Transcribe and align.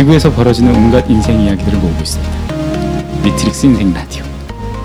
지구에서 0.00 0.32
벌어지는 0.32 0.74
온갖 0.74 1.10
인생 1.10 1.38
이야기들을 1.42 1.78
모으고 1.78 2.00
있습니다. 2.00 2.32
미트릭스 3.22 3.66
인생 3.66 3.92
라디오. 3.92 4.24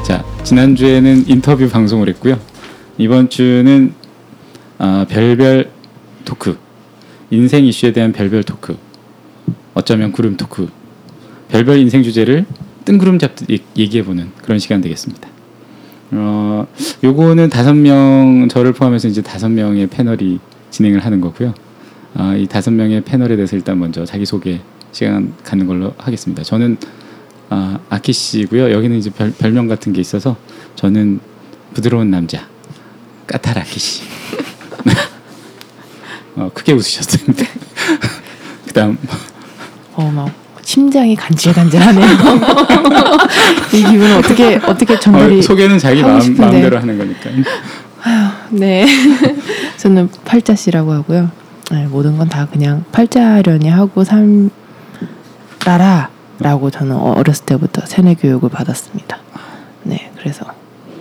자, 0.03 0.25
지난주에는 0.43 1.29
인터뷰 1.29 1.69
방송을 1.69 2.09
했고요. 2.09 2.37
이번 2.97 3.29
주는 3.29 3.93
아, 4.77 5.05
별별 5.07 5.71
토크, 6.25 6.57
인생 7.29 7.63
이슈에 7.63 7.93
대한 7.93 8.11
별별 8.11 8.43
토크, 8.43 8.75
어쩌면 9.73 10.11
구름 10.11 10.35
토크, 10.35 10.67
별별 11.47 11.77
인생 11.77 12.03
주제를 12.03 12.45
뜬구름 12.83 13.17
잡듯 13.17 13.47
얘기해보는 13.77 14.31
그런 14.41 14.59
시간 14.59 14.81
되겠습니다. 14.81 15.29
어, 16.11 16.67
요거는 17.05 17.49
다섯 17.49 17.73
명 17.73 18.49
저를 18.49 18.73
포함해서 18.73 19.07
이제 19.07 19.21
다섯 19.21 19.47
명의 19.47 19.87
패널이 19.87 20.39
진행을 20.71 21.05
하는 21.05 21.21
거고요. 21.21 21.53
아, 22.15 22.35
이 22.35 22.47
다섯 22.47 22.71
명의 22.71 22.99
패널에 22.99 23.37
대해서 23.37 23.55
일단 23.55 23.79
먼저 23.79 24.03
자기 24.03 24.25
소개 24.25 24.59
시간 24.95 25.33
갖는 25.43 25.67
걸로 25.67 25.93
하겠습니다. 25.97 26.41
저는 26.41 26.77
아, 27.49 27.77
아키 27.89 28.13
씨고요. 28.13 28.71
여기는 28.71 28.95
이제 28.97 29.09
별, 29.09 29.29
별명 29.31 29.67
같은 29.67 29.91
게 29.91 29.99
있어서 29.99 30.37
저는 30.75 31.19
부드러운 31.73 32.09
남자 32.09 32.47
까탈 33.27 33.57
아키 33.59 33.77
씨. 33.77 34.03
어, 36.37 36.49
크게 36.53 36.71
웃으셨어요. 36.71 37.25
그다음 38.67 38.97
어막 39.95 40.31
심장이 40.63 41.13
간질간질하네요. 41.13 42.07
이 43.75 43.83
기분 43.83 44.13
어떻게 44.13 44.55
어떻게 44.65 44.97
전달이 44.97 45.39
어, 45.39 45.41
소개는 45.41 45.77
자기 45.77 46.01
마음, 46.03 46.21
싶은데. 46.21 46.41
마음대로 46.41 46.79
하는 46.79 46.97
거니까. 46.97 47.29
네. 48.51 48.85
저는 49.75 50.07
팔자 50.23 50.55
씨라고 50.55 50.93
하고요. 50.93 51.31
네, 51.71 51.85
모든 51.87 52.17
건 52.17 52.29
다 52.29 52.45
그냥 52.45 52.85
팔자려니 52.93 53.67
하고 53.67 54.05
살 54.05 54.49
라라라고 55.65 56.69
저는 56.71 56.95
어렸을 56.95 57.45
때부터 57.45 57.85
세뇌 57.85 58.15
교육을 58.15 58.49
받았습니다. 58.49 59.17
네, 59.83 60.11
그래서 60.17 60.45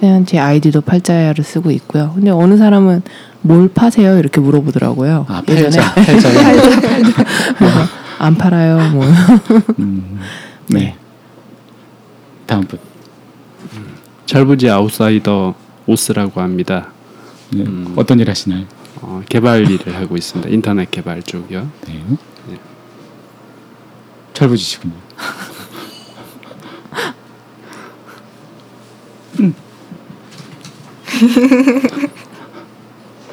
그냥 0.00 0.24
제 0.26 0.38
아이디도 0.38 0.80
팔자를 0.82 1.44
쓰고 1.44 1.70
있고요. 1.72 2.12
근데 2.14 2.30
어느 2.30 2.56
사람은 2.56 3.02
뭘 3.42 3.68
파세요 3.68 4.18
이렇게 4.18 4.40
물어보더라고요. 4.40 5.26
아 5.28 5.42
예전에. 5.48 5.76
팔자 5.76 5.94
팔자요. 5.94 6.60
그래서 7.58 7.78
안 8.18 8.34
팔아요. 8.36 8.90
뭐 8.92 9.04
음, 9.78 10.18
네. 10.68 10.96
다음 12.46 12.64
분. 12.64 12.78
철부지 14.26 14.70
아웃사이더 14.70 15.54
오스라고 15.86 16.40
합니다. 16.40 16.88
네. 17.52 17.62
음. 17.62 17.92
어떤 17.96 18.18
일 18.20 18.30
하시나요? 18.30 18.64
어, 19.02 19.22
개발 19.28 19.70
일을 19.70 19.94
하고 19.96 20.16
있습니다. 20.16 20.50
인터넷 20.50 20.90
개발 20.90 21.22
쪽이요. 21.22 21.68
네. 21.86 22.02
네. 24.34 24.38
철부지시군요. 24.38 24.94
음. 29.40 29.54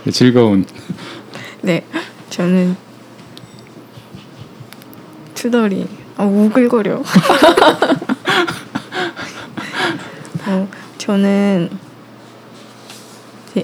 네, 0.03 0.11
즐거운 0.11 0.65
네, 1.61 1.83
저는 2.29 2.75
투덜이 5.33 5.87
아 6.17 6.25
우글거려. 6.25 7.01
어, 10.47 10.67
저는 10.97 11.69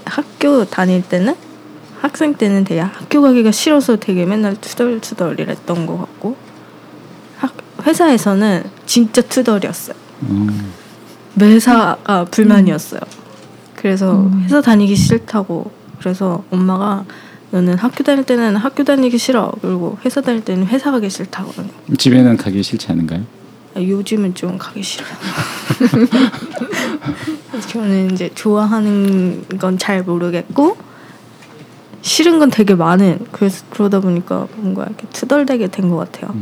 학교 0.04 0.64
다닐 0.64 1.02
때는 1.02 1.36
학생 2.00 2.34
때는 2.34 2.64
되게 2.64 2.80
학교 2.80 3.22
가기가 3.22 3.52
싫어서 3.52 3.96
되게 3.96 4.24
맨날 4.26 4.56
투덜투덜이랬던 4.60 5.86
것 5.86 5.98
같고 5.98 6.30
학, 6.30 6.47
회사에서는 7.92 8.64
진짜 8.84 9.22
투덜이었어요. 9.22 9.96
음, 10.24 10.72
매사가 11.34 12.26
불만이었어요. 12.30 13.00
그래서 13.74 14.30
회사 14.42 14.60
다니기 14.60 14.94
싫다고 14.94 15.70
그래서 15.98 16.44
엄마가 16.50 17.04
너는 17.50 17.78
학교 17.78 18.04
다닐 18.04 18.24
때는 18.24 18.56
학교 18.56 18.84
다니기 18.84 19.16
싫어 19.16 19.50
그리고 19.62 19.96
회사 20.04 20.20
다닐 20.20 20.44
때는 20.44 20.66
회사 20.66 20.90
가기 20.90 21.08
싫다고 21.08 21.50
집에는 21.96 22.36
가기 22.36 22.62
싫지 22.62 22.92
않은가요? 22.92 23.22
아, 23.74 23.80
요즘은 23.80 24.34
좀 24.34 24.58
가기 24.58 24.82
싫어요. 24.82 25.08
저는 27.70 28.10
이제 28.12 28.30
좋아하는 28.34 29.44
건 29.58 29.78
잘 29.78 30.02
모르겠고 30.02 30.76
싫은 32.02 32.38
건 32.38 32.50
되게 32.50 32.74
많은 32.74 33.26
그래서 33.32 33.64
그러다 33.70 34.00
보니까 34.00 34.46
뭔가 34.56 34.84
이렇게 34.84 35.06
투덜대게 35.12 35.68
된 35.68 35.88
것 35.88 35.96
같아요. 35.96 36.34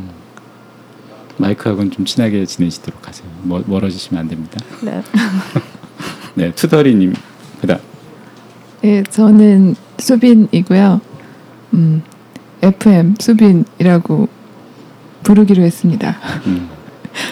마이크하고는 1.39 1.91
좀 1.91 2.05
친하게 2.05 2.47
지내시도록 2.47 3.07
하세요. 3.07 3.29
멀, 3.43 3.63
멀어지시면 3.67 4.21
안 4.21 4.29
됩니다. 4.29 4.59
네. 4.83 5.03
네, 6.35 6.53
투덜이님 6.53 7.15
그다음 7.61 7.81
예, 8.85 9.03
저는 9.03 9.75
수빈이고요. 9.99 11.01
음, 11.75 12.03
FM 12.63 13.15
수빈이라고 13.19 14.29
부르기로 15.23 15.63
했습니다. 15.63 16.17
음, 16.47 16.69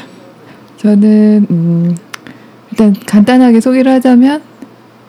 저는 0.79 1.47
음, 1.51 1.97
일단 2.71 2.95
간단하게 3.07 3.61
소개를 3.61 3.93
하자면 3.93 4.43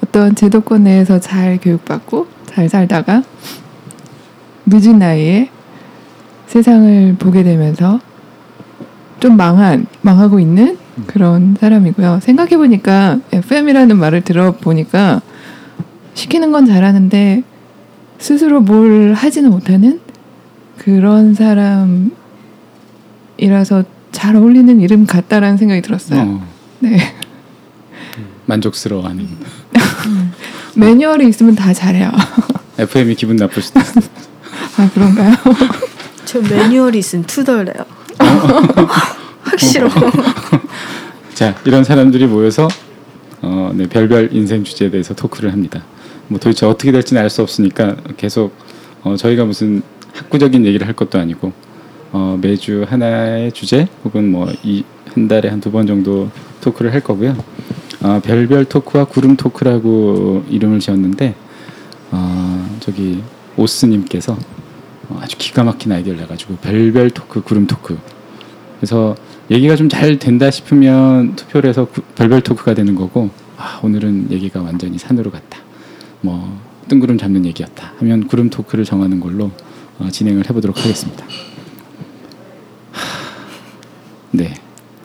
어떤 0.03 0.35
제도권 0.35 0.84
내에서 0.84 1.19
잘 1.19 1.57
교육받고 1.61 2.28
잘 2.45 2.69
살다가 2.69 3.23
늦은 4.67 5.00
나이에 5.00 5.50
세상을 6.47 7.16
보게 7.17 7.44
되면서 7.44 8.00
좀 9.19 9.37
망한 9.37 9.87
망하고 10.01 10.39
있는 10.39 10.77
그런 11.07 11.55
사람이고요. 11.59 12.19
생각해 12.21 12.57
보니까 12.57 13.19
FM이라는 13.31 13.97
말을 13.97 14.21
들어보니까 14.21 15.21
시키는 16.13 16.51
건 16.51 16.65
잘하는데 16.65 17.43
스스로 18.17 18.61
뭘 18.61 19.13
하지는 19.13 19.51
못하는 19.51 19.99
그런 20.77 21.33
사람이라서 21.33 22.13
잘 24.11 24.35
어울리는 24.35 24.79
이름 24.79 25.05
같다라는 25.05 25.57
생각이 25.57 25.81
들었어요. 25.81 26.21
어, 26.21 26.47
네. 26.79 26.97
만족스러워하는 28.45 29.27
매뉴얼이 30.75 31.27
있으면 31.27 31.55
다 31.55 31.73
잘해요. 31.73 32.11
FM이 32.77 33.15
기분 33.15 33.35
나쁠 33.35 33.61
수도 33.61 33.79
있어요. 33.79 34.05
아 34.77 34.89
그런가요? 34.93 35.33
저 36.25 36.41
매뉴얼이 36.41 36.99
있은 36.99 37.23
투덜래요. 37.23 37.94
확 39.43 39.59
싫어. 39.59 39.89
자 41.33 41.55
이런 41.65 41.83
사람들이 41.83 42.25
모여서 42.27 42.67
어, 43.41 43.71
네, 43.75 43.87
별별 43.87 44.29
인생 44.33 44.63
주제에 44.63 44.89
대해서 44.89 45.13
토크를 45.13 45.51
합니다. 45.51 45.83
뭐 46.27 46.39
도대체 46.39 46.65
어떻게 46.65 46.91
될지는 46.91 47.21
알 47.21 47.29
수 47.29 47.41
없으니까 47.41 47.95
계속 48.17 48.53
어, 49.03 49.15
저희가 49.15 49.45
무슨 49.45 49.83
학구적인 50.13 50.65
얘기를 50.65 50.87
할 50.87 50.95
것도 50.95 51.19
아니고 51.19 51.51
어, 52.11 52.37
매주 52.41 52.85
하나의 52.87 53.51
주제 53.51 53.87
혹은 54.03 54.31
뭐 54.31 54.47
이 54.63 54.83
한 55.13 55.27
달에 55.29 55.47
한 55.49 55.61
두 55.61 55.71
번 55.71 55.87
정도 55.87 56.29
토크를 56.61 56.91
할 56.93 56.99
거고요. 57.01 57.37
어, 58.01 58.19
별별 58.23 58.65
토크와 58.65 59.05
구름 59.05 59.37
토크라고 59.37 60.43
이름을 60.49 60.79
지었는데 60.79 61.35
어, 62.11 62.77
저기 62.81 63.21
오스님께서 63.55 64.37
어, 65.09 65.19
아주 65.21 65.37
기가 65.37 65.63
막힌 65.63 65.91
아이디어를 65.93 66.19
내가지고 66.21 66.55
별별 66.57 67.11
토크, 67.11 67.41
구름 67.41 67.65
토크. 67.67 67.97
그래서 68.79 69.15
얘기가 69.51 69.75
좀 69.75 69.89
잘 69.89 70.17
된다 70.19 70.49
싶으면 70.51 71.35
투표를 71.35 71.69
해서 71.69 71.85
구- 71.85 72.01
별별 72.15 72.41
토크가 72.41 72.73
되는 72.73 72.95
거고 72.95 73.29
아, 73.57 73.79
오늘은 73.83 74.27
얘기가 74.31 74.61
완전히 74.61 74.97
산으로 74.97 75.31
갔다. 75.31 75.59
뭐 76.21 76.59
뜬구름 76.89 77.17
잡는 77.17 77.45
얘기였다. 77.45 77.93
하면 77.99 78.27
구름 78.27 78.49
토크를 78.49 78.83
정하는 78.85 79.19
걸로 79.19 79.51
어, 79.99 80.09
진행을 80.11 80.49
해보도록 80.49 80.77
하겠습니다. 80.77 81.25
하, 82.91 83.01
네, 84.31 84.53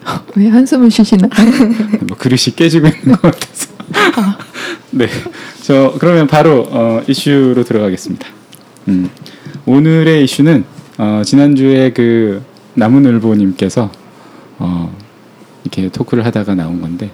왜 0.35 0.47
한숨을 0.49 0.91
쉬시나? 0.91 1.27
뭐 2.07 2.17
그릇이 2.17 2.55
깨지고 2.55 2.87
있는 2.87 3.15
것 3.15 3.21
같아서. 3.21 3.71
네, 4.91 5.07
저 5.61 5.93
그러면 5.99 6.27
바로 6.27 6.67
어, 6.69 7.01
이슈로 7.07 7.63
들어가겠습니다. 7.63 8.27
음, 8.89 9.09
오늘의 9.65 10.23
이슈는 10.25 10.65
어, 10.97 11.21
지난주에 11.23 11.93
그 11.93 12.43
나무늘보님께서 12.75 13.91
어, 14.59 14.95
이렇게 15.63 15.89
토크를 15.89 16.25
하다가 16.25 16.55
나온 16.55 16.81
건데 16.81 17.11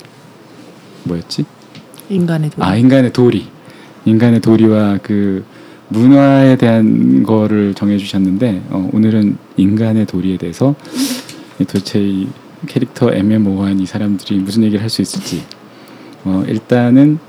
뭐였지? 1.03 1.45
인간의 2.09 2.49
도아 2.51 2.75
인간의 2.75 3.13
도리, 3.13 3.47
인간의 4.05 4.39
도리와 4.41 4.99
그 5.03 5.43
문화에 5.89 6.57
대한 6.57 7.23
거를 7.23 7.73
정해주셨는데 7.73 8.63
어, 8.69 8.89
오늘은 8.93 9.37
인간의 9.57 10.05
도리에 10.05 10.37
대해서 10.37 10.75
도대체 11.57 11.99
이 11.99 12.27
캐릭터 12.67 13.13
애매모호한 13.13 13.79
이 13.79 13.85
사람들이 13.85 14.39
무슨 14.39 14.63
얘기를 14.63 14.81
할 14.81 14.89
수 14.89 15.01
있을지. 15.01 15.43
어, 16.23 16.43
일단은 16.47 17.19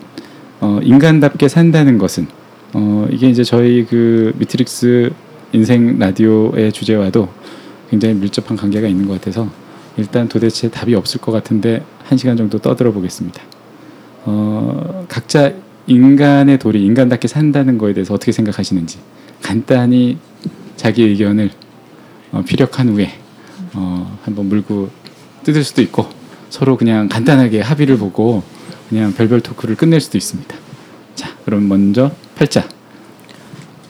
어, 0.61 0.81
인간답게 0.83 1.49
산다는 1.49 1.99
것은 1.99 2.27
어, 2.75 3.07
이게 3.11 3.29
이제 3.29 3.45
저희 3.45 3.85
그 3.85 4.33
미트릭스 4.39 5.11
인생 5.53 5.99
라디오의 5.99 6.73
주제와도 6.73 7.29
굉장히 7.91 8.15
밀접한 8.15 8.57
관계가 8.57 8.89
있는 8.89 9.07
것 9.07 9.15
같아서 9.15 9.49
일단 9.97 10.29
도대체 10.29 10.71
답이 10.71 10.95
없을 10.95 11.21
것 11.21 11.33
같은데 11.33 11.85
한 12.05 12.17
시간 12.17 12.37
정도 12.37 12.59
떠들어 12.59 12.93
보겠습니다. 12.93 13.43
어, 14.25 15.07
각자 15.09 15.53
인간의 15.87 16.59
도리, 16.59 16.85
인간답게 16.85 17.29
산다는 17.29 17.79
거에 17.79 17.95
대해서 17.95 18.15
어떻게 18.15 18.31
생각하시는지 18.31 18.99
간단히 19.43 20.19
자기 20.77 21.03
의견을 21.03 21.51
어, 22.33 22.43
피력한 22.47 22.91
후에 22.91 23.11
어, 23.75 24.19
한번 24.23 24.49
물고 24.49 24.91
뜯을 25.45 25.65
수도 25.65 25.83
있고 25.83 26.07
서로 26.51 26.77
그냥 26.77 27.09
간단하게 27.09 27.61
합의를 27.61 27.99
보고 27.99 28.43
그냥 28.89 29.13
별별 29.13 29.41
토크를 29.41 29.77
끝낼 29.77 30.01
수도 30.01 30.17
있습니다. 30.17 30.55
자, 31.15 31.35
그럼 31.45 31.69
먼저 31.69 32.11
팔자. 32.37 32.69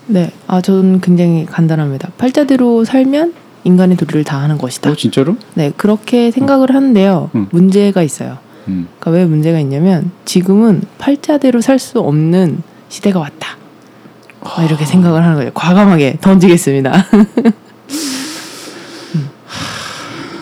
네, 0.07 0.33
아 0.47 0.61
저는 0.61 1.01
굉장히 1.01 1.45
간단합니다. 1.45 2.11
팔자대로 2.17 2.85
살면 2.85 3.35
인간의 3.65 3.97
도리를 3.97 4.25
다 4.25 4.39
하는 4.41 4.57
것이다. 4.59 4.91
어, 4.91 4.95
진짜로? 4.97 5.37
네, 5.55 5.73
그렇게 5.77 6.31
생각을 6.31 6.75
하는데요. 6.75 7.31
음. 7.35 7.49
문제가 7.51 8.03
있어요. 8.03 8.39
음. 8.69 8.89
그러니까 8.99 9.11
왜 9.19 9.25
문제가 9.27 9.59
있냐면 9.61 10.11
지금은 10.25 10.83
팔자대로 10.99 11.61
살 11.61 11.79
수 11.79 12.01
없는 12.01 12.63
시대가 12.89 13.19
왔다. 13.21 13.57
아, 14.41 14.63
이렇게 14.65 14.85
생각을 14.87 15.23
하는 15.25 15.37
거예요. 15.37 15.51
과감하게 15.53 16.19
던지겠습니다. 16.21 17.07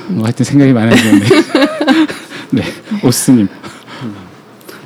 뭐 0.09 0.25
하여튼 0.25 0.45
생각이 0.45 0.73
많아지는데. 0.73 1.27
네, 2.53 2.63
오스님. 3.05 3.49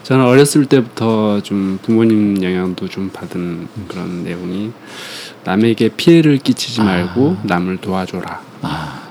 저는 0.02 0.24
어렸을 0.24 0.64
때부터 0.66 1.40
좀 1.42 1.78
부모님 1.82 2.42
영향도 2.42 2.88
좀 2.88 3.10
받은 3.12 3.68
그런 3.86 4.24
내용이 4.24 4.72
남에게 5.44 5.90
피해를 5.90 6.38
끼치지 6.38 6.82
말고 6.82 7.38
남을 7.44 7.78
도와줘라. 7.78 8.40
아, 8.62 9.08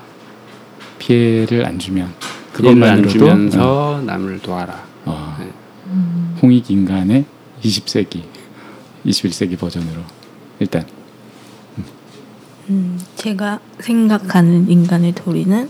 피해를 1.00 1.66
안 1.66 1.80
주면 1.80 2.14
피해를 2.56 2.84
안 2.84 3.02
그것만으로도 3.02 3.10
주면서 3.10 4.02
남을 4.06 4.40
도와라. 4.40 4.84
어, 5.06 5.38
네. 5.40 5.52
홍익 6.42 6.70
인간의 6.70 7.26
20세기, 7.64 8.24
21세기 9.06 9.58
버전으로 9.58 10.02
일단 10.60 10.86
음, 12.70 13.00
제가 13.16 13.60
생각하는 13.80 14.70
인간의 14.70 15.14
도리는 15.14 15.70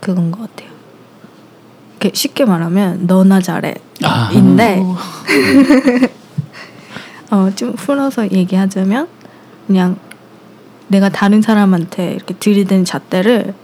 그건 0.00 0.30
것 0.30 0.40
같아요. 0.40 0.68
쉽게 2.12 2.44
말하면 2.44 3.06
너나 3.06 3.40
잘해. 3.40 3.74
아. 4.04 4.30
인데 4.32 4.80
어, 7.30 7.50
좀 7.54 7.72
풀어서 7.72 8.30
얘기하자면 8.30 9.08
그냥 9.68 9.96
내가 10.88 11.10
다른 11.10 11.42
사람한테 11.42 12.14
이렇게 12.14 12.34
들이대는 12.34 12.84
잣대를 12.84 13.54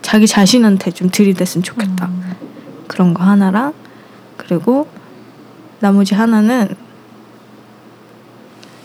자기 0.00 0.28
자신한테 0.28 0.92
좀 0.92 1.10
들이댔으면 1.10 1.64
좋겠다. 1.64 2.08
그런 2.86 3.12
거 3.12 3.24
하나랑 3.24 3.74
그리고 4.36 4.88
나머지 5.80 6.14
하나는 6.14 6.68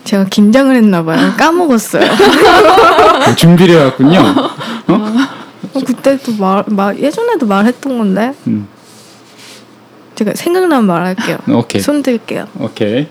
제가 0.02 0.24
긴장을 0.24 0.74
했나 0.74 1.04
봐요. 1.04 1.32
까먹었어요. 1.38 2.10
어, 2.10 3.34
준비를 3.36 3.76
해왔군요. 3.76 4.18
어, 4.18 5.78
그때도 5.86 6.32
말, 6.38 6.64
말 6.66 6.98
예전에도 6.98 7.46
말했던 7.46 7.98
건데 7.98 8.34
음, 8.48 8.66
제가 10.16 10.32
생각나면 10.34 10.86
말할게요. 10.86 11.38
오케이. 11.50 11.80
손 11.80 12.02
들게요. 12.02 12.48
오케이. 12.58 13.06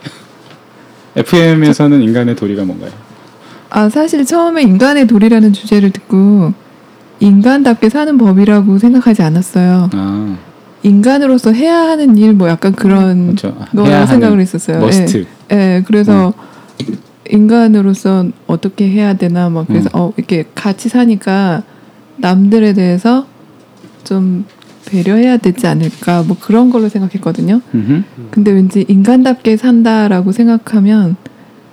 FM에서는 1.16 2.02
인간의 2.02 2.36
도리가 2.36 2.66
뭔가요? 2.66 2.92
아 3.72 3.90
사실 3.90 4.26
처음에 4.26 4.62
인간의 4.64 5.08
도리라는 5.08 5.54
주제를 5.54 5.92
듣고 5.92 6.54
인간답게 7.22 7.90
사는 7.90 8.18
법이라고 8.18 8.78
생각하지 8.80 9.22
않았어요. 9.22 9.90
아, 9.94 10.38
인간으로서 10.84 11.54
해야 11.54 11.78
하는 11.78 12.18
일 12.18 12.34
뭐 12.34 12.50
약간 12.50 12.74
그런 12.74 13.36
그렇죠. 13.36 13.56
거라 13.76 14.06
생각을 14.06 14.40
했었어요. 14.42 14.80
머스트. 14.80 15.18
음. 15.20 15.26
예, 15.54 15.56
예, 15.78 15.84
그래서 15.86 16.34
인간으로서 17.30 18.26
어떻게 18.48 18.90
해야 18.90 19.14
되나 19.14 19.50
막 19.50 19.68
그래서 19.68 19.90
음. 19.94 20.00
어 20.00 20.14
이렇게 20.18 20.46
같이 20.54 20.90
사니까 20.90 21.64
남들에 22.18 22.74
대해서 22.74 23.26
좀 24.04 24.44
배려해야 24.86 25.38
되지 25.38 25.68
않을까 25.68 26.24
뭐 26.24 26.36
그런 26.42 26.70
걸로 26.72 26.90
생각했거든요. 26.90 27.62
음흠. 27.74 28.04
근데 28.32 28.52
왠지 28.52 28.84
인간답게 28.88 29.56
산다라고 29.56 30.34
생각하면 30.34 31.16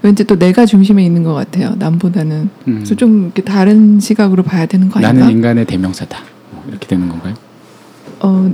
왠지 0.03 0.25
또 0.25 0.39
내가 0.39 0.65
중심에 0.67 1.05
있는 1.05 1.25
것 1.25 1.35
같아요. 1.35 1.75
남보다는. 1.79 2.50
음. 2.69 2.75
그래서 2.77 2.95
좀 2.95 3.25
이렇게 3.25 3.43
다른 3.43 3.99
시각으로 4.00 4.43
봐야 4.43 4.67
되는 4.67 4.89
거 4.89 4.99
아닌가? 5.00 5.12
나는 5.12 5.31
인간의 5.37 5.65
대명사다. 5.67 6.19
뭐 6.53 6.65
이렇게 6.69 6.87
되는 6.87 7.09
건가요? 7.09 7.35
어, 8.21 8.53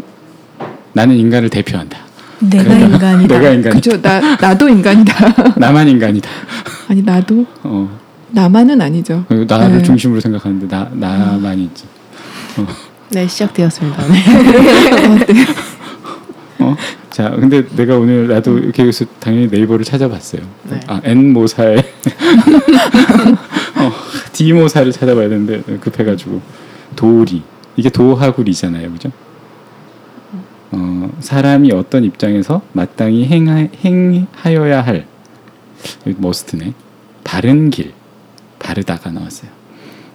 나는 0.93 1.17
인간을 1.17 1.50
대표한다. 1.50 1.99
내가 2.41 2.64
그러니까 2.64 2.87
인간이다. 2.96 3.38
내가 3.38 3.50
인간. 3.50 3.73
그죠. 3.73 4.00
나 4.00 4.37
나도 4.37 4.69
인간이다. 4.69 5.55
나만 5.58 5.88
인간이다. 5.88 6.29
아니 6.88 7.02
나도 7.02 7.46
어, 7.62 7.99
나만은 8.31 8.81
아니죠. 8.81 9.25
그리고 9.29 9.44
나를 9.44 9.79
네. 9.79 9.82
중심으로 9.82 10.20
생각하는데 10.20 10.67
나 10.69 10.88
나만이 10.94 11.64
있지. 11.64 11.85
네, 13.11 13.26
시작되었습니다. 13.26 14.02
네. 14.08 15.46
어? 16.61 16.76
자, 17.14 17.31
근데 17.31 17.64
내가 17.76 17.96
오늘 17.96 18.26
나도 18.26 18.58
이렇게 18.58 18.82
해서 18.82 19.05
당연히 19.20 19.46
네이버를 19.46 19.84
찾아봤어요. 19.84 20.43
네. 20.69 20.81
아, 20.88 21.00
N 21.05 21.32
모사의 21.32 21.78
어, 23.78 23.93
D 24.32 24.52
모사를 24.52 24.90
찾아봐야 24.90 25.28
되는데 25.28 25.62
급해가지고 25.78 26.40
도리 26.96 27.44
이게 27.76 27.88
도하구리잖아요, 27.88 28.90
그죠? 28.90 29.12
어, 30.72 31.08
사람이 31.20 31.70
어떤 31.70 32.02
입장에서 32.02 32.62
마땅히 32.72 33.26
행하, 33.26 33.69
행하여야 33.84 34.82
할 34.82 35.06
머스트네 36.17 36.75
바른 37.22 37.70
길 37.70 37.93
바르다가 38.58 39.12
나왔어요. 39.12 39.52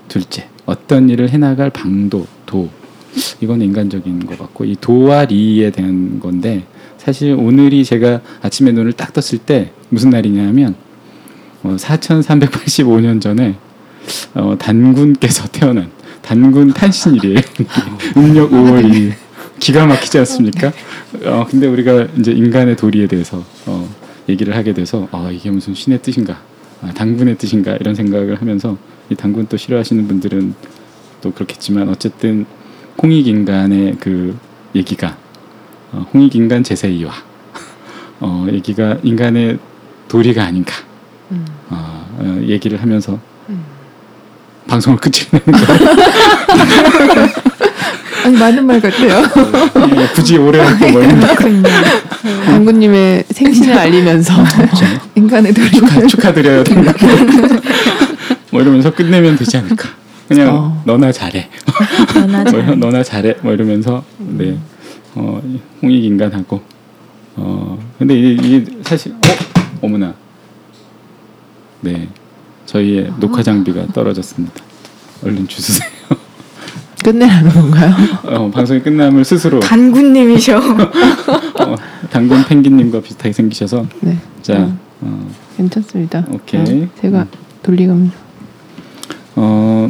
둘째 0.09 0.49
어떤 0.65 1.09
일을 1.09 1.29
해나갈 1.29 1.69
방도 1.69 2.27
도 2.45 2.67
이건 3.39 3.61
인간적인 3.61 4.25
것 4.25 4.37
같고 4.37 4.65
이 4.65 4.75
도와 4.81 5.23
리에 5.23 5.71
대한 5.71 6.19
건데 6.19 6.65
사실 7.09 7.33
오늘이 7.33 7.83
제가 7.83 8.21
아침에 8.43 8.71
눈을 8.71 8.93
딱 8.93 9.13
떴을 9.13 9.39
때 9.43 9.71
무슨 9.89 10.11
날이냐면 10.11 10.75
어, 11.63 11.75
4,385년 11.75 13.19
전에 13.19 13.55
어, 14.35 14.55
단군께서 14.59 15.47
태어난 15.51 15.89
단군 16.21 16.71
탄신일이에요. 16.71 17.39
음력 18.15 18.51
5월 18.51 18.87
2일. 18.87 19.13
기가 19.57 19.87
막히지 19.87 20.19
않습니까? 20.19 20.71
어, 21.25 21.47
근데 21.49 21.65
우리가 21.65 22.09
이제 22.19 22.31
인간의 22.31 22.77
도리에 22.77 23.07
대해서 23.07 23.43
어, 23.65 23.89
얘기를 24.29 24.55
하게 24.55 24.73
돼서 24.75 25.07
아, 25.11 25.31
이게 25.31 25.49
무슨 25.49 25.73
신의 25.73 26.03
뜻인가, 26.03 26.39
아, 26.83 26.93
당군의 26.93 27.39
뜻인가 27.39 27.75
이런 27.77 27.95
생각을 27.95 28.39
하면서 28.39 28.77
이 29.09 29.15
당군 29.15 29.47
또 29.49 29.57
싫어하시는 29.57 30.07
분들은 30.07 30.53
또 31.21 31.31
그렇겠지만 31.31 31.89
어쨌든 31.89 32.45
홍익 33.01 33.25
인간의 33.25 33.97
그 33.99 34.37
얘기가 34.75 35.07
어, 35.07 35.28
홍익 36.13 36.35
인간 36.35 36.63
제세이와 36.63 37.11
어, 38.21 38.45
얘기가 38.51 38.97
인간의 39.03 39.59
도리가 40.07 40.43
아닌가 40.43 40.73
음. 41.31 41.45
어, 41.69 42.05
어, 42.19 42.41
얘기를 42.43 42.81
하면서 42.81 43.19
음. 43.49 43.63
방송을 44.67 44.99
끝내는 44.99 45.65
거예요. 45.65 45.89
아니 48.25 48.37
맞는 48.37 48.65
말 48.65 48.81
같아요. 48.81 49.23
예, 49.97 50.07
굳이 50.13 50.37
오래 50.37 50.59
할거 50.59 50.91
뭐 50.91 51.01
있나? 51.01 51.27
당구님의 52.45 53.23
생신을 53.29 53.77
알리면서 53.77 54.33
인간의 55.15 55.53
도리. 55.53 55.71
축하, 55.71 56.05
축하 56.07 56.33
드려요. 56.33 56.63
뭐 58.51 58.61
이러면서 58.61 58.91
끝내면 58.91 59.37
되지 59.37 59.57
않을까? 59.57 59.89
그냥 60.27 60.49
어. 60.49 60.81
너나 60.85 61.11
잘해. 61.11 61.49
너나 62.13 62.43
뭐, 62.43 62.51
잘. 62.51 62.79
너나 62.79 63.03
잘해. 63.03 63.35
뭐 63.41 63.53
이러면서 63.53 64.03
네 64.17 64.57
어, 65.15 65.41
홍익 65.81 66.03
인간 66.03 66.31
하고 66.33 66.61
어 67.35 67.79
근데 67.97 68.15
이게, 68.17 68.47
이게 68.57 68.71
사실 68.83 69.13
어 69.13 69.17
어머나 69.81 70.13
네 71.81 72.09
저희의 72.65 73.11
녹화 73.19 73.41
장비가 73.41 73.87
떨어졌습니다. 73.87 74.63
얼른 75.23 75.47
주세요. 75.47 75.89
끝내라는 77.03 77.49
건가요? 77.51 77.93
어, 78.23 78.51
방송이 78.51 78.81
끝남을 78.81 79.23
스스로 79.23 79.59
단군님이셔. 79.61 80.57
어, 80.59 81.75
당근 82.11 82.43
펭귄님과 82.45 83.01
비슷하게 83.01 83.31
생기셔서 83.33 83.85
네. 84.01 84.17
자 84.41 84.59
어, 84.59 84.77
어, 85.01 85.31
괜찮습니다. 85.57 86.25
오케이. 86.29 86.83
어, 86.83 86.87
제가 87.01 87.25
돌리가면서 87.63 88.13
어, 89.35 89.89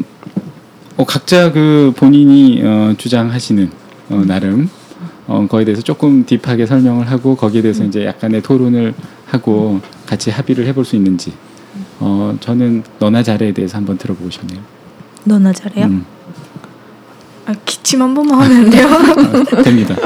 어, 0.97 1.05
각자 1.05 1.51
그 1.51 1.91
본인이 1.95 2.61
어, 2.63 2.93
주장하시는 2.97 3.71
어, 4.11 4.23
나름 4.25 4.69
어, 5.29 5.45
거기에 5.47 5.63
대해서 5.65 5.83
조금 5.83 6.25
딥하게 6.25 6.65
설명을 6.65 7.07
하고 7.11 7.35
거기에 7.35 7.61
대해서 7.61 7.83
이제 7.83 8.03
약간의 8.03 8.41
토론을 8.41 8.95
하고 9.27 9.79
같이 10.07 10.31
합의를 10.31 10.65
해볼 10.65 10.83
수 10.83 10.95
있는지 10.95 11.33
어, 11.99 12.35
저는 12.39 12.83
너나 12.97 13.21
잘해에 13.21 13.51
대해서 13.51 13.77
한번 13.77 13.99
들어보고 13.99 14.31
싶네요. 14.31 14.59
너나 15.25 15.53
잘해요? 15.53 15.85
음, 15.85 16.03
아, 17.45 17.53
기침 17.63 18.01
한 18.01 18.15
번만 18.15 18.41
하면 18.41 18.57
안 18.57 18.69
돼요? 18.71 18.87
아, 18.87 19.61
됩니다. 19.61 19.95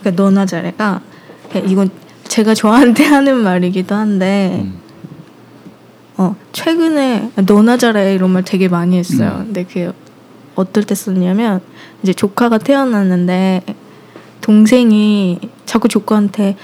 그러니까 0.00 0.22
너나 0.22 0.44
잘해가 0.44 1.00
이건 1.66 1.90
제가 2.24 2.54
저한테 2.54 3.04
하는 3.04 3.44
말이기도 3.44 3.94
한데 3.94 4.60
음. 4.64 4.78
어 6.16 6.34
최근에 6.52 7.30
너나 7.46 7.76
잘해 7.76 8.14
이런 8.14 8.30
말 8.30 8.42
되게 8.42 8.68
많이 8.68 8.96
했어요. 8.98 9.36
음. 9.38 9.44
근데 9.46 9.64
그게 9.64 9.92
어떨 10.56 10.84
때 10.84 10.94
썼냐면 10.94 11.60
이제 12.02 12.12
조카가 12.12 12.58
태어났는데 12.58 13.62
동생이 14.40 15.38
자꾸 15.64 15.88
조카한테 15.88 16.56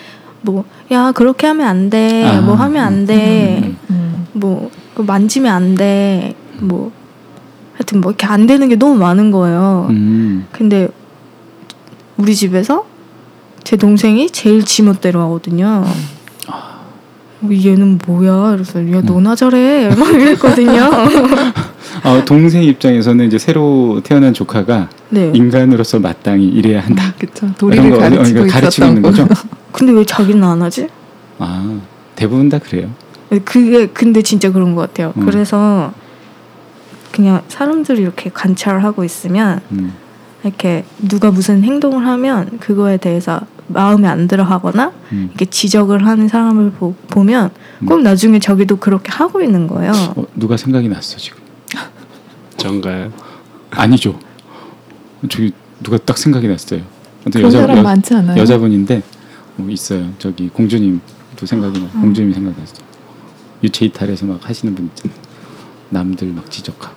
뭐 0.42 0.64
야 0.92 1.10
그렇게 1.12 1.46
하면 1.46 1.66
안 1.66 1.88
돼, 1.88 2.24
아, 2.24 2.40
뭐 2.42 2.54
하면 2.54 2.84
안 2.84 3.06
돼, 3.06 3.60
음, 3.64 3.76
음. 3.90 4.26
뭐 4.34 4.70
그거 4.90 5.04
만지면 5.04 5.52
안 5.52 5.74
돼, 5.74 6.34
뭐 6.60 6.92
하여튼 7.72 8.02
뭐 8.02 8.10
이렇게 8.10 8.26
안 8.26 8.46
되는 8.46 8.68
게 8.68 8.76
너무 8.76 8.96
많은 8.96 9.30
거예요. 9.30 9.86
음. 9.88 10.46
근데 10.52 10.88
우리 12.18 12.34
집에서 12.34 12.84
제 13.64 13.76
동생이 13.76 14.28
제일 14.30 14.64
지멋대로 14.64 15.20
하거든요. 15.22 15.82
어, 16.48 17.48
얘는 17.50 17.98
뭐야? 18.06 18.50
그래서 18.52 18.80
야 18.92 19.00
너나 19.00 19.34
잘해 19.34 19.94
막 19.96 20.08
이랬거든요. 20.12 20.90
어, 22.04 22.24
동생 22.24 22.62
입장에서는 22.62 23.26
이제 23.26 23.38
새로 23.38 24.00
태어난 24.02 24.32
조카가 24.32 24.88
네. 25.10 25.30
인간으로서 25.34 25.98
마땅히 25.98 26.46
이래야 26.46 26.80
한다. 26.80 27.12
그쵸. 27.18 27.46
이런 27.46 27.54
도리를 27.54 27.90
거, 27.90 27.96
어, 27.96 28.00
가르치고 28.00 28.24
그러니까 28.24 28.54
가르치고 28.54 28.86
있는 28.86 29.02
거죠. 29.02 29.28
근데 29.72 29.92
왜 29.92 30.04
자기는 30.04 30.42
안 30.42 30.62
하지? 30.62 30.88
아 31.38 31.78
대부분 32.14 32.48
다 32.48 32.58
그래요. 32.58 32.88
그게 33.44 33.86
근데 33.86 34.22
진짜 34.22 34.50
그런 34.52 34.74
것 34.74 34.82
같아요. 34.82 35.12
음. 35.16 35.24
그래서 35.24 35.92
그냥 37.10 37.42
사람들이 37.48 38.00
이렇게 38.02 38.30
관찰하고 38.30 39.04
있으면 39.04 39.60
음. 39.72 39.92
이렇게 40.44 40.84
누가 40.98 41.30
무슨 41.30 41.62
행동을 41.62 42.06
하면 42.06 42.58
그거에 42.58 42.96
대해서 42.96 43.40
마음에 43.68 44.08
안 44.08 44.28
들어하거나 44.28 44.92
음. 45.12 45.26
이렇게 45.30 45.44
지적을 45.46 46.06
하는 46.06 46.28
사람을 46.28 46.72
보, 46.72 46.94
보면 47.08 47.50
꼭 47.86 48.02
나중에 48.02 48.38
자기도 48.38 48.76
그렇게 48.76 49.10
하고 49.10 49.40
있는 49.40 49.66
거예요. 49.66 49.92
어, 50.16 50.24
누가 50.34 50.56
생각이 50.56 50.88
났어 50.88 51.16
지금? 51.16 51.41
전가요? 52.62 53.12
아니죠. 53.70 54.18
저기 55.28 55.52
누가 55.82 55.98
딱 55.98 56.16
생각이 56.16 56.46
났어요. 56.46 56.82
그런 57.24 57.50
사람 57.50 57.82
많지 57.82 58.14
않아요? 58.14 58.40
여자분인데 58.40 59.02
어, 59.58 59.66
있어요. 59.68 60.10
저기 60.18 60.48
공주님도 60.48 61.44
생각이 61.44 61.80
나. 61.80 61.86
음. 61.94 62.00
공주님이 62.00 62.34
생각났어. 62.34 62.76
유체 63.62 63.86
이탈해서 63.86 64.26
막 64.26 64.48
하시는 64.48 64.74
분 64.74 64.86
있잖아. 64.86 65.12
남들 65.90 66.28
막 66.28 66.50
지적하고. 66.50 66.96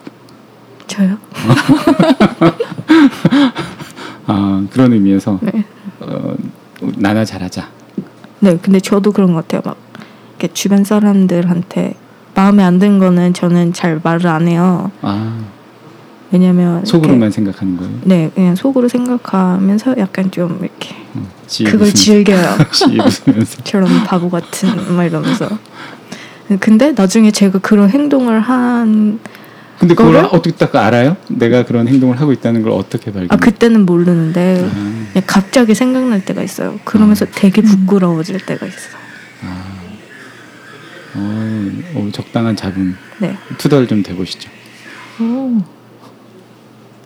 저요? 0.87 1.17
아 4.27 4.65
그런 4.71 4.93
의미에서 4.93 5.39
네. 5.41 5.65
어, 5.99 6.35
나나 6.97 7.25
잘하자. 7.25 7.69
네, 8.39 8.57
근데 8.61 8.79
저도 8.79 9.11
그런 9.11 9.33
것 9.33 9.47
같아요. 9.47 9.61
막 9.65 9.77
주변 10.53 10.83
사람들한테 10.83 11.95
마음에 12.35 12.63
안 12.63 12.77
드는 12.77 12.99
거는 12.99 13.33
저는 13.33 13.73
잘 13.73 13.99
말을 14.03 14.27
안 14.27 14.47
해요. 14.47 14.91
아 15.01 15.39
왜냐면 16.39 16.83
속으로만 16.83 17.31
생각하는 17.31 17.77
거예요. 17.77 17.93
네, 18.03 18.29
그냥 18.35 18.55
속으로 18.55 18.89
생각하면서 18.89 19.95
약간 19.99 20.29
좀 20.31 20.59
이렇게 20.61 20.93
어, 21.13 21.25
지혜 21.47 21.71
그걸. 21.71 21.93
즐겨요. 21.93 22.57
저런 23.63 24.03
바보 24.03 24.29
같은 24.29 24.95
막 24.97 25.05
이러면서. 25.05 25.47
근데 26.59 26.91
나중에 26.91 27.31
제가 27.31 27.59
그런 27.59 27.89
행동을 27.89 28.41
한, 28.41 29.19
근데 29.79 29.95
그걸 29.95 30.11
그거를? 30.13 30.29
어떻게 30.33 30.51
딱 30.57 30.75
알아요? 30.75 31.15
내가 31.29 31.63
그런 31.63 31.87
행동을 31.87 32.19
하고 32.19 32.33
있다는 32.33 32.63
걸 32.63 32.73
어떻게 32.73 33.13
발견? 33.13 33.29
아 33.31 33.37
그때는 33.37 33.85
모르는데 33.85 34.69
아, 35.15 35.21
갑자기 35.25 35.73
생각날 35.73 36.25
때가 36.25 36.43
있어요. 36.43 36.77
그러면서 36.83 37.25
되게 37.33 37.61
부끄러워질 37.61 38.45
때가 38.45 38.65
있어요. 38.65 39.05
어, 41.15 41.71
어, 41.95 42.09
적당한 42.11 42.57
잡음. 42.57 42.97
네. 43.19 43.37
투덜 43.57 43.87
좀 43.87 44.03
대보시죠. 44.03 44.49
오. 45.21 45.74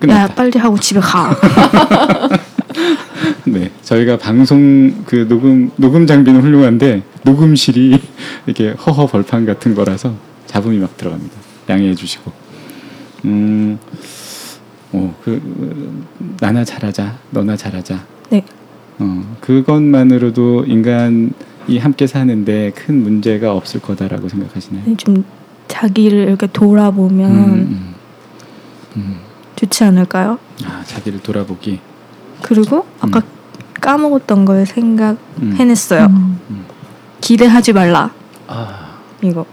야 0.07 0.27
끝났다. 0.27 0.35
빨리 0.35 0.57
하고 0.59 0.77
집에 0.79 0.99
가. 0.99 1.35
네, 3.45 3.71
저희가 3.83 4.17
방송 4.17 5.03
그 5.05 5.27
녹음 5.27 5.71
녹음 5.75 6.07
장비는 6.07 6.41
훌륭한데 6.41 7.03
녹음실이 7.23 7.99
이렇게 8.45 8.69
허허 8.71 9.07
벌판 9.07 9.45
같은 9.45 9.75
거라서 9.75 10.13
잡음이 10.45 10.77
막 10.77 10.95
들어갑니다. 10.97 11.35
양해해 11.69 11.93
주시고. 11.95 12.31
음, 13.25 13.77
어, 14.93 15.15
그 15.23 15.41
어, 15.59 16.25
나나 16.39 16.63
잘하자, 16.63 17.17
너나 17.31 17.57
잘하자. 17.57 17.99
네. 18.29 18.45
어, 18.99 19.35
그것만으로도 19.41 20.65
인간이 20.65 21.29
함께 21.79 22.07
사는데 22.07 22.71
큰 22.75 23.03
문제가 23.03 23.53
없을 23.53 23.81
거다라고 23.81 24.29
생각하시나요? 24.29 24.95
좀 24.97 25.25
자기를 25.67 26.27
이렇게 26.29 26.47
돌아보면 26.47 27.31
음, 27.31 27.93
음. 28.95 29.15
좋지 29.59 29.83
않을까요? 29.83 30.39
아, 30.63 30.83
자기를 30.85 31.21
돌아보기. 31.21 31.79
그리고 32.41 32.85
아까 33.01 33.21
까먹었던 33.81 34.45
걸 34.45 34.59
음. 34.59 34.65
생각해냈어요. 34.65 36.05
음. 36.05 36.65
기대하지 37.19 37.73
말라. 37.73 38.09
아, 38.47 38.97
이거. 39.21 39.45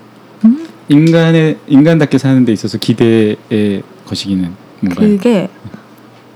인간의 0.88 1.58
인간답게 1.66 2.18
사는 2.18 2.44
데 2.44 2.52
있어서 2.52 2.78
기대의 2.78 3.82
거시기는 4.06 4.48
뭔가요? 4.80 5.08
그게 5.08 5.48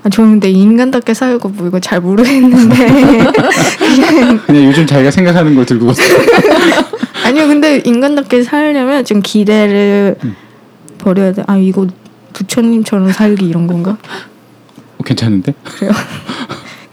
아, 0.03 0.09
저는 0.09 0.33
근데 0.33 0.50
인간답게 0.50 1.15
살고 1.15 1.50
뭐 1.50 1.69
이거 1.69 1.79
잘 1.79 2.00
모르겠는데 2.00 2.75
그냥 4.47 4.65
요즘 4.65 4.85
자기가 4.85 5.12
생각하는 5.12 5.55
걸 5.55 5.65
들고 5.67 5.87
왔어요. 5.87 6.09
아니요 7.25 7.47
근데 7.47 7.81
인간답게 7.85 8.43
살려면 8.43 9.05
좀 9.05 9.21
기대를 9.23 10.17
음. 10.25 10.35
버려야 10.99 11.33
돼. 11.33 11.45
아 11.47 11.57
이거 11.57 11.87
부처님처럼 12.32 13.12
살기 13.12 13.46
이런 13.46 13.66
건가? 13.66 13.96
어, 14.99 15.02
괜찮은데? 15.04 15.54
그래요? 15.64 15.92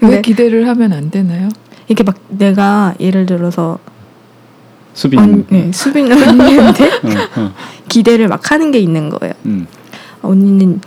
왜 0.00 0.20
기대를 0.20 0.68
하면 0.68 0.92
안 0.92 1.10
되나요? 1.10 1.48
이렇게 1.88 2.04
막 2.04 2.16
내가 2.28 2.94
예를 3.00 3.26
들어서 3.26 3.78
수빈. 4.94 5.18
언, 5.18 5.46
네, 5.48 5.70
수빈 5.72 6.10
언니한테 6.10 6.84
어, 7.02 7.40
어. 7.40 7.52
기대를 7.88 8.28
막 8.28 8.50
하는 8.50 8.70
게 8.70 8.78
있는 8.78 9.08
거예요. 9.10 9.34
음, 9.46 9.66
언니는 10.22 10.80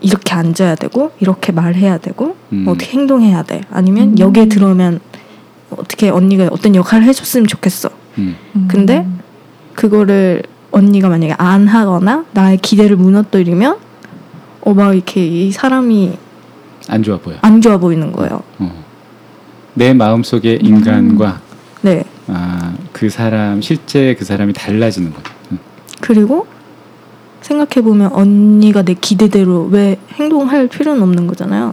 이렇게 0.00 0.34
앉아야 0.34 0.74
되고 0.74 1.12
이렇게 1.20 1.52
말해야 1.52 1.98
되고 1.98 2.36
음. 2.52 2.64
뭐 2.64 2.74
어떻게 2.74 2.92
행동해야 2.92 3.42
돼 3.42 3.62
아니면 3.70 4.10
음. 4.10 4.18
여기에 4.18 4.46
들어오면 4.46 5.00
어떻게 5.70 6.08
언니가 6.08 6.48
어떤 6.50 6.74
역할을 6.74 7.06
해줬으면 7.06 7.46
좋겠어 7.46 7.90
음. 8.18 8.36
음. 8.56 8.68
근데 8.70 9.06
그거를 9.74 10.42
언니가 10.70 11.08
만약에 11.08 11.34
안 11.36 11.66
하거나 11.66 12.24
나의 12.32 12.58
기대를 12.58 12.96
무너뜨리면 12.96 13.76
어 14.68 14.74
막 14.74 14.92
이렇게 14.94 15.24
이 15.26 15.50
사람이 15.50 16.12
안 16.88 17.02
좋아 17.02 17.16
보여. 17.18 17.36
안 17.40 17.60
좋아 17.62 17.78
보이는 17.78 18.12
거예요 18.12 18.42
어. 18.58 18.84
내 19.72 19.94
마음 19.94 20.22
속의 20.22 20.58
인간과 20.62 21.40
네 21.80 22.04
아, 22.26 22.74
그 22.92 23.08
사람 23.08 23.62
실제 23.62 24.14
그 24.14 24.24
사람이 24.26 24.52
달라지는 24.52 25.14
거죠. 25.14 25.32
음. 25.52 25.58
그리고 26.02 26.46
생각해 27.40 27.82
보면 27.82 28.12
언니가 28.12 28.82
내 28.82 28.92
기대대로 28.92 29.64
왜 29.70 29.96
행동할 30.14 30.68
필요는 30.68 31.02
없는 31.02 31.26
거잖아요 31.26 31.72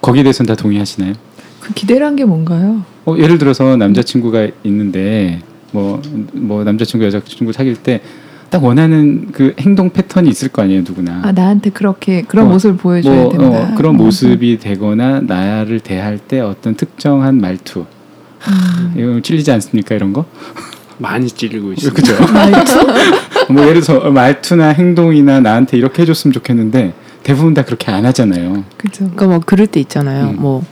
거기에 0.00 0.24
대해서는 0.24 0.48
다 0.48 0.60
동의하시나요? 0.60 1.12
그 1.60 1.72
기대란 1.74 2.16
게 2.16 2.24
뭔가요? 2.24 2.82
어, 3.04 3.14
예를 3.16 3.38
들어서 3.38 3.76
남자친구가 3.76 4.48
있는데 4.64 5.40
뭐, 5.70 6.00
뭐 6.32 6.64
남자친구 6.64 7.04
여자친구 7.06 7.52
사귈 7.52 7.76
때 7.76 8.00
딱 8.50 8.64
원하는 8.64 9.30
그 9.32 9.54
행동 9.60 9.90
패턴이 9.90 10.28
있을 10.30 10.48
거 10.48 10.62
아니에요 10.62 10.82
누구나 10.82 11.20
아 11.22 11.32
나한테 11.32 11.70
그렇게 11.70 12.22
그런 12.22 12.46
어, 12.46 12.48
모습을 12.50 12.76
보여줘야 12.76 13.22
뭐 13.22 13.30
된다. 13.30 13.46
어, 13.46 13.74
그런 13.76 13.94
음. 13.94 13.98
모습이 13.98 14.58
되거나 14.58 15.20
나를 15.20 15.80
대할 15.80 16.18
때 16.18 16.40
어떤 16.40 16.74
특정한 16.74 17.40
말투 17.40 17.84
음. 18.48 18.94
이거 18.96 19.20
찔리지 19.20 19.50
않습니까 19.52 19.94
이런 19.94 20.12
거 20.12 20.24
많이 20.98 21.28
찔리고 21.28 21.72
있어요. 21.74 21.92
그죠 21.92 22.14
말투 22.32 22.86
뭐 23.52 23.62
예를 23.66 23.82
들어서 23.82 24.10
말투나 24.10 24.68
행동이나 24.68 25.40
나한테 25.40 25.76
이렇게 25.76 26.02
해줬으면 26.02 26.32
좋겠는데 26.32 26.94
대부분 27.22 27.52
다 27.54 27.64
그렇게 27.64 27.90
안 27.92 28.06
하잖아요 28.06 28.64
그죠. 28.76 29.04
그러니까 29.04 29.26
뭐 29.26 29.40
그럴 29.44 29.66
때 29.66 29.80
있잖아요. 29.80 30.30
음. 30.30 30.36
뭐 30.40 30.64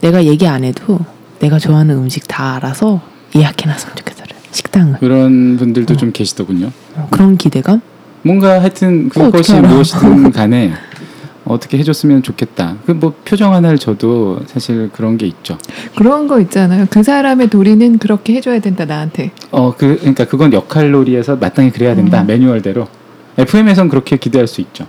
내가 0.00 0.24
얘기 0.24 0.46
안 0.46 0.64
해도 0.64 0.98
내가 1.38 1.58
좋아하는 1.58 1.96
음식 1.96 2.26
다 2.26 2.56
알아서 2.56 3.00
예약해놨으면 3.34 3.96
좋겠어요. 3.96 4.20
식당을 4.52 4.98
그런 4.98 5.56
분들도 5.56 5.96
좀 5.96 6.12
계시더군요 6.12 6.66
어, 6.66 6.89
그런 7.10 7.36
기대감. 7.36 7.80
뭔가 8.22 8.60
하여튼 8.60 9.10
어, 9.14 9.24
그것이? 9.24 9.54
무엇이든 9.54 10.30
간에 10.32 10.72
어떻게 11.44 11.78
해줬으면 11.78 12.22
좋겠다. 12.22 12.76
그 12.86 12.92
뭐 12.92 13.14
표정 13.24 13.54
하나를 13.54 13.78
줘도 13.78 14.40
사실 14.46 14.90
그런 14.92 15.16
게 15.16 15.26
있죠. 15.26 15.56
그런 15.96 16.28
거 16.28 16.38
있잖아요. 16.40 16.86
그 16.90 17.02
사람의 17.02 17.48
도리는 17.48 17.98
그렇게 17.98 18.34
해줘야 18.34 18.60
된다 18.60 18.84
나한테. 18.84 19.30
어, 19.50 19.74
그 19.76 19.96
그러니까 19.98 20.26
그건 20.26 20.52
역할놀이에서 20.52 21.36
마땅히 21.36 21.70
그래야 21.70 21.94
된다. 21.94 22.20
음. 22.22 22.26
매뉴얼대로. 22.26 22.86
FM에선 23.38 23.88
그렇게 23.88 24.16
기대할 24.18 24.46
수 24.46 24.60
있죠. 24.60 24.86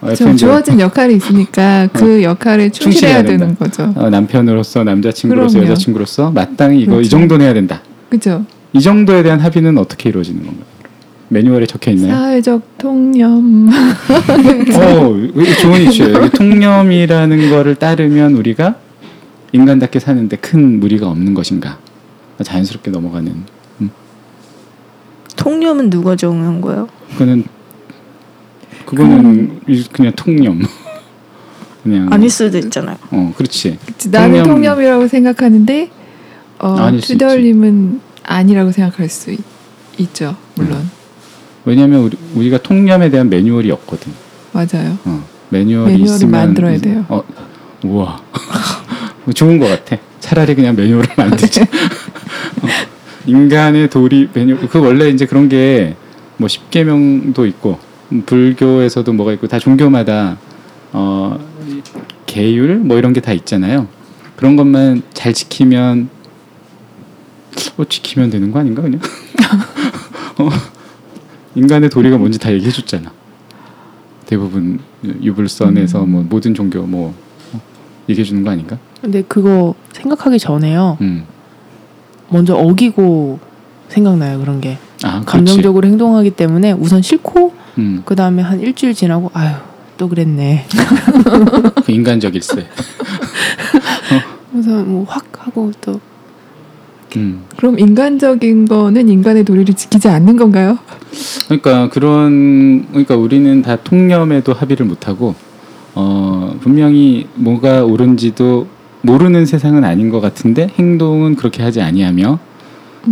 어, 0.00 0.14
주어진 0.14 0.78
역할이 0.80 1.16
있으니까 1.16 1.88
그 1.92 2.22
역할에 2.22 2.70
충실해야 2.70 3.22
충실해야 3.22 3.38
되는. 3.38 3.56
거죠. 3.56 3.92
어, 3.96 4.08
남편으로서 4.08 4.84
남자친구로서 4.84 5.54
그럼요. 5.58 5.70
여자친구로서 5.72 6.30
마땅히 6.30 6.80
이거 6.82 6.92
이 6.92 6.96
그렇죠. 6.96 7.10
정도는 7.10 7.44
해야 7.46 7.54
된다. 7.54 7.80
그죠? 8.08 8.44
이 8.72 8.80
정도에 8.80 9.22
대한 9.22 9.40
합의는 9.40 9.78
어떻게 9.78 10.08
이루어지는 10.10 10.44
건가요? 10.44 10.64
매뉴얼에 11.32 11.64
적혀 11.64 11.90
있나요? 11.92 12.12
사회적 12.12 12.76
통념. 12.76 13.70
어, 13.72 15.14
좋은 15.62 15.80
이슈예요. 15.82 16.28
통념이라는 16.36 17.50
거를 17.50 17.74
따르면 17.74 18.34
우리가 18.34 18.76
인간답게 19.52 19.98
사는데 19.98 20.36
큰 20.36 20.78
무리가 20.78 21.08
없는 21.08 21.32
것인가? 21.32 21.78
자연스럽게 22.42 22.90
넘어가는. 22.90 23.32
음, 23.80 23.90
통념은 25.36 25.88
누가 25.88 26.16
정한 26.16 26.60
거예요? 26.60 26.88
그거는 27.12 27.44
그거는 28.84 29.60
이- 29.68 29.84
그냥 29.90 30.12
통념. 30.14 30.60
그냥 31.82 32.12
아닐 32.12 32.28
수도 32.28 32.58
있잖아요. 32.58 32.96
어, 33.10 33.32
그렇지. 33.36 33.78
나는 34.10 34.42
통념- 34.42 34.46
통념 34.48 34.82
이라고 34.82 35.08
생각하는데 35.08 35.90
어, 36.58 36.76
아닐 36.78 37.00
수 37.00 37.12
튜덜님은 37.16 38.00
아니라고 38.22 38.70
생각할 38.70 39.08
수 39.08 39.32
있, 39.32 39.40
있죠. 39.98 40.36
물론 40.56 40.88
왜냐하면 41.64 42.00
우리, 42.00 42.16
우리 42.34 42.50
가 42.50 42.58
통념에 42.58 43.10
대한 43.10 43.28
매뉴얼이 43.30 43.70
없거든. 43.70 44.12
맞아요. 44.52 44.98
어, 45.04 45.24
매뉴얼이 45.50 45.92
매뉴얼을 45.92 46.14
있으면 46.16 46.30
만들어야 46.30 46.78
돼요. 46.78 47.04
어, 47.08 47.22
우와, 47.84 48.20
좋은 49.34 49.58
것 49.58 49.66
같아. 49.68 49.96
차라리 50.20 50.54
그냥 50.54 50.74
매뉴얼을 50.76 51.10
만들자. 51.16 51.62
어, 52.62 52.66
인간의 53.26 53.90
도리 53.90 54.28
매뉴얼. 54.32 54.68
그 54.68 54.78
원래 54.80 55.08
이제 55.08 55.26
그런 55.26 55.48
게 55.48 55.96
뭐 56.38 56.48
십계명도 56.48 57.46
있고 57.46 57.78
음, 58.10 58.22
불교에서도 58.26 59.12
뭐가 59.12 59.32
있고 59.34 59.46
다 59.46 59.58
종교마다 59.60 60.38
어 60.92 61.38
계율 62.26 62.76
뭐 62.78 62.98
이런 62.98 63.12
게 63.12 63.20
다 63.20 63.32
있잖아요. 63.32 63.86
그런 64.34 64.56
것만 64.56 65.02
잘 65.14 65.32
지키면 65.34 66.08
어 67.76 67.84
지키면 67.84 68.30
되는 68.30 68.50
거 68.50 68.58
아닌가 68.58 68.82
그냥? 68.82 68.98
어, 70.38 70.48
인간의 71.54 71.90
도리가 71.90 72.18
뭔지 72.18 72.38
다 72.38 72.52
얘기해 72.52 72.70
줬잖아. 72.70 73.12
대부분 74.26 74.80
유불선에서 75.04 76.06
뭐 76.06 76.24
모든 76.28 76.54
종교 76.54 76.82
뭐 76.82 77.14
어, 77.52 77.60
얘기해 78.08 78.24
주는 78.24 78.42
거 78.42 78.50
아닌가? 78.50 78.78
근데 79.00 79.22
그거 79.22 79.74
생각하기 79.92 80.38
전에요. 80.38 80.96
음. 81.00 81.24
먼저 82.30 82.56
어기고 82.56 83.38
생각나요 83.88 84.38
그런 84.38 84.60
게 84.60 84.78
아. 85.02 85.20
감정적으로 85.26 85.86
행동하기 85.86 86.30
때문에 86.30 86.72
우선 86.72 87.02
싫고 87.02 87.52
음. 87.78 88.02
그 88.06 88.16
다음에 88.16 88.42
한 88.42 88.60
일주일 88.60 88.94
지나고 88.94 89.30
아유 89.34 89.54
또 89.98 90.08
그랬네. 90.08 90.66
그 91.84 91.92
인간적일세. 91.92 92.66
그래서 94.50 94.82
뭐확 94.82 95.24
하고 95.46 95.72
또 95.80 96.00
음. 97.16 97.42
그럼 97.56 97.78
인간적인 97.78 98.66
거는 98.66 99.08
인간의 99.08 99.44
도리를 99.44 99.74
지키지 99.74 100.08
않는 100.08 100.36
건가요? 100.36 100.78
그러니까 101.46 101.88
그런 101.88 102.86
그러니까 102.88 103.16
우리는 103.16 103.62
다 103.62 103.76
통념에도 103.76 104.52
합의를 104.52 104.86
못 104.86 105.08
하고 105.08 105.34
어 105.94 106.56
분명히 106.60 107.26
뭐가 107.34 107.84
옳은지도 107.84 108.66
모르는 109.02 109.46
세상은 109.46 109.84
아닌 109.84 110.08
것 110.10 110.20
같은데 110.20 110.68
행동은 110.78 111.34
그렇게 111.36 111.62
하지 111.62 111.80
아니하며 111.80 112.38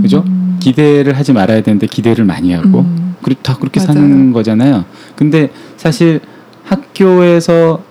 그죠? 0.03 0.25
음. 0.27 0.57
기대를 0.61 1.17
하지 1.19 1.33
말아야 1.33 1.63
되는데 1.63 1.87
기대를 1.87 2.25
많이 2.25 2.53
하고 2.53 2.81
음. 2.81 3.17
그리 3.23 3.35
다 3.43 3.57
그렇게 3.57 3.81
맞아요. 3.81 3.93
사는 3.93 4.33
거잖아요. 4.33 4.85
근데 5.17 5.51
사실 5.77 6.21
학교에서 6.65 7.83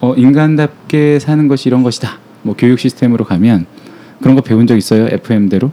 어, 0.00 0.14
인간답게 0.14 1.18
사는 1.18 1.48
것이 1.48 1.68
이런 1.68 1.82
것이다. 1.82 2.18
뭐 2.42 2.54
교육 2.56 2.78
시스템으로 2.78 3.24
가면 3.24 3.66
그런 4.20 4.36
거 4.36 4.42
배운 4.42 4.66
적 4.66 4.76
있어요? 4.76 5.08
FM대로? 5.10 5.72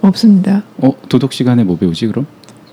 없습니다. 0.00 0.62
어 0.78 0.92
도덕 1.08 1.32
시간에 1.32 1.64
뭐 1.64 1.76
배우지 1.76 2.06
그럼? 2.06 2.26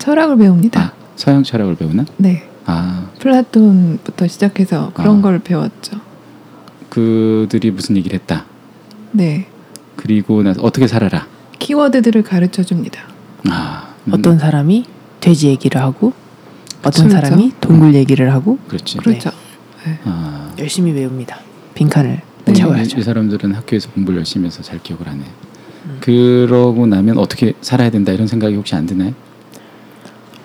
철학을 0.04 0.36
배웁니다. 0.36 0.80
아 0.80 0.92
서양 1.16 1.42
철학을 1.42 1.76
배우나? 1.76 2.04
네. 2.18 2.46
아 2.66 3.08
플라톤부터 3.20 4.28
시작해서 4.28 4.90
그런 4.92 5.18
아. 5.18 5.22
걸 5.22 5.38
배웠죠. 5.38 5.98
그들이 6.90 7.70
무슨 7.70 7.96
얘기를 7.96 8.18
했다. 8.18 8.44
네. 9.12 9.46
그리고 9.96 10.42
나서 10.42 10.60
어떻게 10.60 10.86
살아라. 10.86 11.26
키워드들을 11.58 12.22
가르쳐 12.22 12.62
줍니다. 12.62 13.00
아 13.48 13.94
음, 14.06 14.12
어떤 14.12 14.38
사람이 14.38 14.84
돼지 15.20 15.48
얘기를 15.48 15.80
하고 15.80 16.12
어떤 16.80 17.08
그렇죠. 17.08 17.26
사람이 17.26 17.52
동물 17.62 17.94
얘기를 17.94 18.30
하고 18.30 18.58
그렇지. 18.68 18.98
그렇죠. 18.98 19.30
아, 20.04 20.52
열심히 20.58 20.92
외웁니다. 20.92 21.38
빈칸을 21.74 22.20
네. 22.44 22.52
채워야죠. 22.52 22.98
이, 22.98 23.00
이 23.00 23.02
사람들은 23.02 23.54
학교에서 23.54 23.90
공부를 23.90 24.18
열심히 24.18 24.46
해서 24.46 24.62
잘 24.62 24.82
기억을 24.82 25.08
하네. 25.08 25.24
음. 25.86 25.96
그러고 26.00 26.86
나면 26.86 27.16
어떻게 27.16 27.54
살아야 27.62 27.90
된다 27.90 28.12
이런 28.12 28.26
생각이 28.26 28.54
혹시 28.54 28.74
안 28.74 28.84
드나요? 28.84 29.14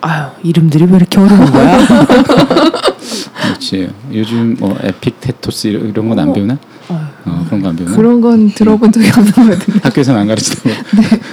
아유 0.02 0.28
이름들이 0.42 0.84
왜 0.86 0.96
이렇게 0.96 1.20
어려운 1.20 1.50
거야? 1.50 1.78
그렇지. 3.42 3.90
요즘 4.12 4.56
뭐 4.58 4.76
에픽 4.82 5.20
테토스 5.20 5.68
이런, 5.68 5.88
이런 5.88 6.08
건 6.08 6.18
안. 6.18 6.32
배우나? 6.32 6.58
어, 6.88 7.44
그런 7.46 7.60
거 7.62 7.68
안 7.68 7.76
배우나? 7.76 7.94
그런 7.96 8.20
건 8.20 8.50
들어본 8.52 8.92
적이 8.92 9.08
없는 9.10 9.32
것 9.32 9.58
같은데. 9.58 9.80
학교에서는 9.84 10.20
안 10.20 10.26
가르치고. 10.26 10.68
네. 10.70 10.74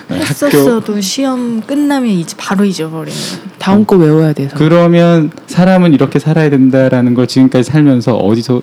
학교 0.10 0.15
했었어도 0.15 0.99
시험 1.01 1.62
끝나면 1.62 2.10
이제 2.12 2.36
바로 2.38 2.65
잊어버리는. 2.65 3.17
다음 3.58 3.86
거 3.86 3.95
외워야 3.95 4.34
돼서. 4.34 4.56
그러면 4.58 5.32
사람은 5.47 5.93
이렇게 5.93 6.19
살아야 6.19 6.49
된다라는 6.49 7.13
걸 7.13 7.27
지금까지 7.27 7.63
살면서 7.63 8.15
어디서 8.17 8.62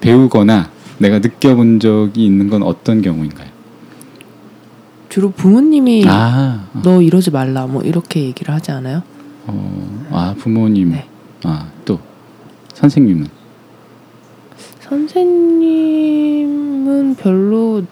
배우거나 0.00 0.70
내가 0.98 1.18
느껴본 1.18 1.80
적이 1.80 2.24
있는 2.26 2.48
건 2.48 2.62
어떤 2.62 3.02
경우인가요? 3.02 3.48
주로 5.08 5.30
부모님이 5.30 6.04
아, 6.08 6.64
너 6.82 7.00
이러지 7.00 7.30
말라 7.30 7.66
뭐 7.66 7.82
이렇게 7.82 8.20
얘기를 8.22 8.52
하지 8.52 8.72
않아요? 8.72 9.02
어, 9.46 10.06
아 10.10 10.34
부모님, 10.38 10.90
네. 10.92 11.04
아또 11.44 11.98
선생님은 12.74 13.26
선생님은 15.74 17.16
별로 17.16 17.82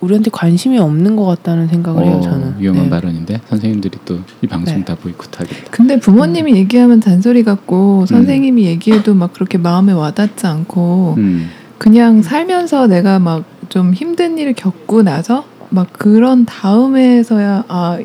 우리한테 0.00 0.30
관심이 0.30 0.78
없는 0.78 1.16
것 1.16 1.24
같다는 1.24 1.68
생각을 1.68 2.04
해요. 2.04 2.16
어, 2.16 2.20
저는 2.20 2.54
위험한 2.58 2.84
네. 2.84 2.90
발언인데 2.90 3.40
선생님들이 3.48 3.98
또 4.04 4.18
이 4.42 4.46
방송 4.46 4.78
네. 4.78 4.84
다 4.84 4.94
보이콧하겠다. 4.94 5.70
근데 5.70 5.98
부모님이 5.98 6.52
음. 6.52 6.56
얘기하면 6.56 7.00
잔소리 7.00 7.42
같고 7.42 8.06
선생님이 8.06 8.64
얘기해도 8.66 9.14
막 9.14 9.32
그렇게 9.32 9.58
마음에 9.58 9.92
와닿지 9.92 10.46
않고 10.46 11.14
음, 11.18 11.48
그냥 11.78 12.22
살면서 12.22 12.86
내가 12.86 13.18
막 13.18 13.44
좀 13.68 13.92
힘든 13.94 14.38
일을 14.38 14.52
겪고 14.54 15.02
나서 15.02 15.44
막 15.70 15.92
그런 15.92 16.44
다음에서야 16.44 17.64
아 17.68 17.98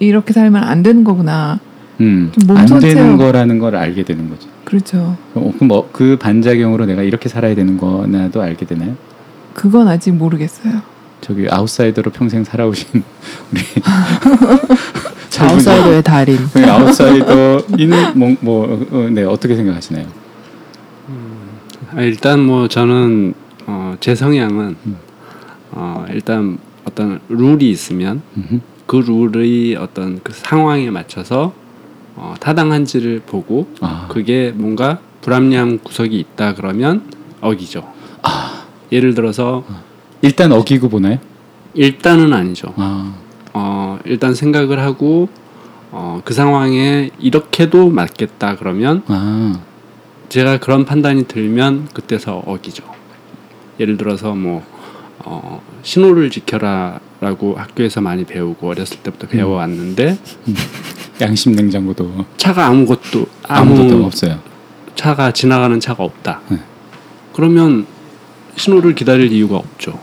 이렇게 0.00 0.32
살면 0.32 0.62
안 0.62 0.82
되는 0.82 1.04
거구나. 1.04 1.60
음, 2.00 2.32
안 2.50 2.66
전체로- 2.66 2.80
되는 2.80 3.16
거라는 3.16 3.58
걸 3.58 3.74
알게 3.76 4.04
되는 4.04 4.28
거죠. 4.30 4.48
그렇죠. 4.64 5.16
어, 5.34 5.52
그럼 5.54 5.68
뭐, 5.68 5.88
그 5.92 6.16
반작용으로 6.18 6.86
내가 6.86 7.02
이렇게 7.02 7.28
살아야 7.28 7.54
되는 7.54 7.76
거나도 7.76 8.40
알게 8.40 8.66
되나요? 8.66 8.94
그건 9.54 9.88
아직 9.88 10.12
모르겠어요. 10.12 10.80
저기 11.20 11.48
아웃사이더로 11.50 12.12
평생 12.12 12.44
살아오신 12.44 13.02
우리 13.52 13.60
잘 15.30 15.48
아웃사이더의 15.50 16.02
달인. 16.04 16.36
그 16.52 16.64
아웃사이더인 16.64 17.90
뭐, 18.14 18.36
뭐 18.40 18.86
어, 18.92 19.08
네, 19.10 19.24
어떻게 19.24 19.56
생각하시나요? 19.56 20.06
아, 21.94 22.02
일단 22.02 22.40
뭐 22.40 22.68
저는 22.68 23.34
어, 23.66 23.96
제 24.00 24.14
성향은 24.14 24.76
음. 24.86 24.96
어, 25.72 26.04
일단 26.10 26.58
어떤 26.84 27.18
룰이 27.28 27.68
있으면 27.70 28.22
음흠. 28.36 28.60
그 28.86 28.96
룰의 28.96 29.76
어떤 29.76 30.20
그 30.22 30.32
상황에 30.32 30.90
맞춰서 30.90 31.52
어, 32.20 32.34
타당한지를 32.40 33.20
보고 33.20 33.68
아, 33.80 34.06
그게 34.08 34.52
뭔가 34.54 34.98
불합리한 35.20 35.78
구석이 35.84 36.18
있다 36.18 36.54
그러면 36.54 37.02
어기죠. 37.40 37.86
아, 38.22 38.64
예를 38.90 39.14
들어서 39.14 39.64
일단 40.20 40.50
어기고 40.50 40.88
보나요? 40.88 41.18
일단은 41.74 42.32
아니죠. 42.32 42.74
아, 42.76 43.14
어, 43.54 43.98
일단 44.04 44.34
생각을 44.34 44.80
하고 44.80 45.28
어, 45.92 46.20
그 46.24 46.34
상황에 46.34 47.10
이렇게도 47.20 47.90
맞겠다 47.90 48.56
그러면 48.56 49.02
아, 49.06 49.60
제가 50.28 50.58
그런 50.58 50.84
판단이 50.84 51.28
들면 51.28 51.88
그때서 51.94 52.42
어기죠. 52.46 52.82
예를 53.78 53.96
들어서 53.96 54.34
뭐 54.34 54.64
어, 55.20 55.62
신호를 55.82 56.30
지켜라라고 56.30 57.54
학교에서 57.56 58.00
많이 58.00 58.24
배우고 58.24 58.68
어렸을 58.68 58.98
때부터 59.04 59.28
배워왔는데 59.28 60.18
양심 61.20 61.52
냉장고도 61.52 62.24
차가 62.36 62.66
아무것도 62.66 63.26
아무것도 63.46 63.94
아무 63.94 64.04
없어요. 64.04 64.38
차가 64.94 65.32
지나가는 65.32 65.78
차가 65.80 66.04
없다. 66.04 66.40
네. 66.50 66.58
그러면 67.32 67.86
신호를 68.56 68.94
기다릴 68.94 69.32
이유가 69.32 69.56
없죠. 69.56 69.98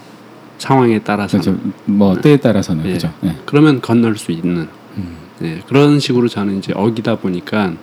상황에 0.58 1.00
따라서. 1.00 1.40
그렇죠. 1.40 1.60
뭐 1.86 2.16
때에 2.16 2.38
따라서는 2.38 2.86
예. 2.88 2.94
그죠. 2.94 3.14
예. 3.26 3.36
그러면 3.46 3.82
건널 3.82 4.18
수 4.18 4.32
있는 4.32 4.68
음. 4.98 5.18
네, 5.40 5.62
그런 5.68 6.00
식으로 6.00 6.28
저는 6.28 6.60
이제 6.60 6.72
어기다 6.74 7.18
보니까 7.18 7.74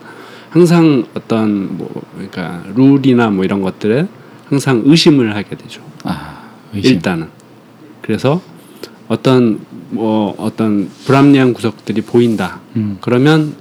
항상 0.50 1.04
어떤 1.14 1.76
뭐 1.76 1.90
그러니까 2.14 2.62
룰이나 2.74 3.30
뭐 3.30 3.44
이런 3.44 3.62
것들에 3.62 4.06
항상 4.48 4.82
의심을 4.84 5.36
하게 5.36 5.56
되죠. 5.56 5.82
아 6.04 6.48
의심. 6.74 6.94
일단은 6.94 7.28
그래서 8.00 8.40
어떤 9.08 9.60
뭐 9.92 10.35
어떤 10.38 10.88
불합리한 11.05 11.52
구석들이 11.52 12.00
보인다. 12.02 12.61
음. 12.76 12.98
그러면 13.00 13.55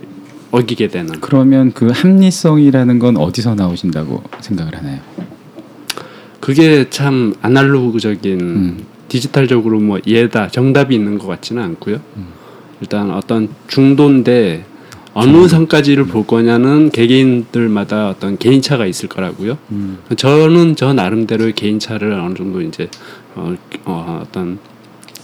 어기게 0.52 0.88
되는. 0.88 1.20
그러면 1.20 1.72
그 1.74 1.90
합리성이라는 1.94 3.00
건 3.00 3.18
어디서 3.18 3.56
나오신다고 3.56 4.24
생각을 4.40 4.76
하나요? 4.76 5.00
그게 6.40 6.90
참 6.90 7.36
아날로그적인 7.42 8.40
음. 8.42 8.84
디지털적으로 9.08 9.80
뭐 9.80 10.00
예다 10.08 10.48
정답이 10.48 10.96
있는 10.96 11.18
것 11.18 11.28
같지는 11.28 11.62
않고요. 11.64 12.00
음. 12.18 12.28
일단 12.80 13.12
어떤 13.12 13.50
중도인데 13.68 14.66
어느 15.14 15.48
선까지를 15.48 16.06
볼 16.06 16.26
거냐는 16.26 16.90
개개인들마다 16.90 18.10
어떤 18.10 18.38
개인차가 18.38 18.86
있을 18.86 19.10
거라고요. 19.10 19.58
음. 19.72 20.00
저는 20.16 20.78
저 20.78 20.94
나름대로의 20.94 21.54
개인차를 21.54 22.14
어느 22.14 22.34
정도 22.34 22.62
이제 22.62 22.90
어, 23.36 23.54
어, 23.86 24.24
어떤 24.26 24.58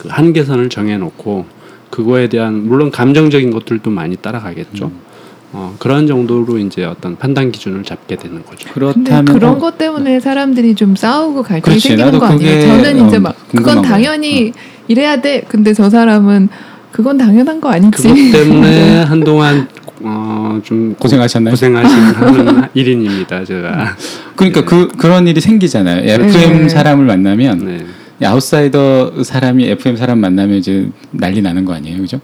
그 0.08 0.14
한계선을 0.14 0.70
정해놓고 0.70 1.46
그거에 1.90 2.28
대한 2.30 2.68
물론 2.68 2.92
감정적인 2.92 3.52
것들도 3.52 3.90
많이 3.92 4.16
따라가겠죠. 4.16 4.86
음. 4.86 5.08
어, 5.54 5.76
그런 5.80 6.08
정도로 6.08 6.58
이제 6.58 6.84
어떤 6.84 7.18
판단 7.18 7.52
기준을 7.52 7.84
잡게 7.84 8.18
되는 8.18 8.44
거죠. 8.46 8.70
그렇다면 8.74 9.26
그런 9.26 9.56
어, 9.56 9.58
것 9.58 9.78
때문에 9.78 10.20
사람들이 10.20 10.76
좀 10.76 10.96
싸우고 10.96 11.44
갈등이 11.44 11.80
생기는 11.80 12.20
거 12.20 12.26
아니에요? 12.26 12.62
저는 12.62 13.08
이제 13.08 13.18
어, 13.18 13.20
막 13.22 13.36
궁금한 13.50 13.76
그건. 13.78 13.90
당연히 13.90 14.52
이래야 14.88 15.22
돼. 15.22 15.44
근데 15.48 15.74
저 15.74 15.90
사람은 15.90 16.50
그건 16.92 17.18
당연한 17.18 17.62
거 17.62 17.70
아니지. 17.70 18.04
그것 18.10 18.32
때문에 18.32 19.04
한동안 19.08 19.68
어, 20.02 20.60
좀 20.64 20.94
고생하셨나요? 20.96 21.52
고생하시는 21.54 22.64
일인입니다. 22.74 23.46
제가. 23.46 23.96
그러니까 24.36 24.62
네. 24.62 24.66
그 24.66 24.88
그런 24.98 25.28
일이 25.28 25.40
생기잖아요. 25.40 26.04
FM 26.10 26.64
네. 26.64 26.70
사람을 26.70 27.06
만나면 27.06 27.66
네. 27.66 27.86
이 28.22 28.26
아웃사이더 28.26 29.24
사람이 29.24 29.66
FM 29.66 29.96
사람 29.98 30.20
만나면 30.20 30.58
이제 30.58 30.90
난리 31.12 31.42
나는 31.42 31.66
거 31.66 31.74
아니에요, 31.74 32.00
그죠? 32.00 32.20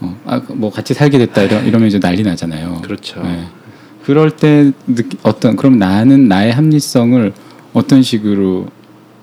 어, 0.00 0.18
아, 0.24 0.40
뭐 0.48 0.70
같이 0.70 0.94
살게 0.94 1.18
됐다 1.18 1.42
이러, 1.42 1.60
이러면 1.62 1.88
이제 1.88 2.00
난리 2.00 2.22
나잖아요. 2.22 2.80
그렇죠. 2.82 3.22
네. 3.22 3.44
그럴 4.04 4.30
때 4.30 4.72
느끼, 4.86 5.16
어떤 5.22 5.56
그럼 5.56 5.78
나는 5.78 6.28
나의 6.28 6.52
합리성을 6.52 7.32
어떤 7.72 8.02
식으로 8.02 8.66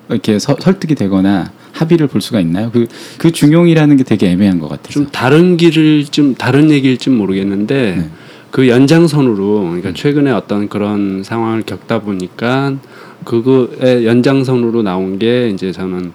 이렇게 0.09 0.39
서, 0.39 0.55
설득이 0.59 0.95
되거나 0.95 1.51
합의를 1.73 2.07
볼 2.07 2.21
수가 2.21 2.39
있나요? 2.39 2.71
그, 2.71 2.87
그 3.17 3.31
중용이라는 3.31 3.97
게 3.97 4.03
되게 4.03 4.29
애매한 4.29 4.59
것 4.59 4.69
같아서. 4.69 4.91
좀 4.91 5.07
다른 5.11 5.57
길을 5.57 6.05
좀 6.05 6.35
다른 6.35 6.71
얘기일지 6.71 7.09
모르겠는데 7.09 7.95
네. 7.97 8.09
그 8.51 8.67
연장선으로 8.67 9.61
그러니까 9.61 9.93
최근에 9.93 10.31
어떤 10.31 10.69
그런 10.69 11.23
상황을 11.23 11.63
겪다 11.63 11.99
보니까 11.99 12.75
그거의 13.23 14.05
연장선으로 14.05 14.81
나온 14.81 15.19
게 15.19 15.49
이제 15.49 15.71
저는 15.71 16.13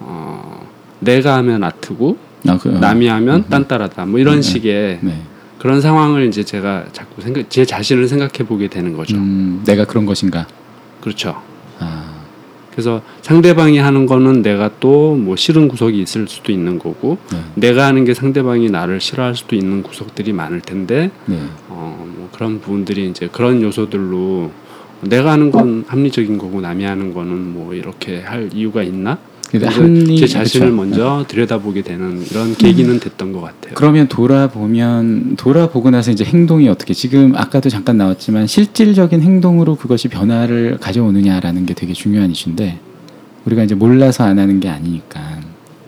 어 0.00 0.66
내가 1.00 1.36
하면 1.36 1.62
아트고 1.62 2.16
아, 2.48 2.58
그, 2.58 2.70
어. 2.70 2.78
남이 2.78 3.06
하면 3.06 3.36
음. 3.36 3.44
딴따라다 3.48 4.06
뭐 4.06 4.18
이런 4.18 4.36
네. 4.36 4.42
식의 4.42 4.98
네. 5.02 5.22
그런 5.58 5.80
상황을 5.80 6.26
이제 6.26 6.44
제가 6.44 6.86
자꾸 6.92 7.22
생각 7.22 7.48
제 7.50 7.64
자신을 7.64 8.08
생각해 8.08 8.46
보게 8.46 8.68
되는 8.68 8.96
거죠. 8.96 9.16
음, 9.16 9.62
내가 9.64 9.84
그런 9.84 10.06
것인가? 10.06 10.46
그렇죠. 11.00 11.40
아, 11.78 12.15
그래서 12.76 13.00
상대방이 13.22 13.78
하는 13.78 14.06
거는 14.06 14.42
내가 14.42 14.70
또 14.78 15.16
뭐 15.16 15.34
싫은 15.36 15.68
구석이 15.68 16.00
있을 16.00 16.28
수도 16.28 16.52
있는 16.52 16.78
거고 16.78 17.18
네. 17.32 17.38
내가 17.54 17.86
하는 17.86 18.04
게 18.04 18.14
상대방이 18.14 18.70
나를 18.70 19.00
싫어할 19.00 19.34
수도 19.34 19.56
있는 19.56 19.82
구석들이 19.82 20.32
많을 20.32 20.60
텐데 20.60 21.10
네. 21.26 21.40
어, 21.68 22.06
뭐 22.16 22.28
그런 22.32 22.60
부분들이 22.60 23.08
이제 23.08 23.28
그런 23.30 23.62
요소들로 23.62 24.50
내가 25.00 25.32
하는 25.32 25.50
건 25.50 25.84
합리적인 25.86 26.38
거고 26.38 26.60
남이 26.60 26.84
하는 26.84 27.12
거는 27.12 27.52
뭐 27.52 27.74
이렇게 27.74 28.20
할 28.20 28.50
이유가 28.52 28.82
있나? 28.82 29.18
그래서 29.50 29.70
제 30.16 30.26
자신을 30.26 30.66
그쵸. 30.68 30.76
먼저 30.76 31.24
들여다보게 31.28 31.82
되는 31.82 32.24
이런 32.30 32.54
계기는 32.54 32.98
됐던 33.00 33.32
것 33.32 33.40
같아요. 33.40 33.74
그러면 33.74 34.08
돌아보면 34.08 35.36
돌아보고 35.36 35.90
나서 35.90 36.10
이제 36.10 36.24
행동이 36.24 36.68
어떻게 36.68 36.94
지금 36.94 37.34
아까도 37.36 37.68
잠깐 37.68 37.96
나왔지만 37.96 38.46
실질적인 38.46 39.22
행동으로 39.22 39.76
그것이 39.76 40.08
변화를 40.08 40.78
가져오느냐라는 40.80 41.66
게 41.66 41.74
되게 41.74 41.92
중요한 41.92 42.30
이슈인데 42.30 42.80
우리가 43.44 43.62
이제 43.62 43.74
몰라서 43.74 44.24
안 44.24 44.38
하는 44.38 44.60
게 44.60 44.68
아니니까. 44.68 45.20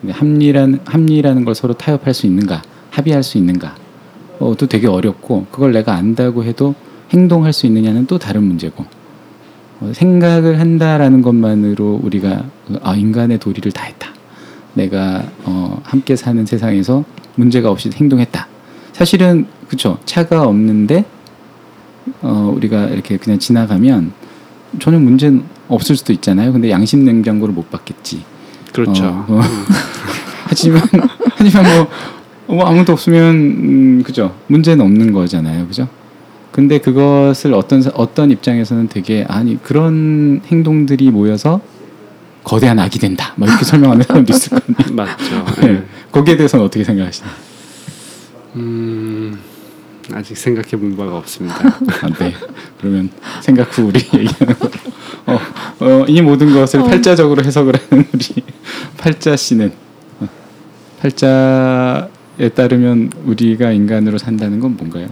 근데 0.00 0.12
합리라는 0.12 0.80
합리라는 0.84 1.44
걸 1.44 1.54
서로 1.54 1.74
타협할 1.74 2.14
수 2.14 2.26
있는가 2.26 2.62
합의할 2.90 3.22
수 3.22 3.38
있는가. 3.38 3.74
어, 4.38 4.54
또 4.56 4.66
되게 4.66 4.86
어렵고 4.86 5.46
그걸 5.50 5.72
내가 5.72 5.94
안다고 5.94 6.44
해도 6.44 6.74
행동할 7.10 7.52
수 7.52 7.66
있느냐는 7.66 8.06
또 8.06 8.18
다른 8.18 8.44
문제고. 8.44 8.84
어, 8.84 8.97
생각을 9.92 10.60
한다라는 10.60 11.22
것만으로 11.22 12.00
우리가 12.02 12.44
아 12.82 12.94
인간의 12.94 13.38
도리를 13.38 13.70
다했다. 13.72 14.08
내가 14.74 15.24
어, 15.44 15.80
함께 15.84 16.16
사는 16.16 16.44
세상에서 16.44 17.04
문제가 17.36 17.70
없이 17.70 17.90
행동했다. 17.94 18.46
사실은 18.92 19.46
그쵸 19.68 19.98
차가 20.04 20.42
없는데 20.42 21.04
어, 22.22 22.52
우리가 22.54 22.86
이렇게 22.86 23.16
그냥 23.16 23.38
지나가면 23.38 24.12
전혀 24.80 24.98
문제는 24.98 25.42
없을 25.68 25.96
수도 25.96 26.12
있잖아요. 26.12 26.52
근데 26.52 26.70
양심 26.70 27.04
냉장고를 27.04 27.54
못 27.54 27.70
받겠지. 27.70 28.24
그렇죠. 28.72 29.04
어, 29.04 29.26
어. 29.28 29.40
하지만 30.44 30.82
하지만 31.36 31.64
뭐, 32.46 32.56
뭐 32.56 32.66
아무도 32.66 32.92
없으면 32.92 33.34
음, 33.34 34.02
그죠 34.02 34.34
문제는 34.46 34.84
없는 34.84 35.12
거잖아요. 35.12 35.66
그죠? 35.66 35.88
근데 36.52 36.78
그것을 36.78 37.54
어떤 37.54 37.82
사- 37.82 37.90
어떤 37.94 38.30
입장에서는 38.30 38.88
되게 38.88 39.24
아니 39.28 39.62
그런 39.62 40.40
행동들이 40.46 41.10
모여서 41.10 41.60
거대한 42.44 42.78
악이 42.78 42.98
된다. 42.98 43.34
막 43.36 43.48
이렇게 43.48 43.64
설명하는 43.66 44.02
사람도 44.04 44.32
있을 44.32 44.50
거 44.50 44.56
아니에요. 44.66 44.94
맞죠. 44.96 45.44
네. 45.60 45.72
네. 45.72 45.84
거기에 46.10 46.36
대해서는 46.36 46.64
어떻게 46.64 46.82
생각하시나요? 46.84 47.32
음, 48.56 49.38
아직 50.12 50.36
생각해 50.36 50.70
본 50.70 50.96
바가 50.96 51.16
없습니다. 51.18 51.56
아, 52.02 52.08
네. 52.18 52.34
그러면 52.80 53.10
생각 53.42 53.76
후 53.76 53.82
우리 53.88 53.98
얘기하는 54.00 54.58
거. 54.58 54.70
어, 55.26 55.38
어, 55.80 56.04
이 56.08 56.22
모든 56.22 56.52
것을 56.54 56.80
팔자적으로 56.84 57.44
해석을 57.44 57.74
하는 57.90 58.06
우리 58.14 58.42
팔자 58.96 59.36
씨는 59.36 59.72
어, 60.20 60.28
팔자에 61.00 62.48
따르면 62.54 63.10
우리가 63.26 63.72
인간으로 63.72 64.16
산다는 64.16 64.58
건 64.60 64.76
뭔가요? 64.76 65.08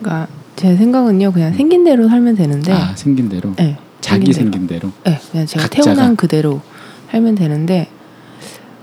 그러니까 0.00 0.26
제 0.58 0.76
생각은요 0.76 1.30
그냥 1.32 1.52
생긴 1.54 1.84
대로 1.84 2.08
살면 2.08 2.34
되는데 2.34 2.72
아 2.72 2.92
생긴 2.96 3.28
대로 3.28 3.54
네, 3.56 3.76
자기 4.00 4.32
생긴 4.32 4.66
대로. 4.66 4.80
생긴 4.80 4.80
대로. 4.80 4.92
네, 5.16 5.20
그냥 5.30 5.46
제가 5.46 5.62
각자가. 5.68 5.84
태어난 5.94 6.16
그대로 6.16 6.60
살면 7.10 7.36
되는데 7.36 7.88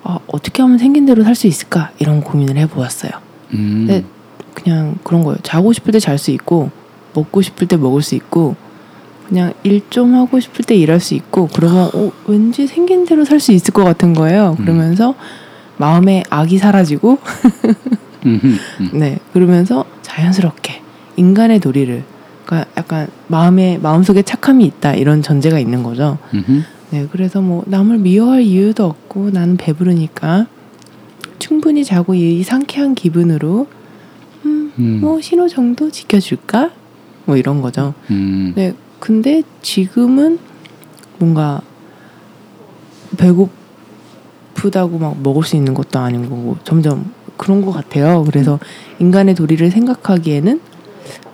아, 0.04 0.20
어떻게 0.28 0.62
하면 0.62 0.78
생긴 0.78 1.06
대로 1.06 1.24
살 1.24 1.36
수 1.36 1.48
있을까 1.48 1.92
이런 2.00 2.22
고민을 2.22 2.58
해보았어요. 2.58 3.12
음. 3.54 3.86
네. 3.88 4.06
그냥 4.54 4.96
그런 5.04 5.24
거예요. 5.24 5.38
자고 5.44 5.74
싶을 5.74 5.92
때 5.92 6.00
잘 6.00 6.18
수 6.18 6.32
있고 6.32 6.70
먹고 7.14 7.42
싶을 7.42 7.68
때 7.68 7.76
먹을 7.76 8.02
수 8.02 8.16
있고 8.16 8.56
그냥 9.28 9.54
일 9.64 9.82
좀 9.90 10.14
하고 10.16 10.40
싶을 10.40 10.64
때 10.64 10.76
일할 10.76 11.00
수 11.00 11.14
있고 11.16 11.50
그러면 11.54 11.90
어, 11.94 12.12
왠지 12.28 12.68
생긴 12.68 13.06
대로 13.06 13.26
살 13.26 13.40
수 13.40 13.52
있을 13.52 13.74
것 13.74 13.84
같은 13.84 14.14
거예요. 14.14 14.56
음. 14.60 14.64
그러면서 14.66 15.14
마음의 15.78 16.24
악이 16.30 16.58
사라지고 16.58 17.18
음. 18.26 18.58
네 18.94 19.20
그러면서 19.34 19.84
자연스럽게 20.04 20.82
인간의 21.16 21.60
도리를 21.60 22.04
그러니까 22.46 22.70
약간 22.78 23.08
마음에 23.28 23.78
마음속에 23.78 24.22
착함이 24.22 24.66
있다 24.66 24.94
이런 24.94 25.22
전제가 25.22 25.60
있는 25.60 25.84
거죠. 25.84 26.18
음흠. 26.34 26.62
네, 26.92 27.08
그래서 27.12 27.42
뭐 27.42 27.64
남을 27.66 27.98
미워할 27.98 28.44
이유도 28.44 28.86
없고 28.86 29.32
나는 29.32 29.58
배부르니까 29.58 30.48
충분히 31.40 31.84
자고 31.84 32.14
이 32.14 32.44
상쾌한 32.44 32.96
기분으로 32.96 33.68
음, 34.46 34.72
음. 34.78 35.00
뭐 35.02 35.20
신호 35.22 35.48
정도 35.48 35.90
지켜줄까? 35.90 36.72
뭐 37.26 37.38
이런 37.38 37.62
거죠. 37.62 37.94
음. 38.12 38.54
네, 38.56 38.74
근데 39.00 39.42
지금은 39.62 40.40
뭔가 41.18 41.62
배고프다고 43.18 45.00
막 45.00 45.22
먹을 45.22 45.44
수 45.44 45.56
있는 45.56 45.74
것도 45.74 46.00
아닌 46.00 46.30
거고 46.30 46.58
점점 46.64 47.12
그런 47.38 47.62
것 47.64 47.72
같아요. 47.72 48.24
그래서 48.24 48.60
인간의 49.00 49.36
도리를 49.36 49.70
생각하기에는 49.72 50.62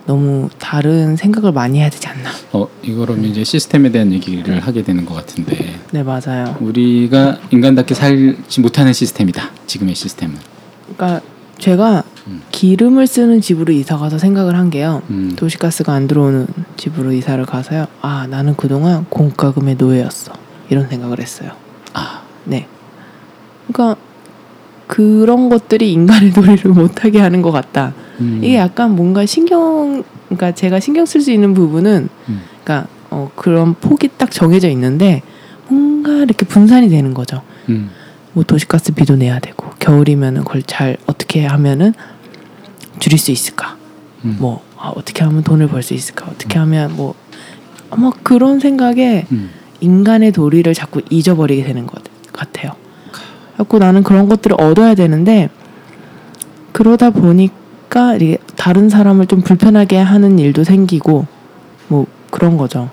너무 0.06 0.48
다른 0.58 1.16
생각을 1.16 1.52
많이 1.52 1.78
해야 1.78 1.88
되지 1.88 2.08
않나. 2.08 2.30
어 2.52 2.66
이거로 2.82 3.16
이제 3.18 3.44
시스템에 3.44 3.90
대한 3.90 4.12
얘기를 4.12 4.60
하게 4.60 4.82
되는 4.82 5.04
것 5.04 5.14
같은데 5.14 5.76
네, 5.90 6.02
맞아요. 6.02 6.56
우리가 6.60 7.38
인간답게 7.50 7.94
살지 7.94 8.60
못하는 8.60 8.92
시스템이다. 8.92 9.50
지금의 9.66 9.94
시스템은. 9.94 10.36
그러니까 10.96 11.20
제가 11.58 12.02
기름을 12.50 13.06
쓰는 13.06 13.40
집으로 13.40 13.72
이사 13.72 13.96
가서 13.96 14.18
생각을 14.18 14.56
한 14.56 14.70
게요. 14.70 15.02
음. 15.10 15.34
도시가스가 15.36 15.92
안 15.92 16.08
들어오는 16.08 16.46
집으로 16.76 17.12
이사를 17.12 17.44
가서요. 17.46 17.86
아 18.00 18.26
나는 18.28 18.56
그동안 18.56 19.06
공과금의 19.08 19.76
노예였어. 19.76 20.32
이런 20.68 20.88
생각을 20.88 21.20
했어요. 21.20 21.52
아, 21.92 22.22
네. 22.44 22.66
그러니까 23.68 24.00
그런 24.86 25.48
것들이 25.48 25.92
인간의 25.92 26.32
도리를 26.34 26.70
못하게 26.70 27.20
하는 27.20 27.42
것 27.42 27.50
같다. 27.52 27.92
음. 28.22 28.40
이게 28.42 28.56
약간 28.56 28.94
뭔가 28.96 29.26
신경, 29.26 30.04
그러니까 30.26 30.52
제가 30.52 30.80
신경 30.80 31.04
쓸 31.06 31.20
수 31.20 31.30
있는 31.30 31.54
부분은, 31.54 32.08
음. 32.28 32.40
그러니까 32.64 32.88
어, 33.10 33.30
그런 33.36 33.74
폭이 33.74 34.08
딱 34.16 34.30
정해져 34.30 34.68
있는데 34.70 35.22
뭔가 35.68 36.12
이렇게 36.12 36.46
분산이 36.46 36.88
되는 36.88 37.12
거죠. 37.14 37.42
음. 37.68 37.90
뭐 38.32 38.44
도시가스 38.44 38.92
비도 38.92 39.16
내야 39.16 39.38
되고 39.40 39.68
겨울이면은 39.78 40.44
그걸 40.44 40.62
잘 40.62 40.96
어떻게 41.06 41.44
하면은 41.44 41.92
줄일 42.98 43.18
수 43.18 43.30
있을까? 43.30 43.76
음. 44.24 44.36
뭐 44.38 44.62
아, 44.78 44.88
어떻게 44.94 45.22
하면 45.24 45.42
돈을 45.42 45.68
벌 45.68 45.82
수 45.82 45.92
있을까? 45.94 46.26
어떻게 46.30 46.58
하면 46.58 46.96
뭐 46.96 47.14
아마 47.90 48.10
그런 48.22 48.58
생각에 48.60 49.26
음. 49.32 49.50
인간의 49.80 50.32
도리를 50.32 50.72
자꾸 50.74 51.02
잊어버리게 51.10 51.64
되는 51.64 51.86
것 51.86 52.02
같아요. 52.32 52.72
자꾸 53.58 53.78
나는 53.78 54.02
그런 54.02 54.28
것들을 54.28 54.58
얻어야 54.58 54.94
되는데 54.94 55.50
그러다 56.72 57.10
보니까 57.10 57.54
이게 58.20 58.38
다른 58.56 58.88
사람을 58.88 59.26
좀 59.26 59.42
불편하게 59.42 59.98
하는 59.98 60.38
일도 60.38 60.64
생기고 60.64 61.26
뭐 61.88 62.06
그런 62.30 62.56
거죠. 62.56 62.88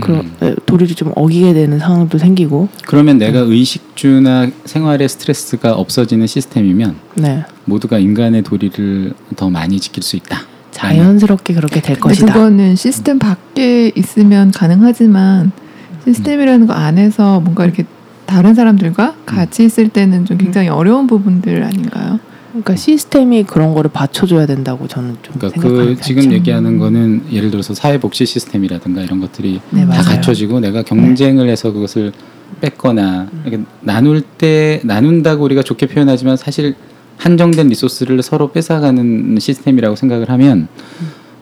그런 0.00 0.20
음. 0.20 0.36
에, 0.42 0.54
도리를 0.66 0.94
좀 0.94 1.12
어기게 1.14 1.54
되는 1.54 1.78
상황도 1.78 2.18
생기고 2.18 2.68
그러면 2.86 3.18
내가 3.18 3.38
의식주나 3.40 4.50
생활의 4.64 5.08
스트레스가 5.08 5.72
없어지는 5.72 6.26
시스템이면 6.26 6.96
네 7.14 7.44
모두가 7.64 7.98
인간의 7.98 8.42
도리를 8.42 9.14
더 9.36 9.48
많이 9.50 9.80
지킬 9.80 10.02
수 10.02 10.16
있다. 10.16 10.40
자연스럽게 10.70 11.54
그렇게 11.54 11.80
될 11.80 11.98
근데 11.98 12.00
것이다. 12.00 12.32
그거는 12.34 12.76
시스템 12.76 13.18
밖에 13.18 13.90
있으면 13.96 14.50
가능하지만 14.50 15.52
시스템이라는 16.04 16.66
거 16.66 16.74
안에서 16.74 17.40
뭔가 17.40 17.64
이렇게 17.64 17.84
다른 18.26 18.54
사람들과 18.54 19.14
같이 19.24 19.64
있을 19.64 19.88
때는 19.88 20.26
좀 20.26 20.36
굉장히 20.36 20.68
어려운 20.68 21.06
부분들 21.06 21.62
아닌가요? 21.62 22.20
그러니까 22.56 22.76
시스템이 22.76 23.44
그런 23.44 23.74
거를 23.74 23.90
받쳐줘야 23.92 24.46
된다고 24.46 24.88
저는 24.88 25.16
좀 25.22 25.34
그러니까 25.38 25.60
그 25.60 25.96
지금. 26.00 26.32
얘기하는 26.32 26.78
거는 26.78 27.24
예를 27.30 27.50
들어서 27.50 27.74
사회복지 27.74 28.24
시스템이라든가 28.24 29.02
이런 29.02 29.20
것들이 29.20 29.60
네, 29.70 29.80
다 29.82 29.86
맞아요. 29.88 30.02
갖춰지고 30.02 30.60
내가 30.60 30.82
경쟁을 30.82 31.48
해서 31.48 31.72
그것을 31.72 32.12
뺏거나 32.60 33.28
이렇게 33.44 33.62
나눌 33.80 34.22
때 34.22 34.80
나눈다고 34.84 35.44
우리가 35.44 35.62
좋게 35.62 35.86
표현하지만 35.86 36.36
사실 36.36 36.74
한정된 37.18 37.68
리소스를 37.68 38.22
서로 38.22 38.52
뺏어가는 38.52 39.38
시스템이라고 39.38 39.96
생각을 39.96 40.30
하면 40.30 40.68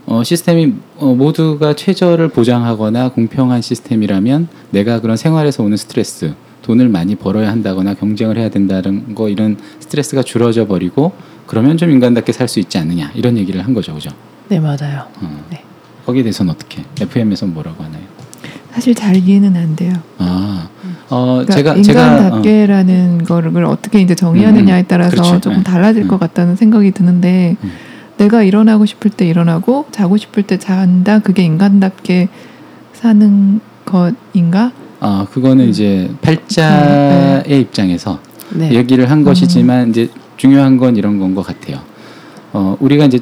어, 0.06 0.22
시스템이 0.22 0.74
어, 0.96 1.14
모두가 1.14 1.74
최저를 1.74 2.28
보장하거나 2.28 3.10
공평한 3.10 3.62
시스템이라면 3.62 4.48
내가 4.70 5.00
그런 5.00 5.16
생활에서 5.16 5.62
오는 5.62 5.76
스트레스 5.76 6.34
돈을 6.64 6.88
많이 6.88 7.14
벌어야 7.14 7.50
한다거나 7.50 7.94
경쟁을 7.94 8.38
해야 8.38 8.48
된다는 8.48 9.14
거 9.14 9.28
이런 9.28 9.56
스트레스가 9.80 10.22
줄어져 10.22 10.66
버리고 10.66 11.12
그러면 11.46 11.76
좀 11.76 11.90
인간답게 11.90 12.32
살 12.32 12.48
수 12.48 12.58
있지 12.58 12.78
않느냐 12.78 13.10
이런 13.14 13.36
얘기를 13.36 13.64
한 13.64 13.74
거죠, 13.74 13.94
그죠? 13.94 14.10
네 14.48 14.58
맞아요. 14.60 15.06
어. 15.20 15.44
네. 15.50 15.62
거기에 16.06 16.22
대해서는 16.22 16.52
어떻게? 16.52 16.82
FM에서는 17.00 17.52
뭐라고 17.54 17.84
하나요? 17.84 18.02
사실 18.72 18.94
잘 18.94 19.16
이해는 19.16 19.54
안 19.56 19.76
돼요. 19.76 19.92
아, 20.18 20.68
어, 21.08 21.42
그러니까 21.46 21.54
제가 21.54 21.82
제가 21.82 22.00
어, 22.02 22.16
인간답게라는 22.16 23.24
거를 23.24 23.64
어떻게 23.66 24.00
이제 24.00 24.14
정의하느냐에 24.14 24.84
따라서 24.84 25.10
그렇죠. 25.10 25.40
조금 25.40 25.58
네. 25.58 25.64
달라질 25.64 26.02
음. 26.04 26.08
것 26.08 26.18
같다는 26.18 26.56
생각이 26.56 26.90
드는데 26.92 27.56
음. 27.62 27.72
내가 28.16 28.42
일어나고 28.42 28.86
싶을 28.86 29.10
때 29.10 29.26
일어나고 29.26 29.86
자고 29.90 30.16
싶을 30.16 30.42
때 30.44 30.58
잔다 30.58 31.18
그게 31.20 31.42
인간답게 31.42 32.28
사는 32.94 33.60
것인가? 33.84 34.72
어, 35.04 35.26
그거는 35.30 35.68
이제 35.68 36.10
팔자의 36.22 37.60
입장에서 37.60 38.18
네. 38.54 38.72
얘기를 38.72 39.10
한 39.10 39.22
것이지만 39.22 39.90
이제 39.90 40.08
중요한 40.38 40.78
건 40.78 40.96
이런 40.96 41.18
건 41.18 41.34
것 41.34 41.42
같아요. 41.46 41.78
어, 42.54 42.74
우리가 42.80 43.04
이제 43.04 43.18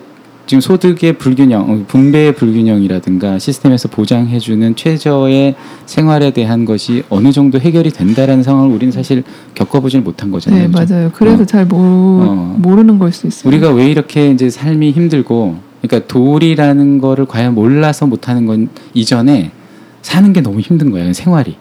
지금 0.47 0.61
소득의 0.61 1.14
불균형, 1.14 1.68
어, 1.68 1.85
분배의 1.88 2.37
불균형이라든가 2.37 3.40
시스템에서 3.40 3.88
보장해주는 3.88 4.77
최저의 4.77 5.57
생활에 5.87 6.31
대한 6.31 6.64
것이 6.64 7.03
어느 7.11 7.33
정도 7.33 7.59
해결이 7.59 7.90
된다라는 7.90 8.45
상황을 8.45 8.71
우리는 8.73 8.92
사실 8.92 9.25
겪어보질 9.55 10.03
못한 10.03 10.31
거잖아요. 10.31 10.68
네 10.68 10.68
그죠? 10.68 10.95
맞아요. 10.95 11.11
그래서 11.14 11.42
어. 11.42 11.47
잘 11.47 11.66
모, 11.66 11.79
어. 11.79 12.57
모르는 12.59 12.99
걸 13.01 13.11
수 13.12 13.27
있어요. 13.27 13.49
우리가 13.49 13.71
왜 13.73 13.90
이렇게 13.90 14.31
이제 14.31 14.49
삶이 14.51 14.92
힘들고, 14.92 15.57
그러니까 15.81 16.07
도리라는 16.07 16.99
거를 17.01 17.27
과연 17.27 17.55
몰라서 17.57 18.07
못하는 18.07 18.47
건 18.47 18.68
이전에 18.95 19.51
사는 20.03 20.33
게 20.33 20.40
너무 20.42 20.61
힘든 20.61 20.92
거예요. 20.92 21.12
생활이. 21.12 21.57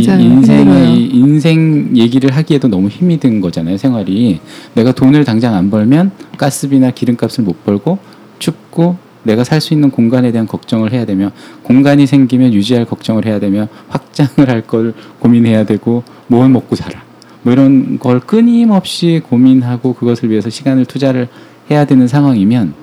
이 0.00 0.06
맞아요. 0.06 0.20
인생이. 0.22 1.06
인생 1.12 1.90
얘기를 1.96 2.30
하기에도 2.36 2.68
너무 2.68 2.88
힘이 2.88 3.18
든 3.20 3.40
거잖아요. 3.40 3.76
생활이 3.76 4.40
내가 4.74 4.92
돈을 4.92 5.24
당장 5.24 5.54
안 5.54 5.70
벌면 5.70 6.12
가스비나 6.38 6.90
기름값을 6.92 7.44
못 7.44 7.64
벌고 7.64 7.98
춥고 8.38 8.96
내가 9.24 9.44
살 9.44 9.60
수 9.60 9.72
있는 9.72 9.90
공간에 9.90 10.32
대한 10.32 10.46
걱정을 10.48 10.92
해야 10.92 11.04
되며 11.04 11.30
공간이 11.62 12.06
생기면 12.06 12.52
유지할 12.52 12.84
걱정을 12.86 13.24
해야 13.24 13.38
되며 13.38 13.68
확장을 13.88 14.48
할 14.48 14.62
걸 14.62 14.94
고민해야 15.20 15.64
되고 15.64 16.02
뭘 16.26 16.48
먹고 16.48 16.74
살아 16.76 17.00
뭐 17.42 17.52
이런 17.52 17.98
걸 18.00 18.18
끊임없이 18.20 19.20
고민하고 19.28 19.94
그것을 19.94 20.28
위해서 20.30 20.50
시간을 20.50 20.86
투자를 20.86 21.28
해야 21.70 21.84
되는 21.84 22.08
상황이면 22.08 22.74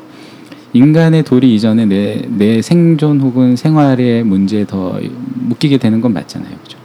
인간의 0.72 1.24
도리 1.24 1.56
이전에 1.56 1.86
내, 1.86 2.22
내 2.30 2.62
생존 2.62 3.19
혹은 3.19 3.56
생활의 3.56 4.24
문제에 4.24 4.65
더 4.65 5.00
묶이게 5.34 5.78
되는 5.78 6.00
건 6.00 6.13
맞잖아요. 6.13 6.56
그죠? 6.63 6.78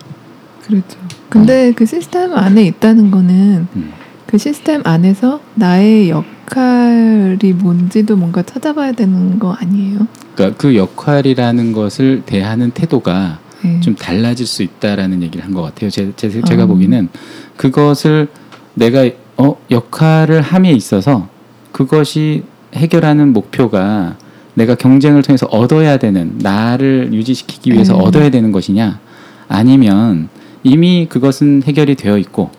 그렇죠. 0.66 0.98
근데 1.28 1.72
그 1.72 1.84
시스템 1.86 2.32
안에 2.34 2.64
있다는 2.64 3.10
거는 3.10 3.66
음. 3.76 3.92
그 4.26 4.38
시스템 4.38 4.80
안에서 4.84 5.40
나의 5.54 6.10
역할이 6.10 7.52
뭔지도 7.54 8.16
뭔가 8.16 8.42
찾아봐야 8.42 8.92
되는 8.92 9.38
거 9.38 9.52
아니에요? 9.52 10.06
그러니까 10.34 10.56
그 10.58 10.74
역할이라는 10.76 11.72
것을 11.72 12.22
대하는 12.26 12.70
태도가 12.70 13.38
네. 13.62 13.80
좀 13.80 13.94
달라질 13.94 14.46
수 14.46 14.62
있다라는 14.62 15.22
얘기를 15.22 15.44
한 15.44 15.54
것 15.54 15.62
같아요. 15.62 15.90
제, 15.90 16.12
제, 16.16 16.28
제가 16.42 16.64
어. 16.64 16.66
보기에는 16.66 17.08
그것을 17.56 18.28
내가 18.74 19.08
어, 19.36 19.56
역할을 19.70 20.40
함에 20.42 20.72
있어서 20.72 21.28
그것이 21.72 22.42
해결하는 22.74 23.32
목표가 23.32 24.16
내가 24.54 24.74
경쟁을 24.74 25.22
통해서 25.22 25.46
얻어야 25.46 25.96
되는 25.96 26.38
나를 26.38 27.10
유지시키기 27.12 27.72
위해서 27.72 27.96
음. 27.96 28.02
얻어야 28.02 28.30
되는 28.30 28.52
것이냐 28.52 29.00
아니면 29.48 30.28
이미 30.64 31.06
그것은 31.08 31.62
해결이 31.64 31.94
되어 31.94 32.18
있고 32.18 32.50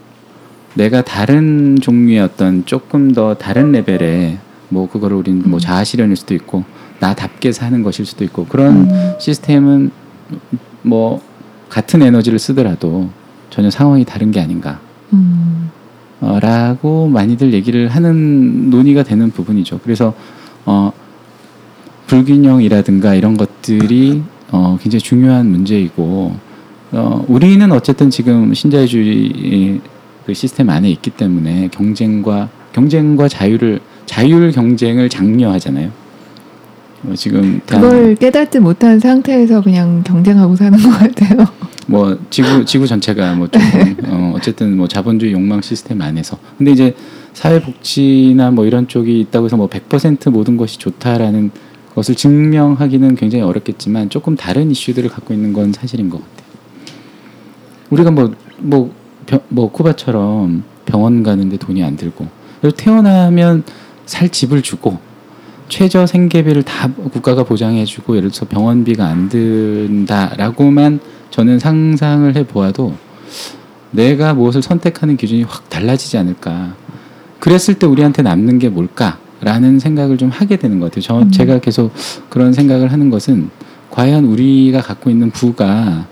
내가 0.75 1.01
다른 1.01 1.77
종류의 1.81 2.19
어떤 2.19 2.65
조금 2.65 3.13
더 3.13 3.33
다른 3.33 3.71
레벨의 3.71 4.37
뭐 4.69 4.87
그거를 4.89 5.17
우리는 5.17 5.41
뭐 5.49 5.59
자아 5.59 5.83
실현일 5.83 6.15
수도 6.15 6.33
있고 6.35 6.63
나답게 6.99 7.51
사는 7.51 7.81
것일 7.83 8.05
수도 8.05 8.23
있고 8.23 8.45
그런 8.45 8.89
음. 8.89 9.13
시스템은 9.19 9.91
뭐 10.83 11.21
같은 11.69 12.01
에너지를 12.01 12.39
쓰더라도 12.39 13.09
전혀 13.49 13.69
상황이 13.69 14.05
다른 14.05 14.31
게 14.31 14.39
아닌가. 14.39 14.79
음. 15.13 15.71
어, 16.21 16.39
라고 16.41 17.07
많이들 17.07 17.53
얘기를 17.53 17.87
하는 17.89 18.69
논의가 18.69 19.03
되는 19.03 19.31
부분이죠. 19.31 19.79
그래서 19.83 20.13
어, 20.65 20.91
불균형이라든가 22.07 23.15
이런 23.15 23.35
것들이 23.35 24.23
어, 24.51 24.77
굉장히 24.81 25.01
중요한 25.01 25.49
문제이고 25.49 26.35
어, 26.95 27.25
우리는 27.27 27.69
어쨌든 27.73 28.09
지금 28.09 28.53
신자유주의 28.53 29.81
그 30.25 30.33
시스템 30.33 30.69
안에 30.69 30.89
있기 30.91 31.11
때문에 31.11 31.67
경쟁과 31.71 32.49
경쟁과 32.71 33.27
자유를 33.27 33.81
자율 34.05 34.51
경쟁을 34.51 35.09
장려하잖아요. 35.09 35.91
어, 37.03 37.13
지금 37.15 37.59
그걸 37.65 38.15
깨닫지 38.15 38.59
못한 38.59 38.99
상태에서 38.99 39.61
그냥 39.61 40.03
경쟁하고 40.03 40.55
사는 40.55 40.79
것 40.79 40.89
같아요. 40.89 41.45
뭐 41.87 42.17
지구 42.29 42.63
지구 42.63 42.87
전체가 42.87 43.35
뭐 43.35 43.47
조금 43.47 43.95
어, 44.07 44.33
어쨌든 44.35 44.77
뭐 44.77 44.87
자본주의 44.87 45.33
욕망 45.33 45.61
시스템 45.61 46.01
안에서 46.01 46.37
근데 46.57 46.71
이제 46.71 46.95
사회복지나 47.33 48.51
뭐 48.51 48.65
이런 48.65 48.87
쪽이 48.87 49.19
있다고 49.19 49.47
해서 49.47 49.57
뭐 49.57 49.67
100% 49.67 50.31
모든 50.31 50.55
것이 50.55 50.79
좋다라는 50.79 51.51
것을 51.93 52.15
증명하기는 52.15 53.15
굉장히 53.15 53.43
어렵겠지만 53.43 54.09
조금 54.09 54.37
다른 54.37 54.71
이슈들을 54.71 55.09
갖고 55.09 55.33
있는 55.33 55.51
건 55.51 55.73
사실인 55.73 56.09
것 56.09 56.19
같아요. 56.19 56.44
우리가 57.89 58.11
뭐 58.11 58.31
뭐 58.59 58.89
뭐 59.49 59.71
쿠바처럼 59.71 60.63
병원 60.85 61.23
가는데 61.23 61.57
돈이 61.57 61.83
안 61.83 61.95
들고 61.95 62.27
태어나면 62.77 63.63
살 64.05 64.29
집을 64.29 64.61
주고 64.61 64.99
최저 65.67 66.05
생계비를 66.05 66.63
다 66.63 66.91
국가가 66.93 67.43
보장해주고 67.43 68.17
예를 68.17 68.29
들어서 68.29 68.47
병원비가 68.47 69.05
안 69.05 69.29
든다라고만 69.29 70.99
저는 71.31 71.57
상상을 71.59 72.35
해보아도 72.35 72.93
내가 73.91 74.33
무엇을 74.33 74.61
선택하는 74.61 75.17
기준이 75.17 75.43
확 75.43 75.69
달라지지 75.69 76.17
않을까. 76.17 76.75
그랬을 77.39 77.75
때 77.75 77.87
우리한테 77.87 78.21
남는 78.21 78.59
게 78.59 78.69
뭘까라는 78.69 79.79
생각을 79.79 80.17
좀 80.17 80.29
하게 80.29 80.57
되는 80.57 80.79
것 80.79 80.91
같아요. 80.91 81.01
저 81.01 81.19
음. 81.19 81.31
제가 81.31 81.59
계속 81.59 81.91
그런 82.29 82.53
생각을 82.53 82.91
하는 82.91 83.09
것은 83.09 83.49
과연 83.89 84.25
우리가 84.25 84.81
갖고 84.81 85.09
있는 85.09 85.31
부가 85.31 86.05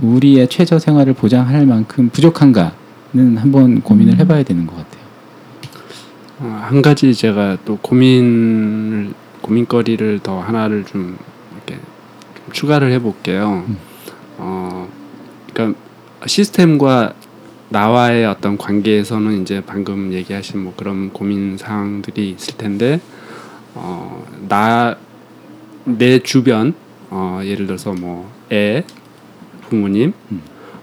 우리의 0.00 0.48
최저 0.48 0.78
생활을 0.78 1.12
보장할 1.12 1.66
만큼 1.66 2.08
부족한가는 2.10 3.36
한번 3.36 3.80
고민을 3.80 4.14
음. 4.14 4.18
해봐야 4.20 4.42
되는 4.42 4.66
것 4.66 4.76
같아요. 4.76 5.02
어, 6.40 6.62
한 6.66 6.82
가지 6.82 7.14
제가 7.14 7.58
또 7.64 7.78
고민을 7.78 9.12
고민거리를 9.40 10.20
더 10.22 10.40
하나를 10.40 10.84
좀 10.84 11.16
이렇게 11.54 11.80
좀 12.34 12.52
추가를 12.52 12.92
해볼게요. 12.92 13.64
음. 13.68 13.76
어, 14.38 14.88
그러니까 15.52 15.78
시스템과 16.26 17.14
나와의 17.70 18.24
어떤 18.24 18.56
관계에서는 18.56 19.42
이제 19.42 19.62
방금 19.66 20.12
얘기하신 20.12 20.60
뭐 20.60 20.74
그런 20.76 21.10
고민 21.12 21.58
사항들이 21.58 22.30
있을 22.30 22.56
텐데 22.56 23.00
어, 23.74 24.24
나 24.48 24.96
내 25.96 26.18
주변 26.18 26.74
어, 27.10 27.40
예를 27.42 27.66
들어서 27.66 27.92
뭐 27.92 28.30
애, 28.52 28.84
부모님, 29.68 30.12
음. 30.32 30.42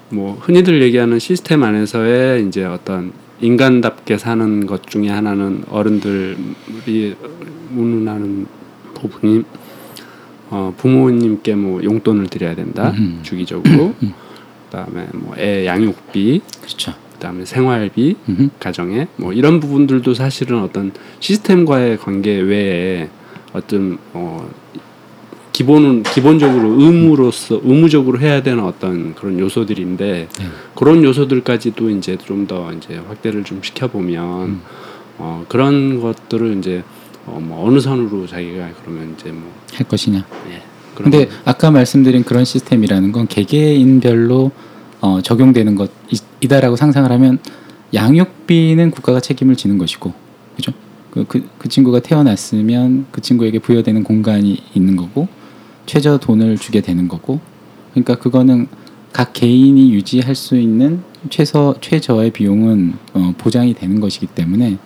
뭐 0.09 0.37
흔히들 0.39 0.81
얘기하는 0.81 1.19
시스템 1.19 1.63
안에서의 1.63 2.47
이제 2.47 2.63
어떤 2.63 3.11
인간답게 3.41 4.17
사는 4.17 4.65
것 4.65 4.87
중에 4.87 5.09
하나는 5.09 5.63
어른들이 5.69 7.15
운운하는 7.75 8.45
부분이 8.93 9.43
어, 10.49 10.73
부모님께 10.77 11.55
뭐 11.55 11.83
용돈을 11.83 12.27
드려야 12.27 12.55
된다 12.55 12.91
음. 12.97 13.19
주기적으로 13.23 13.93
음. 14.01 14.13
그다음에 14.69 15.07
뭐 15.13 15.35
애 15.37 15.65
양육비 15.65 16.41
그렇죠. 16.61 16.93
그다음에 17.13 17.45
생활비 17.45 18.15
음. 18.29 18.49
가정에 18.59 19.07
뭐 19.17 19.33
이런 19.33 19.59
부분들도 19.59 20.13
사실은 20.13 20.61
어떤 20.61 20.91
시스템과의 21.19 21.97
관계 21.97 22.39
외에 22.39 23.09
어떤 23.53 23.97
어 24.13 24.47
기본은 25.55 26.03
기본적으로 26.03 26.81
의무로서 26.81 27.61
의무적으로 27.63 28.19
해야 28.19 28.43
되는 28.43 28.61
어떤 28.61 29.15
그런 29.15 29.39
요소들인데 29.39 30.27
네. 30.37 30.45
그런 30.75 31.01
요소들까지도 31.01 31.89
이제 31.91 32.17
좀 32.17 32.45
더 32.45 32.73
이제 32.73 32.97
확대를 32.97 33.45
좀 33.45 33.61
시켜보면 33.63 34.49
음. 34.49 34.61
어 35.17 35.45
그런 35.47 36.01
것들을 36.01 36.57
이제 36.57 36.83
어 37.25 37.39
뭐 37.39 37.65
어느 37.65 37.79
선으로 37.79 38.27
자기가 38.27 38.69
그러면 38.81 39.15
이제 39.17 39.31
뭐 39.31 39.49
할 39.73 39.87
것이냐. 39.87 40.25
예. 40.49 40.61
그런 40.93 41.09
근데 41.09 41.29
아까 41.45 41.71
말씀드린 41.71 42.23
그런 42.25 42.43
시스템이라는 42.43 43.13
건 43.13 43.27
개개인별로 43.27 44.51
어, 44.99 45.21
적용되는 45.21 45.75
것이다라고 45.75 46.75
상상을 46.75 47.09
하면 47.11 47.39
양육비는 47.93 48.91
국가가 48.91 49.19
책임을 49.21 49.55
지는 49.55 49.77
것이고, 49.77 50.13
그죠? 50.57 50.73
그, 51.11 51.23
그, 51.27 51.47
그 51.57 51.69
친구가 51.69 51.99
태어났으면 52.01 53.05
그 53.11 53.21
친구에게 53.21 53.59
부여되는 53.59 54.03
공간이 54.03 54.61
있는 54.73 54.95
거고, 54.97 55.27
최저 55.85 56.17
돈을 56.17 56.57
주게 56.57 56.81
되는 56.81 57.07
거고, 57.07 57.39
그러니까 57.91 58.15
그거는 58.15 58.67
각 59.13 59.33
개인이 59.33 59.93
유지할 59.93 60.35
수 60.35 60.57
있는 60.57 61.01
최소 61.29 61.75
최저의 61.79 62.31
비용은 62.31 62.93
어, 63.13 63.33
보장이 63.37 63.73
되는 63.73 63.99
것이기 63.99 64.27
때문에 64.27 64.77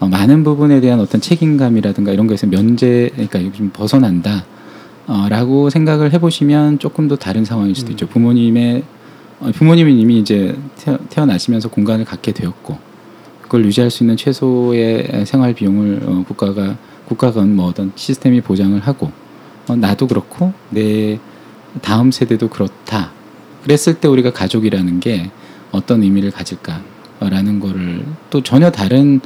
어, 0.00 0.08
많은 0.08 0.44
부분에 0.44 0.80
대한 0.80 1.00
어떤 1.00 1.20
책임감이라든가 1.20 2.12
이런 2.12 2.26
것에서 2.26 2.46
면제, 2.46 3.10
그러니까 3.14 3.40
좀 3.52 3.70
벗어난다. 3.72 4.44
어, 5.06 5.26
라고 5.28 5.68
생각을 5.70 6.12
해보시면 6.12 6.78
조금 6.78 7.08
더 7.08 7.16
다른 7.16 7.44
상황일 7.44 7.74
수도 7.74 7.90
있죠. 7.92 8.06
부모님의 8.06 8.84
어, 9.40 9.50
부모님은 9.52 9.92
이미 9.98 10.18
이제 10.18 10.56
태어, 10.76 10.98
태어 11.10 11.26
나시면서 11.26 11.68
공간을 11.68 12.04
갖게 12.04 12.32
되었고 12.32 12.78
그걸 13.42 13.64
유지할 13.66 13.90
수 13.90 14.02
있는 14.02 14.16
최소의 14.16 15.24
생활 15.26 15.52
비용을 15.54 16.02
어, 16.06 16.24
국가가 16.26 16.76
국가건 17.06 17.54
뭐 17.54 17.66
어떤 17.66 17.92
시스템이 17.94 18.40
보장을 18.40 18.78
하고 18.80 19.12
어, 19.68 19.76
나도 19.76 20.06
그렇고 20.06 20.52
내 20.70 21.18
다음 21.82 22.10
세대도 22.10 22.48
그렇다. 22.48 23.10
그랬을 23.62 23.94
때 23.94 24.08
우리가 24.08 24.32
가족이라는 24.32 25.00
게 25.00 25.30
어떤 25.72 26.02
의미를 26.02 26.30
가질까라는 26.30 27.60
거를 27.60 28.04
또 28.30 28.42
전혀 28.42 28.70
다른 28.70 29.20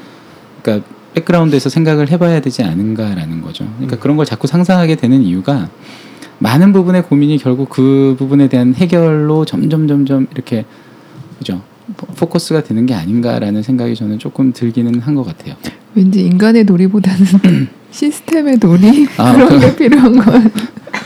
그러니까 0.62 0.87
백그라운드에서 1.14 1.68
생각을 1.68 2.11
해봐야 2.11 2.40
되지 2.40 2.62
않은가라는 2.62 3.40
거죠. 3.42 3.64
그러니까 3.77 3.96
음. 3.96 4.01
그런 4.01 4.16
걸 4.16 4.24
자꾸 4.27 4.46
상상하게 4.46 4.94
되는 4.96 5.22
이유가 5.22 5.68
많은 6.38 6.72
부분의 6.72 7.03
고민이 7.05 7.38
결국 7.38 7.68
그 7.68 8.14
부분에 8.18 8.48
대한 8.48 8.74
해결로 8.74 9.44
점점 9.44 9.88
점점 9.88 10.29
이렇게 10.33 10.64
그죠 11.38 11.62
포- 11.96 12.07
포커스가 12.07 12.62
되는 12.62 12.87
게 12.87 12.94
아닌가라는 12.94 13.62
생각이 13.62 13.94
저는 13.96 14.18
조금 14.20 14.53
들기는 14.53 15.01
한 15.01 15.14
것 15.16 15.24
같아요. 15.27 15.57
왠지 15.94 16.20
인간의 16.24 16.64
놀이보다는 16.64 17.27
시스템의 17.90 18.59
놀이 18.59 19.07
아, 19.16 19.33
그런 19.33 19.48
그- 19.48 19.61
게 19.61 19.77
필요한 19.77 20.16
것 20.16 20.33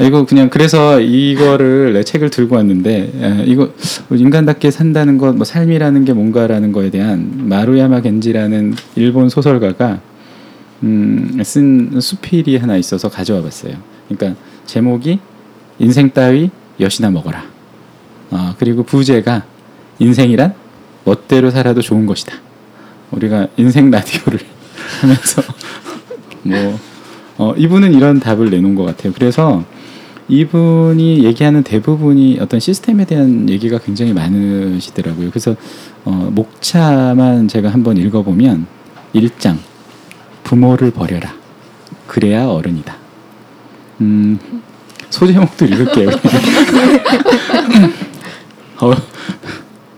이거 0.00 0.24
그냥 0.24 0.48
그래서 0.48 1.00
이거를 1.00 1.92
내 1.92 2.02
책을 2.02 2.30
들고 2.30 2.56
왔는데 2.56 3.12
에, 3.14 3.44
이거 3.46 3.70
인간답게 4.10 4.70
산다는 4.70 5.18
것, 5.18 5.34
뭐 5.36 5.44
삶이라는 5.44 6.04
게 6.04 6.12
뭔가라는 6.12 6.72
거에 6.72 6.90
대한 6.90 7.30
마루야마 7.48 8.00
겐지라는 8.00 8.74
일본 8.96 9.28
소설가가 9.28 10.00
음, 10.82 11.38
쓴 11.44 12.00
수필이 12.00 12.56
하나 12.56 12.76
있어서 12.76 13.08
가져와 13.08 13.42
봤어요. 13.42 13.74
그러니까 14.08 14.40
제목이 14.66 15.20
인생 15.78 16.10
따위 16.10 16.50
여시나 16.80 17.10
먹어라. 17.10 17.44
어, 18.30 18.54
그리고 18.58 18.82
부제가 18.82 19.44
인생이란 19.98 20.54
멋대로 21.04 21.50
살아도 21.50 21.82
좋은 21.82 22.06
것이다. 22.06 22.34
우리가 23.10 23.48
인생 23.56 23.90
라디오를 23.90 24.40
하면서 25.02 25.42
뭐 26.42 26.78
어, 27.38 27.54
이분은 27.56 27.94
이런 27.94 28.20
답을 28.20 28.50
내놓은 28.50 28.74
것 28.74 28.84
같아요. 28.84 29.12
그래서 29.12 29.64
이분이 30.28 31.24
얘기하는 31.24 31.62
대부분이 31.62 32.38
어떤 32.40 32.60
시스템에 32.60 33.04
대한 33.04 33.48
얘기가 33.48 33.78
굉장히 33.78 34.12
많으시더라고요. 34.12 35.30
그래서 35.30 35.56
어, 36.04 36.30
목차만 36.32 37.48
제가 37.48 37.70
한번 37.70 37.96
읽어보면 37.96 38.66
일장 39.12 39.58
부모를 40.44 40.90
버려라. 40.90 41.34
그래야 42.06 42.46
어른이다. 42.46 42.96
음, 44.00 44.38
소제목도 45.10 45.66
읽을게요. 45.66 46.10
어, 48.80 48.92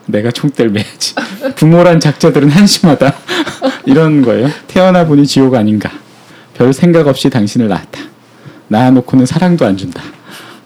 내가 0.06 0.30
총대를 0.30 0.70
매야지. 0.72 1.14
부모란 1.56 2.00
작자들은 2.00 2.50
한심하다. 2.50 3.14
이런 3.86 4.22
거예요. 4.22 4.48
태어나 4.66 5.06
보니 5.06 5.26
지옥 5.26 5.54
아닌가. 5.54 5.90
별 6.54 6.72
생각 6.72 7.06
없이 7.06 7.30
당신을 7.30 7.68
낳았다. 7.68 8.00
낳아놓고는 8.68 9.26
사랑도 9.26 9.66
안 9.66 9.76
준다. 9.76 10.02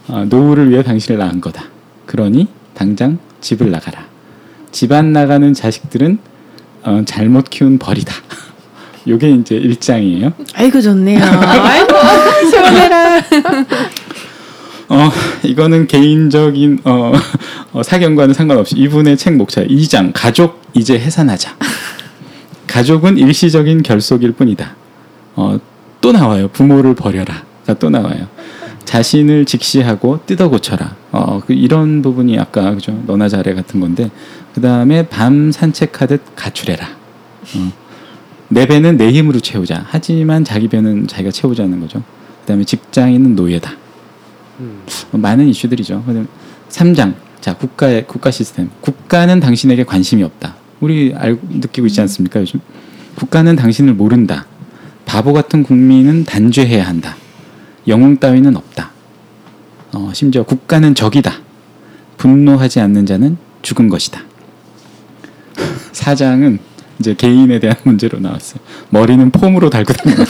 어, 0.09 0.25
노후를 0.29 0.71
위해 0.71 0.83
당신을 0.83 1.19
낳은 1.19 1.41
거다. 1.41 1.65
그러니 2.07 2.49
당장 2.75 3.19
집을 3.41 3.71
나가라. 3.71 4.07
집 4.71 4.93
안 4.93 5.13
나가는 5.13 5.53
자식들은 5.55 6.19
어, 6.83 7.03
잘못 7.07 7.51
키운 7.51 7.79
벌이다. 7.79 8.15
요게 9.09 9.31
이제 9.31 9.57
일장이에요. 9.57 10.33
아이고 10.55 10.81
좋네요. 10.81 11.23
아이고 11.23 11.95
시원해라. 12.51 13.19
어, 14.91 15.11
이거는 15.43 15.87
개인적인 15.87 16.81
어, 16.85 17.13
어, 17.73 17.83
사견과는 17.83 18.35
상관없이 18.35 18.75
이분의 18.77 19.17
책 19.19 19.35
목차 19.37 19.63
2장 19.65 20.13
가족 20.15 20.63
이제 20.75 20.99
해산하자. 20.99 21.57
가족은 22.67 23.19
일시적인 23.19 23.83
결속일 23.83 24.33
뿐이다. 24.33 24.77
어, 25.37 25.59
또 26.01 26.13
나와요. 26.13 26.49
부모를 26.49 26.95
버려라가 26.95 27.75
또 27.79 27.91
나와요. 27.91 28.29
자신을 28.85 29.45
직시하고 29.45 30.21
뜯어 30.25 30.49
고쳐라. 30.49 30.97
어, 31.13 31.43
그 31.47 31.53
이런 31.53 32.01
부분이 32.03 32.39
아까 32.39 32.75
그죠 32.75 33.03
너나 33.07 33.29
잘해 33.29 33.55
같은 33.55 33.81
건데 33.81 34.11
그 34.55 34.61
다음에 34.61 35.07
밤 35.09 35.53
산책하듯 35.53 36.35
가출해라. 36.35 36.87
어, 36.87 37.73
내 38.49 38.67
배는 38.67 38.97
내 38.97 39.11
힘으로 39.13 39.41
채우자. 39.41 39.85
하지만 39.89 40.45
자기 40.45 40.69
배는 40.69 41.07
자기가 41.07 41.31
채우자는 41.31 41.81
거죠. 41.81 42.03
그 42.43 42.47
다음에 42.47 42.65
직장인은 42.65 43.37
노예다. 43.37 43.73
음. 44.61 44.83
많은 45.13 45.49
이슈들이죠. 45.49 46.05
3장. 46.71 47.15
자, 47.41 47.55
국가의 47.55 48.07
국가 48.07 48.31
시스템. 48.31 48.71
국가는 48.81 49.39
당신에게 49.39 49.85
관심이 49.85 50.23
없다. 50.23 50.57
우리 50.81 51.15
알고 51.15 51.47
느끼고 51.51 51.87
있지 51.87 52.01
않습니까, 52.01 52.41
요즘? 52.41 52.61
국가는 53.17 53.55
당신을 53.55 53.95
모른다. 53.95 54.47
바보 55.09 55.33
같은 55.33 55.63
국민은 55.63 56.25
단죄해야 56.25 56.87
한다. 56.87 57.17
영웅 57.89 58.19
따위는 58.19 58.57
없다. 58.57 58.91
어, 59.95 60.11
심지어 60.13 60.43
국가는 60.43 60.95
적이다. 60.95 61.33
분노하지 62.19 62.81
않는 62.81 63.07
자는 63.07 63.39
죽은 63.63 63.89
것이다. 63.89 64.21
사장은 65.93 66.59
이제 66.99 67.15
개인에 67.15 67.59
대한 67.59 67.75
문제로 67.85 68.21
나왔어요. 68.21 68.61
머리는 68.91 69.31
폼으로 69.31 69.71
달고 69.71 69.95
다닌다. 69.95 70.25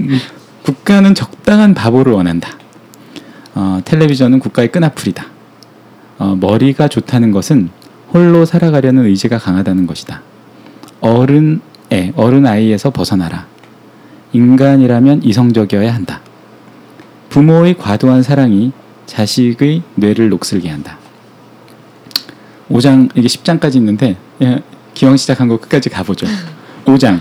음, 0.00 0.18
국가는 0.64 1.14
적당한 1.14 1.74
바보를 1.74 2.12
원한다. 2.12 2.58
어, 3.54 3.80
텔레비전은 3.84 4.40
국가의 4.40 4.72
끈앞풀이다. 4.72 5.24
어, 6.18 6.36
머리가 6.40 6.88
좋다는 6.88 7.30
것은 7.30 7.70
홀로 8.12 8.44
살아가려는 8.44 9.04
의지가 9.04 9.38
강하다는 9.38 9.86
것이다. 9.86 10.22
어른 11.00 11.60
애 11.92 12.12
어른 12.16 12.46
아이에서 12.46 12.90
벗어나라. 12.90 13.46
인간이라면 14.32 15.22
이성적이어야 15.22 15.94
한다. 15.94 16.20
부모의 17.30 17.76
과도한 17.78 18.22
사랑이 18.22 18.72
자식의 19.06 19.82
뇌를 19.94 20.28
녹슬게 20.28 20.68
한다. 20.68 20.98
5장 22.70 23.08
이게 23.14 23.26
10장까지 23.26 23.76
있는데 23.76 24.16
예, 24.42 24.60
기왕 24.94 25.16
시작한 25.16 25.48
거 25.48 25.58
끝까지 25.58 25.88
가보죠. 25.88 26.26
5장 26.84 27.20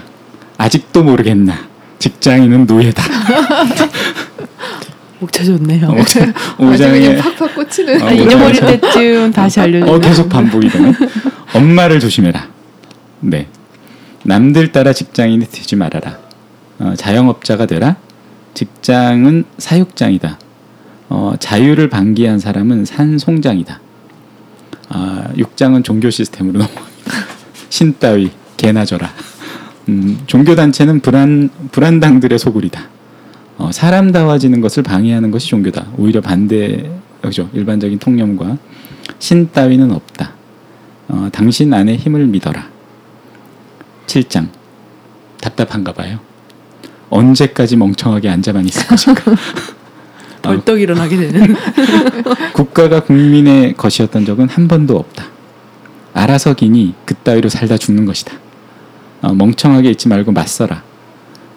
아직도 0.58 1.04
모르겠나 1.04 1.68
직장인은 2.00 2.66
노예다. 2.66 3.04
목 5.20 5.32
쳐줬네요. 5.32 5.88
5장에 6.58 7.18
팍팍 7.20 7.56
꽂히는. 7.56 8.02
어, 8.02 8.06
아, 8.06 8.12
잊어버릴 8.12 8.60
때쯤 8.82 9.32
다시 9.32 9.60
알려주면 9.60 9.96
어 9.96 10.00
계속 10.00 10.30
반복이 10.30 10.70
되네. 10.70 10.94
엄마를 11.56 12.00
조심해라. 12.00 12.48
네. 13.22 13.48
남들 14.28 14.74
따라 14.74 14.92
직장인이 14.92 15.46
되지 15.46 15.78
말아라. 15.78 16.20
어, 16.80 16.94
자영업자가 16.98 17.66
되라. 17.66 17.96
직장은 18.56 19.46
사육장이다. 19.58 20.38
어, 21.08 21.34
자유를 21.40 21.90
방기한 21.90 22.38
사람은 22.38 22.84
산송장이다. 22.84 23.80
아, 24.90 25.30
6장은 25.38 25.86
종교 25.86 26.10
시스템으로 26.10 26.60
넘어갑니다. 26.60 26.92
신 27.70 27.96
따위 28.00 28.32
개나 28.58 28.84
져라. 28.84 29.10
음, 29.88 30.20
종교 30.28 30.56
단체는 30.56 31.00
불안 31.00 31.50
불안당들의 31.72 32.38
소굴이다. 32.38 32.82
어, 33.60 33.72
사람다워지는 33.72 34.60
것을 34.60 34.84
방해하는 34.84 35.32
것이 35.32 35.48
종교다. 35.48 35.94
오히려 35.98 36.20
반대 36.20 36.92
그죠? 37.22 37.50
일반적인 37.54 38.00
통념과 38.00 38.58
신 39.20 39.50
따위는 39.54 39.94
없다. 39.94 40.34
어, 41.08 41.30
당신 41.32 41.74
안에 41.74 41.96
힘을 41.96 42.28
믿어라. 42.28 42.77
7장 44.08 44.50
답답한가 45.40 45.92
봐요. 45.94 46.20
언제까지 47.10 47.76
멍청하게 47.78 48.30
앉아만 48.30 48.66
있을 48.66 48.88
것인가? 48.88 49.24
벌떡 50.42 50.82
일어나게 50.82 51.18
되는. 51.18 51.56
국가가 52.54 53.02
국민의 53.02 53.76
것이었던 53.76 54.26
적은 54.26 54.50
한 54.50 54.68
번도 54.68 54.98
없다. 54.98 55.26
알아서 56.14 56.54
기니 56.54 56.96
그따위로 57.06 57.50
살다 57.50 57.78
죽는 57.78 58.06
것이다. 58.06 58.34
어, 59.22 59.34
멍청하게 59.34 59.90
있지 59.92 60.08
말고 60.08 60.32
맞서라. 60.32 60.84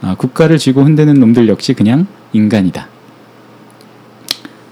어, 0.03 0.15
국가를 0.17 0.59
쥐고 0.59 0.83
흔드는 0.83 1.15
놈들 1.15 1.49
역시 1.49 1.73
그냥 1.73 2.07
인간이다. 2.33 2.89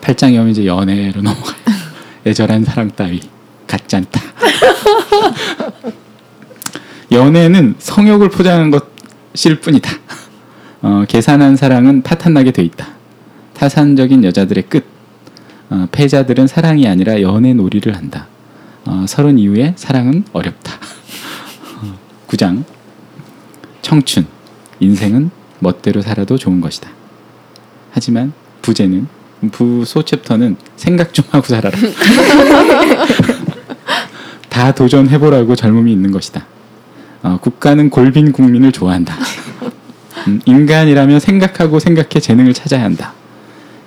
8장에 0.00 0.34
오면 0.34 0.48
이제 0.48 0.66
연애로 0.66 1.22
넘어가요. 1.22 1.56
애절한 2.26 2.64
사랑 2.64 2.90
따위 2.96 3.20
같지 3.66 3.96
않다. 3.96 4.20
연애는 7.10 7.76
성욕을 7.78 8.28
포장한 8.28 8.70
것일 8.70 9.60
뿐이다. 9.60 9.90
어, 10.82 11.04
계산한 11.08 11.56
사랑은 11.56 12.02
파탄나게 12.02 12.52
돼 12.52 12.62
있다. 12.62 12.88
타산적인 13.54 14.24
여자들의 14.24 14.64
끝. 14.68 14.84
어, 15.70 15.86
패자들은 15.90 16.46
사랑이 16.46 16.86
아니라 16.86 17.20
연애 17.20 17.54
놀이를 17.54 17.96
한다. 17.96 18.26
어, 18.84 19.04
서른 19.08 19.38
이후에 19.38 19.74
사랑은 19.76 20.24
어렵다. 20.32 20.74
어, 21.82 21.98
9장 22.28 22.64
청춘 23.82 24.26
인생은 24.80 25.30
멋대로 25.58 26.02
살아도 26.02 26.36
좋은 26.38 26.60
것이다. 26.60 26.90
하지만 27.90 28.32
부제는 28.62 29.08
부소 29.50 30.02
챕터는 30.04 30.56
생각 30.76 31.14
좀 31.14 31.24
하고 31.30 31.46
살아라. 31.46 31.76
다 34.48 34.72
도전해보라고 34.72 35.54
젊음이 35.56 35.92
있는 35.92 36.10
것이다. 36.10 36.46
어, 37.22 37.38
국가는 37.40 37.90
골빈 37.90 38.32
국민을 38.32 38.72
좋아한다. 38.72 39.14
음, 40.28 40.40
인간이라면 40.44 41.20
생각하고 41.20 41.78
생각해 41.78 42.20
재능을 42.20 42.54
찾아야 42.54 42.84
한다. 42.84 43.14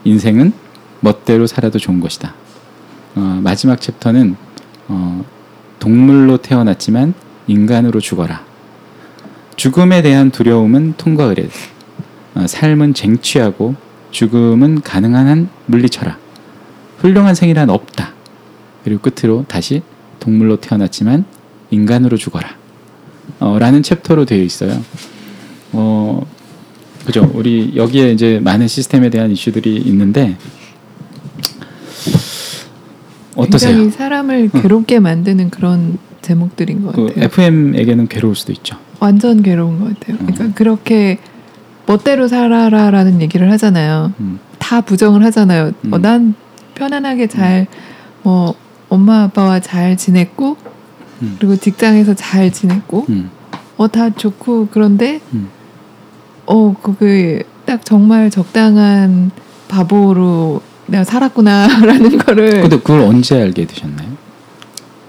인생은 0.03 0.53
멋대로 0.99 1.47
살아도 1.47 1.79
좋은 1.79 1.99
것이다. 1.99 2.33
어, 3.15 3.39
마지막 3.43 3.79
챕터는 3.79 4.35
어, 4.87 5.25
동물로 5.79 6.37
태어났지만 6.37 7.13
인간으로 7.47 7.99
죽어라. 7.99 8.43
죽음에 9.55 10.01
대한 10.01 10.31
두려움은 10.31 10.95
통과 10.97 11.25
의례. 11.25 11.49
어, 12.35 12.47
삶은 12.47 12.93
쟁취하고 12.93 13.75
죽음은 14.11 14.81
가능한 14.81 15.27
한 15.27 15.49
물리쳐라. 15.65 16.17
훌륭한 16.99 17.35
생이란 17.35 17.69
없다. 17.69 18.13
그리고 18.83 19.09
끝으로 19.09 19.45
다시 19.47 19.81
동물로 20.19 20.57
태어났지만 20.57 21.25
인간으로 21.71 22.17
죽어라. 22.17 22.60
어, 23.39 23.57
라는 23.59 23.83
챕터로 23.83 24.25
되어 24.25 24.41
있어요. 24.41 24.81
어, 25.73 26.25
그죠. 27.05 27.29
우리 27.33 27.73
여기에 27.75 28.11
이제 28.11 28.39
많은 28.43 28.67
시스템에 28.67 29.09
대한 29.09 29.31
이슈들이 29.31 29.77
있는데 29.77 30.37
어떠세요? 33.35 33.71
굉장히 33.71 33.91
사람을 33.91 34.49
괴롭게 34.49 34.99
만드는 34.99 35.49
그런 35.49 35.97
제목들인 36.21 36.85
것그 36.85 37.07
같아요. 37.07 37.25
FM에게는 37.25 38.07
괴로울 38.07 38.35
수도 38.35 38.51
있죠. 38.53 38.77
완전 38.99 39.41
괴로운 39.41 39.79
것 39.79 39.99
같아요. 39.99 40.17
그러니까 40.17 40.53
그렇게 40.53 41.19
멋대로 41.87 42.27
살아라라는 42.27 43.21
얘기를 43.21 43.51
하잖아요. 43.51 44.13
음. 44.19 44.39
다 44.59 44.81
부정을 44.81 45.23
하잖아요. 45.25 45.71
음. 45.85 45.93
어, 45.93 45.97
난 45.97 46.35
편안하게 46.75 47.27
잘, 47.27 47.67
뭐, 48.23 48.55
엄마 48.89 49.23
아빠와 49.23 49.59
잘 49.59 49.97
지냈고, 49.97 50.57
음. 51.21 51.35
그리고 51.39 51.55
직장에서 51.55 52.13
잘 52.15 52.51
지냈고, 52.51 53.05
음. 53.09 53.29
어, 53.77 53.87
다 53.87 54.09
좋고, 54.09 54.69
그런데, 54.71 55.19
음. 55.33 55.49
어, 56.45 56.75
그게 56.81 57.43
딱 57.65 57.85
정말 57.85 58.29
적당한 58.29 59.31
바보로 59.67 60.61
내가 60.87 61.03
살았구나라는 61.03 62.17
거를 62.19 62.61
근데 62.61 62.77
그걸 62.77 63.01
언제 63.01 63.41
알게 63.41 63.65
되셨나요? 63.65 64.09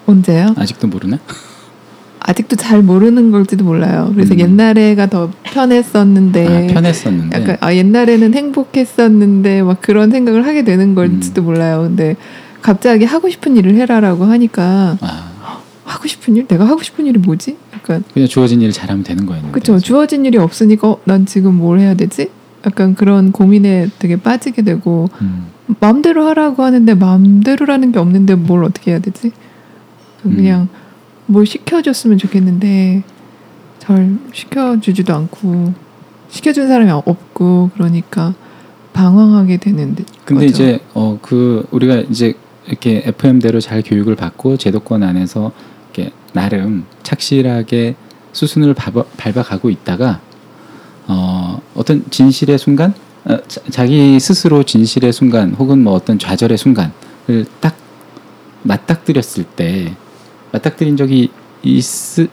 언제요? 0.06 0.54
아직도 0.56 0.86
모르나? 0.86 1.18
아직도 2.20 2.54
잘 2.54 2.82
모르는 2.82 3.32
걸지도 3.32 3.64
몰라요. 3.64 4.12
그래서 4.14 4.34
음. 4.34 4.38
옛날에가 4.38 5.06
더 5.06 5.30
편했었는데, 5.42 6.70
아, 6.70 6.74
편했었는데. 6.74 7.36
네. 7.36 7.42
약간 7.42 7.56
아 7.60 7.74
옛날에는 7.74 8.32
행복했었는데 8.34 9.62
막 9.62 9.80
그런 9.80 10.10
생각을 10.12 10.46
하게 10.46 10.62
되는 10.62 10.94
걸지도 10.94 11.42
음. 11.42 11.44
몰라요. 11.46 11.82
근데 11.82 12.14
갑자기 12.60 13.04
하고 13.04 13.28
싶은 13.28 13.56
일을 13.56 13.74
해라라고 13.74 14.24
하니까 14.26 14.98
아, 15.00 15.31
하고 15.84 16.06
싶은 16.06 16.36
일? 16.36 16.46
내가 16.46 16.66
하고 16.66 16.82
싶은 16.82 17.06
일이 17.06 17.18
뭐지? 17.18 17.56
약간 17.74 18.04
그냥 18.14 18.28
주어진 18.28 18.60
일을 18.62 18.72
잘하면 18.72 19.02
되는 19.04 19.26
거였는데. 19.26 19.52
그쵸 19.52 19.78
주어진 19.78 20.24
일이 20.24 20.38
없으니까 20.38 20.88
어, 20.88 20.98
난 21.04 21.26
지금 21.26 21.54
뭘 21.56 21.80
해야 21.80 21.94
되지? 21.94 22.30
약간 22.64 22.94
그런 22.94 23.32
고민에 23.32 23.88
되게 23.98 24.16
빠지게 24.16 24.62
되고 24.62 25.08
음. 25.20 25.46
마음대로 25.80 26.26
하라고 26.28 26.62
하는데 26.62 26.94
마음대로라는 26.94 27.90
게 27.92 27.98
없는데 27.98 28.36
뭘 28.36 28.62
어떻게 28.64 28.92
해야 28.92 29.00
되지? 29.00 29.32
음. 30.26 30.36
그냥 30.36 30.68
뭘 31.26 31.44
시켜줬으면 31.46 32.18
좋겠는데 32.18 33.02
잘 33.80 34.16
시켜주지도 34.32 35.12
않고 35.14 35.72
시켜준 36.28 36.68
사람이 36.68 36.90
없고 36.92 37.70
그러니까 37.74 38.34
방황하게 38.92 39.56
되는 39.56 39.94
데- 39.96 40.04
근데 40.24 40.46
거죠. 40.46 40.62
이제 40.62 40.80
어 40.94 41.18
그 41.20 41.66
우리가 41.72 41.96
이제 42.10 42.34
이렇게 42.68 43.02
FM대로 43.06 43.58
잘 43.60 43.82
교육을 43.82 44.14
받고 44.14 44.56
제도권 44.56 45.02
안에서 45.02 45.50
나름 46.32 46.86
착실하게 47.02 47.96
수순을 48.32 48.74
밟아, 48.74 49.04
밟아 49.16 49.42
가고 49.42 49.70
있다가 49.70 50.20
어 51.06 51.60
어떤 51.74 52.08
진실의 52.10 52.58
순간 52.58 52.94
어, 53.24 53.36
자, 53.46 53.60
자기 53.70 54.18
스스로 54.18 54.62
진실의 54.62 55.12
순간 55.12 55.54
혹은 55.54 55.82
뭐 55.82 55.94
어떤 55.94 56.18
좌절의 56.18 56.58
순간을 56.58 57.46
딱 57.60 57.76
맞닥뜨렸을 58.62 59.44
때 59.44 59.94
맞닥뜨린 60.52 60.96
적이 60.96 61.30
있 61.62 61.84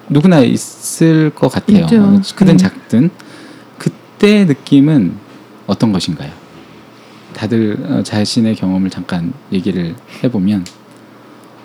누구나 0.08 0.40
있을 0.40 1.30
것 1.32 1.50
같아요. 1.50 1.86
어, 1.86 2.22
크든 2.36 2.54
네. 2.54 2.58
작든 2.58 3.10
그때 3.78 4.46
느낌은 4.46 5.14
어떤 5.68 5.92
것인가요? 5.92 6.32
다들 7.34 7.78
어, 7.90 8.04
자신의 8.04 8.56
경험을 8.56 8.90
잠깐 8.90 9.34
얘기를 9.52 9.96
해보면 10.24 10.66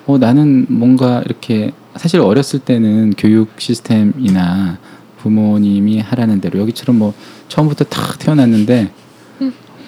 어, 0.07 0.19
나는 0.19 0.67
뭔가 0.69 1.23
이렇게 1.25 1.73
사실 1.97 2.21
어렸을 2.21 2.61
때는 2.61 3.15
교육 3.17 3.51
시스템이나 3.59 4.79
부모님이 5.19 6.01
하라는 6.01 6.41
대로 6.41 6.59
여기처럼 6.61 6.99
뭐 6.99 7.15
처음부터 7.49 7.85
탁 7.85 8.19
태어났는데 8.19 8.93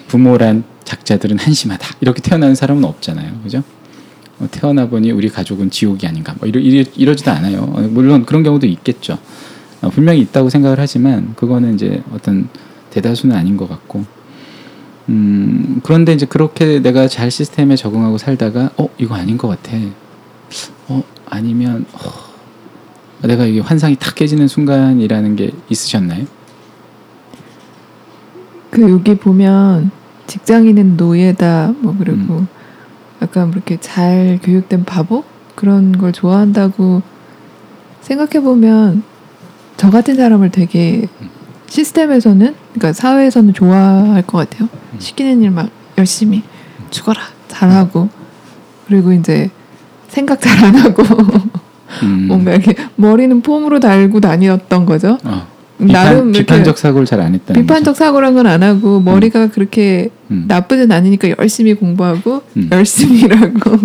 부모란 0.07 0.63
작자들은 0.83 1.37
한심하다 1.37 1.97
이렇게 2.01 2.21
태어나는 2.21 2.55
사람은 2.55 2.83
없잖아요, 2.83 3.41
그죠? 3.43 3.63
어, 4.39 4.47
태어나 4.49 4.87
보니 4.87 5.11
우리 5.11 5.29
가족은 5.29 5.69
지옥이 5.69 6.07
아닌가 6.07 6.33
뭐 6.39 6.47
이러, 6.47 6.59
이러, 6.59 6.89
이러지도 6.95 7.31
않아요. 7.31 7.59
어, 7.61 7.81
물론 7.81 8.25
그런 8.25 8.43
경우도 8.43 8.65
있겠죠. 8.67 9.17
어, 9.81 9.89
분명히 9.89 10.21
있다고 10.21 10.49
생각을 10.49 10.79
하지만 10.79 11.35
그거는 11.35 11.75
이제 11.75 12.01
어떤 12.11 12.47
대다수는 12.89 13.35
아닌 13.35 13.57
것 13.57 13.69
같고 13.69 14.05
음, 15.09 15.81
그런데 15.83 16.13
이제 16.13 16.25
그렇게 16.25 16.79
내가 16.79 17.07
잘 17.07 17.31
시스템에 17.31 17.75
적응하고 17.75 18.17
살다가 18.17 18.71
어 18.77 18.89
이거 18.97 19.15
아닌 19.15 19.37
것 19.37 19.47
같아. 19.47 19.77
어 20.89 21.03
아니면 21.29 21.85
어, 21.93 23.27
내가 23.27 23.45
이게 23.45 23.59
환상이 23.59 23.95
탁 23.97 24.15
깨지는 24.15 24.47
순간이라는 24.47 25.35
게 25.35 25.51
있으셨나요? 25.69 26.25
그 28.71 28.81
여기 28.89 29.15
보면 29.15 29.91
직장인은 30.27 30.97
노예다 30.97 31.73
뭐 31.79 31.95
그리고 31.97 32.39
음. 32.39 32.47
약간 33.21 33.49
그렇게 33.51 33.77
잘 33.79 34.39
교육된 34.43 34.85
바보 34.85 35.23
그런 35.55 35.97
걸 35.97 36.11
좋아한다고 36.11 37.01
생각해 38.01 38.41
보면 38.43 39.03
저 39.77 39.89
같은 39.89 40.15
사람을 40.15 40.51
되게 40.51 41.07
시스템에서는 41.67 42.55
그러니까 42.73 42.93
사회에서는 42.93 43.53
좋아할 43.53 44.21
것 44.25 44.37
같아요. 44.49 44.69
음. 44.93 44.99
시키는 44.99 45.41
일 45.41 45.49
막 45.51 45.69
열심히 45.97 46.43
죽어라 46.91 47.19
잘하고 47.47 48.07
그리고 48.87 49.11
이제 49.11 49.49
생각 50.07 50.39
잘 50.41 50.63
안 50.65 50.75
하고 50.75 51.03
음. 52.03 52.25
뭔가 52.27 52.51
이렇게 52.53 52.75
머리는 52.95 53.41
폼으로 53.41 53.79
달고 53.79 54.19
다녔던 54.19 54.85
거죠. 54.85 55.17
어. 55.23 55.47
나름 55.79 55.91
비판, 55.91 56.27
이렇게 56.29 56.39
비판적 56.39 56.77
사고를 56.79 57.05
잘 57.05 57.19
안 57.21 57.35
했다는 57.35 57.61
비판적 57.61 57.95
사고란 57.95 58.33
건 58.33 58.47
안 58.47 58.63
하고 58.63 58.99
머리가 58.99 59.47
그렇게 59.49 60.09
거죠. 60.09 60.11
음. 60.31 60.45
나쁘진 60.47 60.91
않으니까 60.91 61.29
열심히 61.37 61.73
공부하고 61.75 62.41
음. 62.57 62.69
열심히 62.71 63.21
일하고 63.21 63.77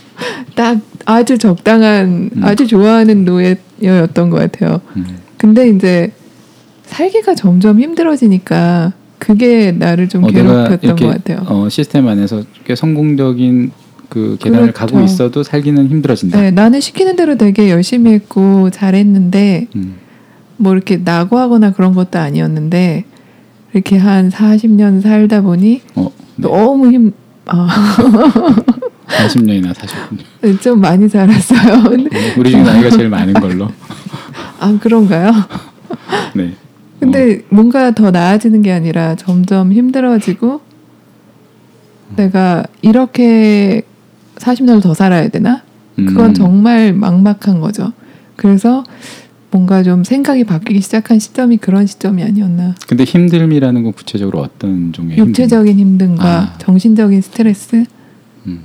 딱 0.56 0.78
아주 1.04 1.38
적당한 1.38 2.30
음. 2.34 2.44
아주 2.44 2.66
좋아하는 2.66 3.24
노예였던 3.24 4.30
것 4.30 4.38
같아요. 4.38 4.80
음. 4.96 5.06
근데 5.36 5.68
이제 5.68 6.10
살기가 6.86 7.34
점점 7.34 7.80
힘들어지니까 7.80 8.92
그게 9.18 9.72
나를 9.72 10.08
좀 10.08 10.24
어, 10.24 10.28
괴롭혔던 10.28 10.96
것 10.96 11.06
같아요. 11.08 11.42
어, 11.46 11.68
시스템 11.68 12.08
안에서 12.08 12.42
꽤 12.64 12.74
성공적인 12.74 13.70
그 14.08 14.36
계단을 14.40 14.72
그렇죠. 14.72 14.86
가고 14.86 15.04
있어도 15.04 15.42
살기는 15.42 15.88
힘들어진다. 15.88 16.40
네, 16.40 16.50
나는 16.50 16.80
시키는 16.80 17.16
대로 17.16 17.36
되게 17.36 17.70
열심히 17.70 18.12
했고 18.12 18.70
잘했는데 18.70 19.68
음. 19.76 19.96
뭐 20.56 20.72
이렇게 20.72 20.96
낙오하거나 20.98 21.72
그런 21.72 21.94
것도 21.94 22.18
아니었는데 22.18 23.04
이렇게 23.72 23.98
한 23.98 24.30
40년 24.30 25.02
살다 25.02 25.42
보니 25.42 25.82
어, 25.96 26.10
네. 26.36 26.48
너무 26.48 26.90
힘 26.92 27.12
아, 27.46 27.68
40년이나 29.06 29.74
사셨군요. 29.74 30.22
좀 30.60 30.80
많이 30.80 31.08
살았어요. 31.08 31.82
근데- 31.84 32.34
우리 32.38 32.50
중에 32.50 32.62
나이가 32.62 32.90
제일 32.90 33.08
많은 33.08 33.34
걸로. 33.34 33.68
아 34.58 34.78
그런가요? 34.80 35.30
네. 36.34 36.54
근데 36.98 37.42
뭔가 37.50 37.90
더 37.92 38.10
나아지는 38.10 38.62
게 38.62 38.72
아니라 38.72 39.14
점점 39.16 39.72
힘들어지고 39.72 40.60
내가 42.16 42.64
이렇게 42.82 43.82
40년을 44.36 44.82
더 44.82 44.94
살아야 44.94 45.28
되나? 45.28 45.62
그건 45.96 46.30
음. 46.30 46.34
정말 46.34 46.92
막막한 46.92 47.60
거죠. 47.60 47.92
그래서 48.36 48.84
뭔가 49.50 49.82
좀 49.82 50.04
생각이 50.04 50.44
바뀌기 50.44 50.80
시작한 50.80 51.18
시점이 51.18 51.56
그런 51.56 51.86
시점이 51.86 52.22
아니었나. 52.22 52.74
근데 52.86 53.04
힘듦이라는 53.04 53.82
건 53.82 53.92
구체적으로 53.92 54.40
어떤 54.40 54.92
종류의? 54.92 55.18
육체적인 55.18 55.76
힘듦과 55.78 56.20
아. 56.20 56.54
정신적인 56.58 57.22
스트레스, 57.22 57.84
음. 58.46 58.60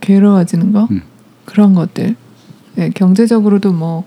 괴로워지는 0.00 0.72
거 0.72 0.88
음. 0.90 1.02
그런 1.44 1.74
것들. 1.74 2.16
네, 2.76 2.90
경제적으로도 2.94 3.72
뭐 3.72 4.04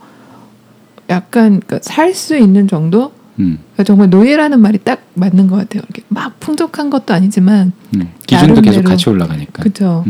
약간 1.09 1.61
살수 1.81 2.37
있는 2.37 2.67
정도. 2.67 3.11
음. 3.37 3.59
그러니까 3.73 3.83
정말 3.83 4.09
노예라는 4.09 4.59
말이 4.61 4.79
딱 4.79 5.03
맞는 5.13 5.47
것 5.47 5.57
같아요. 5.57 5.83
이렇게 5.83 6.01
막 6.07 6.39
풍족한 6.39 6.89
것도 6.89 7.13
아니지만, 7.13 7.73
음. 7.95 8.07
기준도 8.25 8.61
계속. 8.61 8.83
같이 8.85 9.09
올라가니까. 9.09 9.61
그렇죠. 9.61 10.03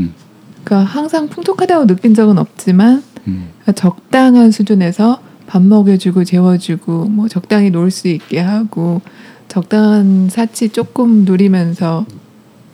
음. 0.66 0.68
그러니까 0.68 0.84
항상 0.92 1.28
풍족하다고 1.30 1.88
느낀 1.88 2.14
적은 2.14 2.38
없지만 2.38 3.04
음. 3.28 3.50
그러니까 3.62 3.72
적당한 3.74 4.52
수준에서 4.52 5.22
밥 5.48 5.62
먹여주고 5.62 6.24
재워주고 6.24 7.06
뭐 7.06 7.28
적당히 7.28 7.70
놀 7.70 7.92
수 7.92 8.08
있게 8.08 8.40
하고 8.40 9.02
적당한 9.48 10.28
사치 10.30 10.70
조금 10.70 11.24
누리면서 11.26 12.06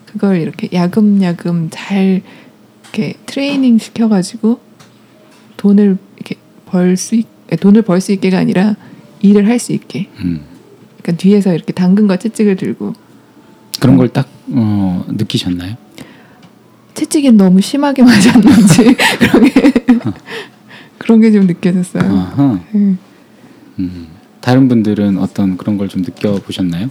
그걸 0.06 0.38
이렇게 0.42 0.70
야금야금 0.74 1.68
잘 1.70 2.22
이렇게 2.84 3.14
트레이닝 3.26 3.78
시켜가지고 3.78 4.60
돈을 5.58 5.98
이렇게 6.16 6.36
벌 6.66 6.96
수 6.98 7.16
있, 7.16 7.28
돈을 7.60 7.82
벌 7.82 8.00
수 8.02 8.12
있게가 8.14 8.38
아니라 8.38 8.76
일을 9.22 9.48
할 9.48 9.60
수 9.60 9.74
있게. 9.74 10.08
음. 10.24 10.42
그러니까 11.02 11.22
뒤에서 11.22 11.54
이렇게 11.54 11.74
당근과 11.74 12.18
채찍을 12.18 12.56
들고 12.56 12.94
그런 13.82 13.98
걸 13.98 14.08
딱 14.10 14.28
어, 14.54 15.04
느끼셨나요? 15.10 15.76
채찍이 17.02 17.32
너무 17.32 17.62
심하게 17.62 18.04
맞았는지 18.04 18.96
그런 19.20 19.44
게 19.46 19.72
그런 21.00 21.20
게 21.22 21.32
좀 21.32 21.48
느껴졌어요. 21.48 22.04
아하. 22.04 22.60
음. 22.76 23.00
음. 23.80 24.08
다른 24.40 24.68
분들은 24.68 25.18
어떤 25.18 25.58
그런 25.58 25.78
걸 25.80 25.88
좀 25.88 26.04
느껴보셨나요? 26.04 26.90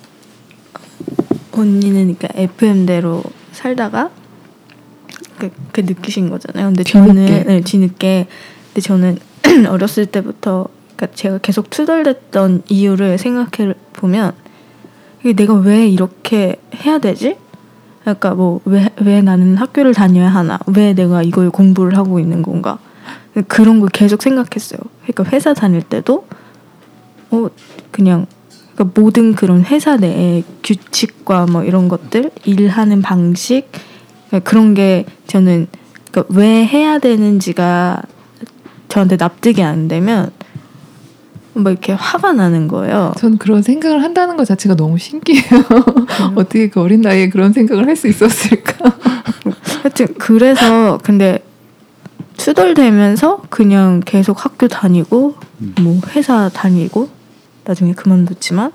언니는 1.53 2.17
그러니까 2.17 2.29
FM대로 2.35 3.23
살다가 3.53 4.11
그, 5.39 5.51
그 5.73 5.81
느끼신 5.83 6.29
거잖아요. 6.29 6.67
근데 6.67 6.83
뒤늦게. 6.83 7.07
저는 7.15 7.45
네, 7.47 7.61
뒤늦게 7.61 8.27
근데 8.67 8.81
저는 8.81 9.19
어렸을 9.71 10.07
때부터 10.07 10.67
그러니까 10.97 11.15
제가 11.17 11.39
계속 11.39 11.71
투덜댔던 11.71 12.63
이유를 12.69 13.17
생각해 13.19 13.75
보면 13.93 14.33
이게 15.21 15.35
내가 15.35 15.55
왜 15.55 15.87
이렇게 15.89 16.57
해야 16.85 16.99
되지? 16.99 17.37
그러니까 18.15 18.35
뭐왜왜 18.35 19.23
나는 19.23 19.57
학교를 19.57 19.95
다녀야 19.95 20.29
하나? 20.29 20.59
왜 20.67 20.93
내가 20.93 21.23
이걸 21.23 21.51
공부를 21.51 21.97
하고 21.97 22.19
있는 22.19 22.43
건가? 22.43 22.79
그런 23.49 23.81
걸 23.81 23.89
계속 23.91 24.23
생각했어요. 24.23 24.81
그러니까 25.03 25.25
회사 25.33 25.55
다닐 25.55 25.83
때도 25.83 26.27
어 27.31 27.49
그냥 27.91 28.27
그러니까 28.75 29.01
모든 29.01 29.35
그런 29.35 29.63
회사 29.65 29.97
내의 29.97 30.45
규칙과 30.65 31.47
뭐 31.47 31.65
이런 31.65 31.89
것들 31.89 32.31
일하는 32.45 33.03
방식 33.03 33.69
그러니까 34.29 34.51
그런 34.51 34.75
게 34.75 35.05
저는 35.27 35.69
그러니까 36.11 36.35
왜 36.39 36.65
해야 36.65 36.99
되는지가 36.99 38.03
저한테 38.89 39.17
납득이 39.17 39.63
안 39.63 39.87
되면 39.87 40.31
뭐 41.55 41.71
이렇게 41.73 41.93
화가 41.93 42.33
나는 42.33 42.69
거예요. 42.69 43.13
전 43.19 43.37
그런 43.39 43.63
생각을 43.63 44.03
한다는 44.03 44.37
것 44.37 44.45
자체가 44.47 44.77
너무 44.77 44.99
신기해요. 44.99 45.63
어떻게 46.37 46.69
그 46.69 46.81
어린 46.81 47.01
나이에 47.01 47.29
그런 47.29 47.53
생각을 47.53 47.87
할 47.87 47.97
수 47.97 48.07
있었을까? 48.09 48.73
하여튼 49.83 50.07
그래서 50.19 50.99
근데 51.03 51.43
투덜대면서 52.37 53.43
그냥 53.51 54.01
계속 54.05 54.45
학교 54.45 54.69
다니고 54.69 55.35
뭐 55.83 56.01
회사 56.15 56.49
다니고 56.49 57.09
나중에 57.65 57.93
그만뒀지만 57.93 58.73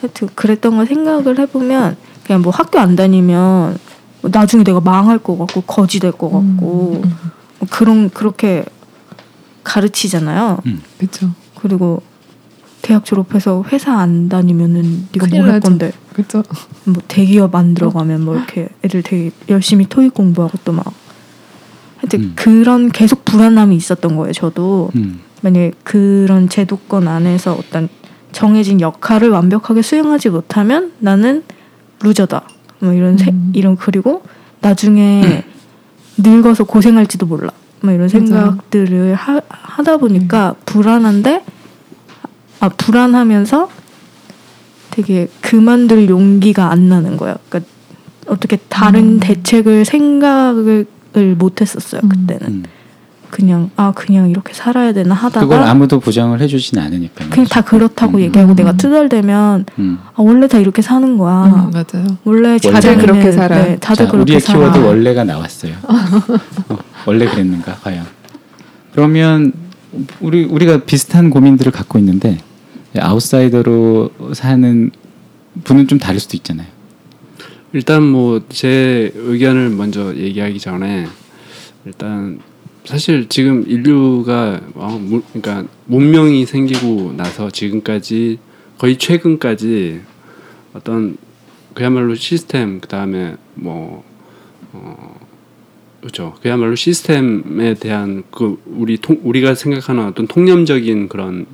하여튼 0.00 0.28
그랬던 0.34 0.76
걸 0.76 0.86
생각을 0.86 1.38
해보면 1.38 1.96
그냥 2.24 2.42
뭐 2.42 2.52
학교 2.52 2.78
안 2.78 2.96
다니면 2.96 3.76
뭐 4.22 4.30
나중에 4.32 4.64
내가 4.64 4.80
망할 4.80 5.18
것 5.18 5.36
같고 5.36 5.62
거지 5.62 5.98
될 5.98 6.12
것 6.12 6.30
같고 6.30 7.02
음, 7.04 7.14
뭐 7.58 7.68
그런 7.70 8.08
그렇게 8.10 8.64
가르치잖아요. 9.70 10.58
그렇죠. 10.98 11.30
그리고 11.60 12.02
대학 12.82 13.04
졸업해서 13.04 13.64
회사 13.72 13.98
안 13.98 14.28
다니면은 14.28 15.08
네가 15.12 15.26
뭘 15.30 15.50
할. 15.50 15.60
건데 15.60 15.92
그렇죠. 16.12 16.42
뭐 16.84 17.02
대기업 17.08 17.54
안 17.54 17.74
들어가면 17.74 18.22
뭐 18.24 18.36
이렇게 18.36 18.68
애들 18.84 19.02
되게 19.02 19.30
열심히 19.48 19.86
토익 19.86 20.14
공부하고 20.14 20.58
또 20.64 20.72
막 20.72 20.92
하여튼 22.00 22.20
음. 22.20 22.32
그런 22.34 22.90
계속 22.90 23.24
불안함이 23.24 23.76
있었던 23.76 24.16
거예요. 24.16 24.32
저도 24.32 24.90
음. 24.96 25.20
만약에 25.42 25.72
그런 25.84 26.48
제도권 26.48 27.06
안에서 27.06 27.52
어떤 27.52 27.88
정해진 28.32 28.80
역할을 28.80 29.28
완벽하게 29.30 29.82
수행하지 29.82 30.30
못하면 30.30 30.92
나는 30.98 31.42
루저다. 32.02 32.48
뭐 32.80 32.92
이런 32.94 33.18
세, 33.18 33.30
음. 33.30 33.52
이런 33.54 33.76
그리고 33.76 34.22
나중에 34.60 35.44
늙어서 36.16 36.64
고생할지도 36.64 37.26
몰라. 37.26 37.50
뭐 37.82 37.92
이런. 37.92 38.04
음. 38.04 38.08
생각들을 38.08 39.14
하, 39.14 39.40
하다 39.48 39.96
보니까 39.98 40.54
불안한데 40.66 41.44
아 42.60 42.68
불안하면서 42.68 43.70
되게 44.90 45.28
그만둘 45.40 46.08
용기가 46.08 46.70
안 46.70 46.88
나는 46.88 47.16
거예요. 47.16 47.36
그러니까 47.48 47.70
어떻게 48.26 48.56
다른 48.68 49.14
음. 49.14 49.20
대책을 49.20 49.84
생각을 49.84 50.86
못 51.38 51.60
했었어요. 51.60 52.00
음. 52.04 52.08
그때는 52.08 52.46
음. 52.48 52.64
그냥 53.30 53.70
아 53.76 53.92
그냥 53.94 54.28
이렇게 54.28 54.52
살아야 54.52 54.92
되나 54.92 55.14
하다가 55.14 55.46
그걸 55.46 55.62
아무도 55.62 56.00
보장을 56.00 56.38
해주진 56.40 56.78
않으니까. 56.78 57.28
그냥 57.28 57.46
다 57.46 57.60
그렇다고 57.62 58.18
음. 58.18 58.20
얘기하고 58.22 58.52
음. 58.52 58.56
내가 58.56 58.72
투덜대면 58.72 59.66
음. 59.78 59.98
아, 60.14 60.22
원래 60.22 60.48
다 60.48 60.58
이렇게 60.58 60.82
사는 60.82 61.16
거야. 61.16 61.44
음, 61.46 61.70
맞아요. 61.70 62.06
원래 62.24 62.58
다들 62.58 62.96
그렇게 62.98 63.32
살아. 63.32 63.56
네, 63.56 63.76
다들 63.78 64.06
자, 64.06 64.10
그렇게 64.10 64.22
우리의 64.32 64.40
살아. 64.40 64.58
키워드 64.58 64.78
원래가 64.78 65.24
나왔어요. 65.24 65.74
어, 66.68 66.78
원래 67.06 67.26
그랬는가 67.26 67.76
과연. 67.76 68.04
그러면 68.92 69.52
우리 70.20 70.44
우리가 70.44 70.78
비슷한 70.84 71.30
고민들을 71.30 71.72
갖고 71.72 71.98
있는데 71.98 72.38
아웃사이더로 72.98 74.10
사는 74.34 74.90
분은 75.64 75.88
좀 75.88 75.98
다를 75.98 76.18
수도 76.20 76.36
있잖아요. 76.36 76.66
일단 77.72 78.02
뭐 78.02 78.40
제 78.48 79.12
의견을 79.14 79.70
먼저 79.70 80.14
얘기하기 80.16 80.58
전에 80.58 81.06
일단 81.84 82.40
사실 82.90 83.28
지금 83.28 83.64
인류가 83.68 84.60
어, 84.74 84.98
무- 85.00 85.22
그러니까 85.32 85.64
문명이 85.86 86.44
생기고 86.44 87.12
나서 87.16 87.48
지금까지 87.48 88.40
거의 88.78 88.98
최근까지 88.98 90.00
어떤 90.72 91.16
그야말로 91.72 92.16
시스템 92.16 92.80
그다음에 92.80 93.36
뭐 93.54 94.02
어, 94.72 95.20
그렇죠. 96.00 96.34
그야말로 96.42 96.74
시스템에 96.74 97.74
대한 97.74 98.24
그 98.32 98.60
우리 98.66 98.96
통, 98.96 99.20
우리가 99.22 99.54
생각하는 99.54 100.06
어떤 100.06 100.26
통념적인 100.26 101.08
그런 101.08 101.46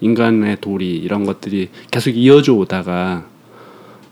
인간의 0.00 0.56
도리 0.60 0.96
이런 0.96 1.24
것들이 1.24 1.68
계속 1.92 2.10
이어져 2.16 2.54
오다가 2.54 3.28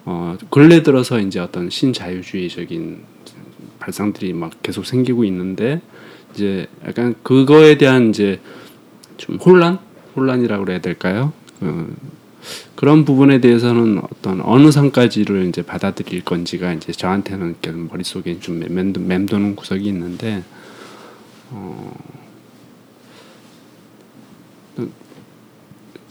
어 0.04 0.36
근래 0.50 0.84
들어서 0.84 1.18
이제 1.18 1.40
어떤 1.40 1.70
신자유주의적인 1.70 3.00
발상들이 3.80 4.32
막 4.32 4.52
계속 4.62 4.86
생기고 4.86 5.24
있는데 5.24 5.80
이제 6.38 6.68
약간 6.86 7.16
그거에 7.24 7.76
대한 7.78 8.10
이제 8.10 8.40
좀 9.16 9.36
혼란? 9.36 9.80
혼란이라고 10.14 10.64
그래야 10.64 10.80
될까요? 10.80 11.32
그, 11.58 11.96
그런 12.76 13.04
부분에 13.04 13.40
대해서는 13.40 14.00
어떤 14.10 14.40
어느 14.42 14.70
선까지를 14.70 15.48
이제 15.48 15.62
받아들일 15.62 16.24
건지가 16.24 16.72
이제 16.72 16.92
저한테는 16.92 17.56
머릿속에 17.90 18.38
좀 18.38 18.60
맴도, 18.60 19.00
맴도는 19.00 19.56
구석이 19.56 19.86
있는데 19.88 20.44
어 21.50 21.92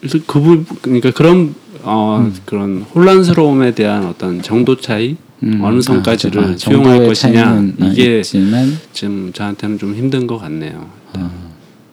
그래서 0.01 0.19
그 0.27 0.41
부분 0.41 0.65
그러니까 0.81 1.11
그런 1.11 1.55
어 1.83 2.29
그런 2.45 2.81
혼란스러움에 2.81 3.73
대한 3.73 4.05
어떤 4.05 4.41
정도 4.41 4.75
차이 4.75 5.15
음, 5.43 5.59
어느 5.63 5.81
선까지를 5.81 6.43
아, 6.43 6.47
저- 6.55 6.71
수용할 6.71 7.05
것이냐 7.05 7.47
아, 7.79 7.85
이게 7.91 8.19
있지만 8.19 8.77
지금 8.93 9.31
저한테는 9.33 9.77
좀 9.77 9.93
힘든 9.95 10.25
것 10.27 10.37
같네요. 10.37 10.89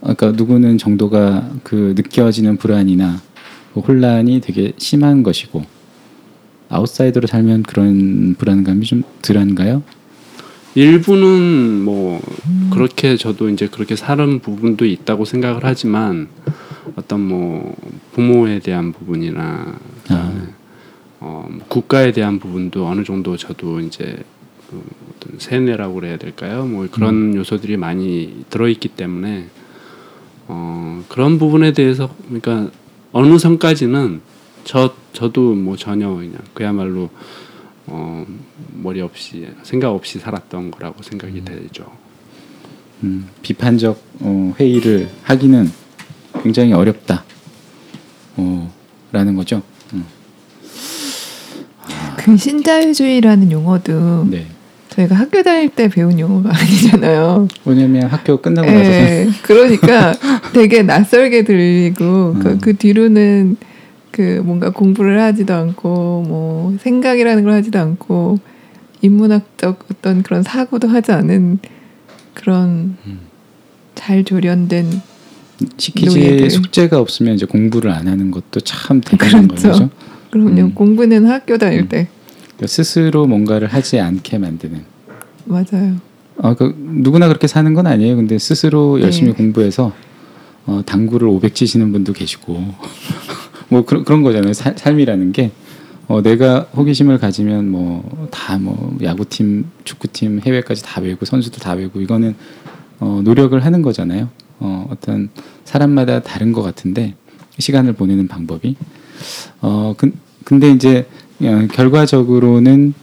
그러니까 0.00 0.32
누구는 0.32 0.76
정도가 0.78 1.50
그 1.62 1.94
느껴지는 1.96 2.56
불안이나 2.58 3.20
그 3.72 3.80
혼란이 3.80 4.40
되게 4.40 4.72
심한 4.76 5.22
것이고 5.22 5.64
아웃사이더로 6.68 7.26
살면 7.26 7.62
그런 7.62 8.34
불안감이 8.38 8.84
좀 8.84 9.02
덜한가요? 9.22 9.82
일부는 10.74 11.82
뭐 11.84 12.20
그렇게 12.70 13.16
저도 13.16 13.48
이제 13.48 13.68
그렇게 13.68 13.94
사는 13.96 14.40
부분도 14.40 14.84
있다고 14.84 15.24
생각을 15.24 15.60
하지만 15.62 16.28
어떤 16.96 17.20
뭐 17.20 17.74
부모에 18.12 18.58
대한 18.58 18.92
부분이나 18.92 19.74
그다음에 20.02 20.34
어, 21.20 21.46
뭐 21.50 21.64
국가에 21.68 22.12
대한 22.12 22.38
부분도 22.38 22.86
어느 22.86 23.04
정도 23.04 23.36
저도 23.36 23.80
이제 23.80 24.22
그 24.70 24.82
어떤 25.10 25.38
세뇌라고 25.38 25.94
그래야 25.94 26.16
될까요? 26.16 26.64
뭐 26.66 26.86
그런 26.90 27.34
요소들이 27.34 27.76
많이 27.76 28.44
들어있기 28.50 28.88
때문에 28.88 29.48
어, 30.48 31.04
그런 31.08 31.38
부분에 31.38 31.72
대해서 31.72 32.14
그러니까 32.26 32.70
어느 33.12 33.38
선까지는 33.38 34.20
저 34.64 34.94
저도 35.12 35.54
뭐 35.54 35.76
전혀 35.76 36.08
그냥 36.08 36.38
그야말로 36.54 37.10
어, 37.86 38.26
머리 38.72 39.00
없이 39.00 39.46
생각 39.62 39.90
없이 39.90 40.18
살았던 40.18 40.70
거라고 40.70 41.02
생각이 41.02 41.44
되죠. 41.44 41.90
음, 43.02 43.28
비판적 43.42 44.02
어, 44.20 44.54
회의를 44.58 45.10
하기는 45.22 45.70
굉장히 46.42 46.72
어렵다. 46.72 47.24
어, 48.36 48.72
라는 49.12 49.36
거죠. 49.36 49.62
음, 51.88 52.16
그 52.16 52.36
신자유주의라는 52.36 53.52
용어도 53.52 54.26
네. 54.30 54.46
저희가 54.90 55.16
학교 55.16 55.42
다닐 55.42 55.68
때 55.68 55.88
배운 55.88 56.18
용어가 56.20 56.50
아니잖아요. 56.56 57.48
왜냐면 57.64 58.06
학교 58.06 58.40
끝나고 58.40 58.70
나서 58.70 58.90
예, 58.90 59.28
그러니까 59.42 60.14
되게 60.52 60.82
낯설게 60.82 61.44
들리고 61.44 62.34
그, 62.34 62.48
음. 62.48 62.58
그 62.60 62.76
뒤로는 62.76 63.56
그 64.12 64.40
뭔가 64.44 64.70
공부를 64.70 65.20
하지도 65.20 65.54
않고 65.54 66.24
뭐 66.28 66.76
생각이라는 66.80 67.42
걸 67.42 67.52
하지도 67.54 67.80
않고 67.80 68.38
인문학적 69.02 69.86
어떤 69.90 70.22
그런 70.22 70.44
사고도 70.44 70.86
하지 70.86 71.10
않은 71.10 71.58
그런 72.32 72.96
음. 73.06 73.18
잘 73.96 74.22
조련된 74.22 74.86
시키지에 75.76 76.28
노예들. 76.28 76.50
숙제가 76.50 76.98
없으면 76.98 77.34
이제 77.34 77.46
공부를 77.46 77.90
안 77.90 78.06
하는 78.06 78.30
것도 78.30 78.60
참 78.60 79.00
대단한 79.00 79.48
그렇죠. 79.48 79.68
거죠. 79.68 79.90
그럼요 80.34 80.62
음. 80.62 80.74
공부는 80.74 81.26
학교 81.26 81.58
다닐 81.58 81.82
음. 81.82 81.88
때 81.88 82.08
그러니까 82.56 82.66
스스로 82.66 83.24
뭔가를 83.26 83.68
하지 83.68 84.00
않게 84.00 84.38
만드는. 84.38 84.82
맞아요. 85.44 85.94
어, 86.38 86.54
그 86.54 86.74
누구나 86.76 87.28
그렇게 87.28 87.46
사는 87.46 87.72
건 87.72 87.86
아니에요. 87.86 88.16
근데 88.16 88.36
스스로 88.38 89.00
열심히 89.00 89.30
네. 89.30 89.36
공부해서 89.36 89.92
어, 90.66 90.82
당구를 90.84 91.28
500 91.28 91.54
치시는 91.54 91.92
분도 91.92 92.12
계시고 92.12 92.64
뭐 93.70 93.84
그런 93.84 94.04
그런 94.04 94.22
거잖아요. 94.22 94.52
살- 94.54 94.76
삶이라는 94.76 95.30
게 95.30 95.52
어, 96.08 96.20
내가 96.20 96.62
호기심을 96.76 97.18
가지면 97.18 97.70
뭐 97.70 98.28
다뭐 98.32 98.98
야구팀, 99.02 99.66
축구팀, 99.84 100.40
해외까지 100.44 100.82
다 100.82 101.00
외고 101.00 101.24
선수도 101.24 101.58
다 101.60 101.74
외고 101.74 102.00
이거는 102.00 102.34
어, 102.98 103.20
노력을 103.22 103.64
하는 103.64 103.82
거잖아요. 103.82 104.28
어, 104.58 104.88
어떤 104.90 105.28
사람마다 105.64 106.22
다른 106.22 106.52
것 106.52 106.62
같은데 106.62 107.14
시간을 107.58 107.92
보내는 107.92 108.26
방법이 108.26 108.74
어, 109.60 109.94
근, 109.96 110.12
근데 110.44 110.70
이제 110.70 111.06
어, 111.42 111.66
결과적으로는 111.72 112.94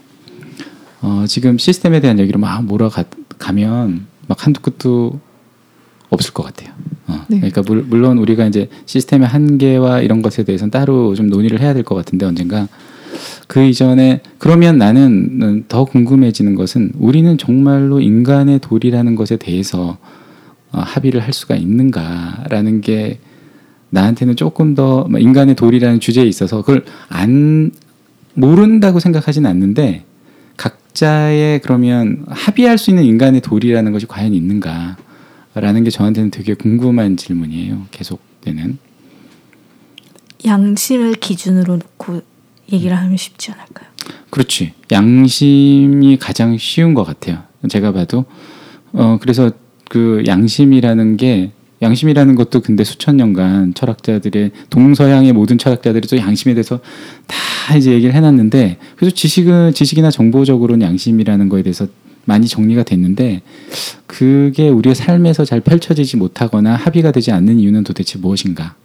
어, 1.02 1.26
지금 1.28 1.58
시스템에 1.58 2.00
대한 2.00 2.20
얘기를 2.20 2.40
막 2.40 2.64
몰아가면 2.64 4.06
막 4.28 4.46
한두 4.46 4.62
끝도 4.62 5.20
없을 6.10 6.34
것 6.34 6.44
같아요. 6.44 6.74
어, 7.08 7.26
네. 7.28 7.38
그러니까 7.38 7.62
물, 7.64 7.84
물론 7.84 8.18
우리가 8.18 8.46
이제 8.46 8.70
시스템의 8.86 9.28
한계와 9.28 10.02
이런 10.02 10.22
것에 10.22 10.44
대해서는 10.44 10.72
따로 10.72 11.16
좀 11.16 11.28
논의를 11.30 11.60
해야 11.60 11.74
될 11.74 11.84
것 11.84 11.96
같은데 11.96 12.26
언젠가 12.26 12.68
그 13.48 13.62
이전에 13.64 14.22
그러면 14.38 14.78
나는 14.78 15.66
더 15.68 15.84
궁금해지는 15.86 16.56
것은 16.56 16.92
우리는 16.98 17.38
정말로 17.38 18.00
인간의 18.00 18.60
도리라는 18.60 19.16
것에 19.16 19.38
대해서 19.38 19.98
어, 20.72 20.80
합의를 20.80 21.22
할 21.22 21.34
수가 21.34 21.56
있는가라는 21.56 22.82
게 22.82 23.20
나한테는 23.92 24.36
조금 24.36 24.74
더뭐 24.74 25.20
인간의 25.20 25.56
도리라는 25.56 26.00
주제에 26.00 26.26
있어서 26.26 26.62
그걸 26.62 26.84
안 27.10 27.72
모른다고 28.34 29.00
생각하진 29.00 29.46
않는데 29.46 30.06
각자의 30.58 31.60
그러면 31.62 32.26
합의할 32.28 32.78
수 32.78 32.90
있는 32.90 33.04
인간의 33.04 33.42
도리라는 33.42 33.92
것이 33.92 34.08
과연 34.08 34.34
있는가라는 34.34 35.84
게 35.84 35.90
저한테는 35.90 36.32
되게 36.32 36.54
궁금한 36.54 37.18
질문이에요. 37.18 37.88
계속되는. 37.92 38.78
양심을 40.46 41.16
기준으로 41.16 41.78
놓고 41.78 42.22
얘기를 42.72 42.98
하면 42.98 43.18
쉽지 43.18 43.52
않을까요? 43.52 43.90
그렇지. 44.30 44.74
양심이 44.92 46.18
가장 46.18 46.58
쉬운 46.58 46.94
것 46.94 47.04
같아요. 47.04 47.44
제가 47.70 47.92
봐도. 47.92 48.26
어, 48.94 49.18
그래서 49.22 49.52
그 49.90 50.24
양심이라는 50.26 51.18
게 51.18 51.52
양심이라는 51.82 52.36
것도 52.36 52.62
근데 52.62 52.84
수천 52.84 53.18
년간 53.18 53.74
철학자들의 53.74 54.52
동서양의 54.70 55.34
모든 55.34 55.58
철학자들이 55.58 56.08
또 56.08 56.18
양심에 56.18 56.54
대해서 56.54 56.80
다 57.28 57.76
이제 57.76 57.92
얘기를 57.92 58.14
해놨는데 58.14 58.78
그래서 58.96 59.16
지식은 59.16 59.74
지식이나 59.74 60.12
정보적으로는 60.12 60.86
양심이라는 60.86 61.50
거에 61.50 61.64
대해서 61.64 61.88
많이 62.26 62.48
정리가 62.48 62.84
됐는데 62.84 63.42
그게 64.06 64.70
우리의 64.70 64.94
삶에서 64.94 65.44
잘 65.44 65.60
펼쳐지지 65.60 66.18
못하거나 66.18 66.76
합의가 66.76 67.12
되지 67.12 67.32
않는 67.32 67.60
이유는 67.60 67.84
도대체 67.84 68.20
무엇인가? 68.20 68.76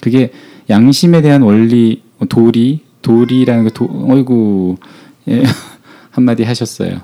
그게 0.00 0.32
양심에 0.68 1.22
대한 1.22 1.42
원리 1.42 2.02
도리 2.28 2.80
도리라는 3.02 3.64
거 3.64 3.70
도, 3.70 3.88
어이구 4.08 4.76
예, 5.28 5.42
한마디 6.10 6.42
하셨어요. 6.42 7.00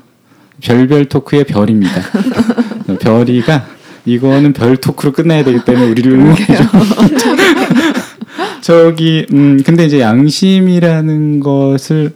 별별 0.61 1.07
토크의 1.07 1.45
별입니다. 1.45 2.03
별이가 3.01 3.67
이거는 4.07 4.53
별 4.53 4.77
토크로 4.77 5.13
끝나야 5.13 5.45
되기 5.45 5.65
때문에 5.65 5.91
우리를 5.91 6.13
응원해줘. 6.13 6.65
저기 8.63 9.27
음 9.33 9.63
근데 9.65 9.85
이제 9.85 10.01
양심이라는 10.01 11.41
것을 11.41 12.15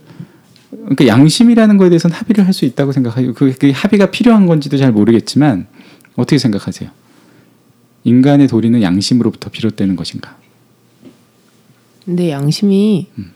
그러니까 0.71 1.07
양심이라는 1.07 1.77
거에 1.77 1.89
대해서는 1.91 2.17
합의를 2.17 2.47
할 2.47 2.53
수 2.53 2.65
있다고 2.65 2.93
생각해요. 2.93 3.35
그, 3.35 3.55
그 3.59 3.71
합의가 3.75 4.11
필요한 4.11 4.47
건지도 4.47 4.77
잘 4.77 4.93
모르겠지만 4.93 5.67
어떻게 6.17 6.39
생각하세요? 6.39 6.91
인간의 8.05 8.49
도리는 8.49 8.81
양심으로부터 8.83 9.51
비롯되는 9.51 9.95
것인가? 9.97 10.37
근데 12.05 12.31
양심이 12.31 13.09
음. 13.19 13.33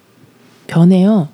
변해요. 0.67 1.29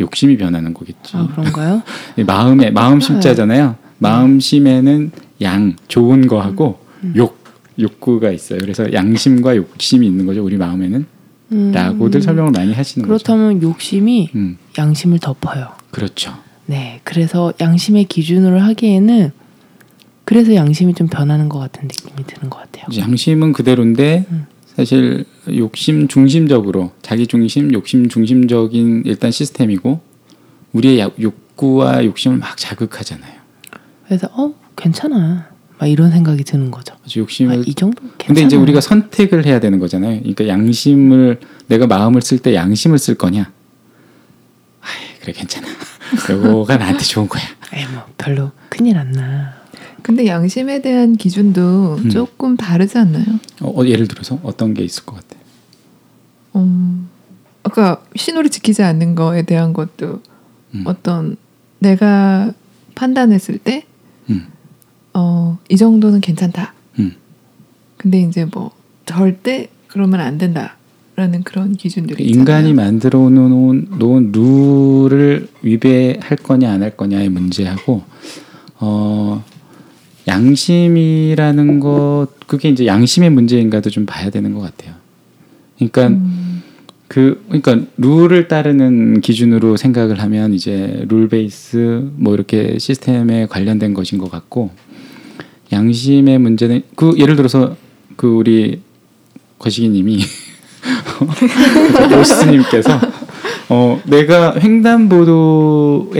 욕심이 0.00 0.36
변하는 0.36 0.72
거겠지. 0.72 1.16
아 1.16 1.28
그런가요? 1.34 1.82
이 2.16 2.24
마음에 2.24 2.70
마음 2.70 3.00
심자잖아요. 3.00 3.76
마음 3.98 4.40
심에는 4.40 5.10
양 5.42 5.76
좋은 5.88 6.26
거하고 6.26 6.78
음. 7.04 7.14
욕 7.16 7.42
욕구가 7.78 8.30
있어요. 8.30 8.58
그래서 8.60 8.92
양심과 8.92 9.56
욕심이 9.56 10.06
있는 10.06 10.26
거죠. 10.26 10.44
우리 10.44 10.56
마음에는 10.56 11.06
음, 11.52 11.72
라고들 11.72 12.20
설명을 12.22 12.50
많이 12.52 12.72
하시는 12.72 13.06
거죠. 13.08 13.22
그렇다면 13.24 13.62
욕심이 13.62 14.30
음, 14.34 14.58
양심을 14.78 15.18
덮어요. 15.18 15.68
그렇죠. 15.90 16.34
네, 16.66 17.00
그래서 17.04 17.52
양심의 17.60 18.04
기준으로 18.04 18.60
하기에는 18.60 19.32
그래서 20.24 20.54
양심이 20.54 20.94
좀 20.94 21.08
변하는 21.08 21.48
것 21.48 21.58
같은 21.58 21.82
느낌이 21.88 22.26
드는 22.26 22.48
것 22.50 22.58
같아요. 22.58 22.84
양심은 22.96 23.52
그대로인데 23.52 24.26
음. 24.30 24.46
사실 24.66 25.24
욕심 25.54 26.08
중심적으로 26.08 26.92
자기 27.02 27.26
중심, 27.26 27.72
욕심 27.74 28.08
중심적인 28.08 29.02
일단 29.04 29.30
시스템이고 29.30 30.00
우리의 30.72 31.00
야- 31.00 31.10
욕구와 31.20 32.04
욕심을 32.04 32.38
막 32.38 32.56
자극하잖아요. 32.56 33.41
그래서 34.06 34.28
어 34.32 34.54
괜찮아 34.76 35.48
막 35.78 35.86
이런 35.86 36.10
생각이 36.10 36.44
드는 36.44 36.70
거죠. 36.70 36.94
욕심을 37.16 37.58
아, 37.58 37.62
이 37.66 37.74
정도 37.74 38.00
괜찮아. 38.02 38.26
근데 38.26 38.42
이제 38.42 38.56
우리가 38.56 38.80
선택을 38.80 39.46
해야 39.46 39.60
되는 39.60 39.78
거잖아요. 39.78 40.20
그러니까 40.20 40.46
양심을 40.46 41.40
내가 41.66 41.86
마음을 41.86 42.22
쓸 42.22 42.38
때 42.38 42.54
양심을 42.54 42.98
쓸 42.98 43.14
거냐? 43.16 43.50
아이, 44.80 45.20
그래 45.20 45.32
괜찮아. 45.32 45.66
요거가 46.30 46.76
나한테 46.76 47.04
좋은 47.04 47.28
거야. 47.28 47.42
에이 47.72 47.86
뭐 47.92 48.04
별로 48.18 48.52
큰일 48.68 48.96
안 48.98 49.12
나. 49.12 49.62
근데 50.02 50.26
양심에 50.26 50.82
대한 50.82 51.16
기준도 51.16 51.96
음. 52.04 52.10
조금 52.10 52.56
다르지 52.56 52.98
않나요? 52.98 53.24
어, 53.60 53.80
어, 53.80 53.86
예를 53.86 54.08
들어서 54.08 54.38
어떤 54.42 54.74
게 54.74 54.82
있을 54.82 55.04
것 55.04 55.16
같아요. 55.16 55.40
음, 56.56 57.08
아까 57.62 58.02
신호를 58.16 58.50
지키지 58.50 58.82
않는 58.82 59.14
거에 59.14 59.42
대한 59.42 59.72
것도 59.72 60.20
음. 60.74 60.82
어떤 60.86 61.36
내가 61.78 62.52
판단했을 62.94 63.58
때, 63.58 63.84
음. 63.86 63.91
어, 65.14 65.58
이 65.68 65.76
정도는 65.76 66.20
괜찮다. 66.20 66.74
음. 66.98 67.12
근데 67.96 68.20
이제 68.20 68.44
뭐 68.44 68.70
절대 69.06 69.68
그러면 69.88 70.20
안 70.20 70.38
된다라는 70.38 71.42
그런 71.44 71.74
기준들이 71.76 72.24
있잖아요. 72.24 72.40
인간이 72.40 72.72
만들어 72.74 73.18
놓은, 73.30 73.86
놓은 73.98 74.32
룰을 74.32 75.48
위배할 75.62 76.36
거냐 76.42 76.70
안 76.72 76.82
할 76.82 76.96
거냐의 76.96 77.28
문제하고 77.28 78.02
어 78.80 79.44
양심이라는 80.26 81.80
것 81.80 82.28
그게 82.46 82.70
이제 82.70 82.86
양심의 82.86 83.30
문제인가도 83.30 83.90
좀 83.90 84.06
봐야 84.06 84.30
되는 84.30 84.54
것 84.54 84.60
같아요. 84.60 84.94
그러니까 85.76 86.08
음, 86.08 86.62
그 87.08 87.44
그러니까 87.48 87.86
룰을 87.98 88.48
따르는 88.48 89.20
기준으로 89.20 89.76
생각을 89.76 90.20
하면 90.20 90.54
이제 90.54 91.04
룰 91.08 91.28
베이스 91.28 92.08
뭐 92.16 92.34
이렇게 92.34 92.78
시스템에 92.78 93.46
관련된 93.46 93.94
것인 93.94 94.18
것 94.18 94.30
같고 94.30 94.70
양심의 95.72 96.38
문제는 96.38 96.82
그 96.94 97.14
예를 97.18 97.34
들어서 97.36 97.76
그 98.16 98.28
우리 98.28 98.80
거시기님이 99.58 100.22
오스님께서 102.20 103.00
어 103.68 104.00
내가 104.06 104.54
횡단보도에 104.60 106.12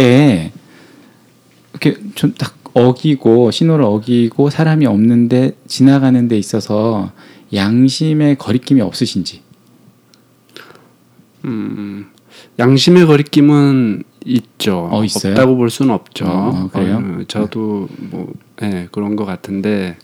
이렇게 1.72 1.96
좀 2.14 2.32
딱 2.38 2.62
어기고 2.74 3.50
신호를 3.50 3.84
어기고 3.84 4.50
사람이 4.50 4.86
없는데 4.86 5.52
지나가는 5.66 6.28
데 6.28 6.38
있어서 6.38 7.12
양심의 7.52 8.36
거리낌이 8.38 8.80
없으신지 8.80 9.42
음, 11.44 12.06
양심의 12.58 13.06
거리낌은 13.06 14.04
있죠. 14.24 14.88
어, 14.90 15.04
있어요? 15.04 15.32
없다고 15.32 15.56
볼 15.56 15.68
수는 15.68 15.92
없죠. 15.92 16.24
어, 16.26 16.70
그래요? 16.72 17.02
어, 17.04 17.24
저도 17.26 17.88
뭐 17.98 18.32
예, 18.62 18.88
그런 18.92 19.16
것 19.16 19.24
같은데 19.24 19.96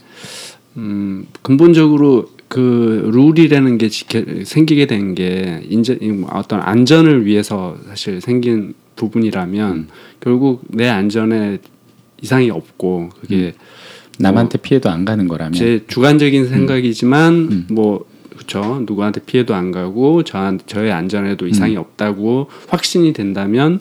음, 0.77 1.27
근본적으로 1.43 2.31
그 2.49 3.11
룰이라는 3.13 3.79
게 3.79 3.89
지켜, 3.89 4.23
생기게 4.45 4.87
된 4.87 5.15
게 5.15 5.63
인제 5.69 5.99
이 6.01 6.25
어떤 6.31 6.61
안전을 6.61 7.27
위해서 7.27 7.77
사실 7.87 8.21
생긴 8.21 8.75
부분이라면 8.97 9.73
음. 9.73 9.89
결국 10.21 10.63
내 10.69 10.89
안전에 10.89 11.59
이상이 12.23 12.51
없고 12.51 13.11
그게 13.21 13.55
남한테 14.19 14.59
피해도 14.59 14.91
안 14.91 15.05
가는 15.05 15.29
거라면 15.29 15.53
제 15.53 15.85
주관적인 15.87 16.49
생각이지만 16.49 17.35
음. 17.35 17.67
뭐 17.71 18.05
그렇죠 18.31 18.83
누구한테 18.87 19.21
피해도 19.21 19.55
안 19.55 19.71
가고 19.71 20.23
저한 20.25 20.61
저의 20.67 20.91
안전에도 20.93 21.47
이상이 21.47 21.75
음. 21.77 21.81
없다고 21.81 22.49
확신이 22.69 23.13
된다면 23.13 23.81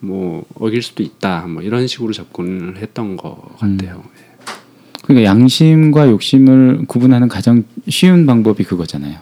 뭐 0.00 0.44
어길 0.54 0.82
수도 0.82 1.02
있다 1.02 1.46
뭐 1.46 1.62
이런 1.62 1.86
식으로 1.86 2.12
접근을 2.12 2.76
했던 2.78 3.16
것 3.16 3.38
음. 3.62 3.76
같아요. 3.78 4.02
그러니까 5.02 5.28
양심과 5.28 6.08
욕심을 6.10 6.84
구분하는 6.86 7.28
가장 7.28 7.64
쉬운 7.88 8.26
방법이 8.26 8.64
그거잖아요. 8.64 9.18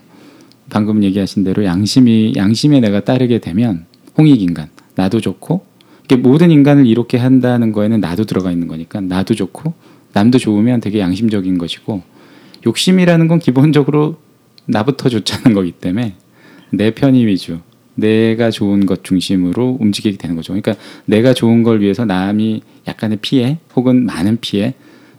방금 0.71 1.03
얘기하신 1.03 1.45
대로 1.45 1.65
양심이 1.65 2.35
양심에 2.37 2.81
내가 2.81 3.01
따르게 3.01 3.39
되면 3.39 3.87
홍익 4.17 4.43
인간 4.43 4.69
나도 4.95 5.21
좋고 5.21 5.67
모든 6.21 6.51
인간을 6.51 6.87
이롭게 6.87 7.19
한다는 7.19 7.73
거에는 7.73 8.01
나도 8.01 8.25
들어가 8.25 8.51
있는 8.51 8.67
거니까 8.67 9.01
나도 9.01 9.35
좋고 9.35 9.75
남도 10.13 10.39
좋으면 10.39 10.81
되게 10.81 11.01
양심적인 11.01 11.59
것이고 11.59 12.03
욕심이라는 12.67 13.29
건 13.29 13.39
기본적으로 13.39 14.17
나부터 14.67 15.09
좋자는 15.09 15.55
거기 15.55 15.73
때문에 15.73 16.15
내 16.71 16.91
편의 16.91 17.27
위주 17.27 17.61
내가 17.95 18.51
좋은 18.51 18.87
것 18.87 19.03
중심으로 19.05 19.79
움직이게 19.81 20.19
되는 20.19 20.37
거죠. 20.37 20.53
그러니까 20.53 20.77
내가 21.05 21.35
좋은 21.35 21.63
걸 21.63 21.81
위해서 21.81 22.05
남이 22.05 22.63
약간의 22.87 23.19
피해 23.21 23.59
혹은 23.75 24.07
많은 24.07 24.39
피해 24.41 24.75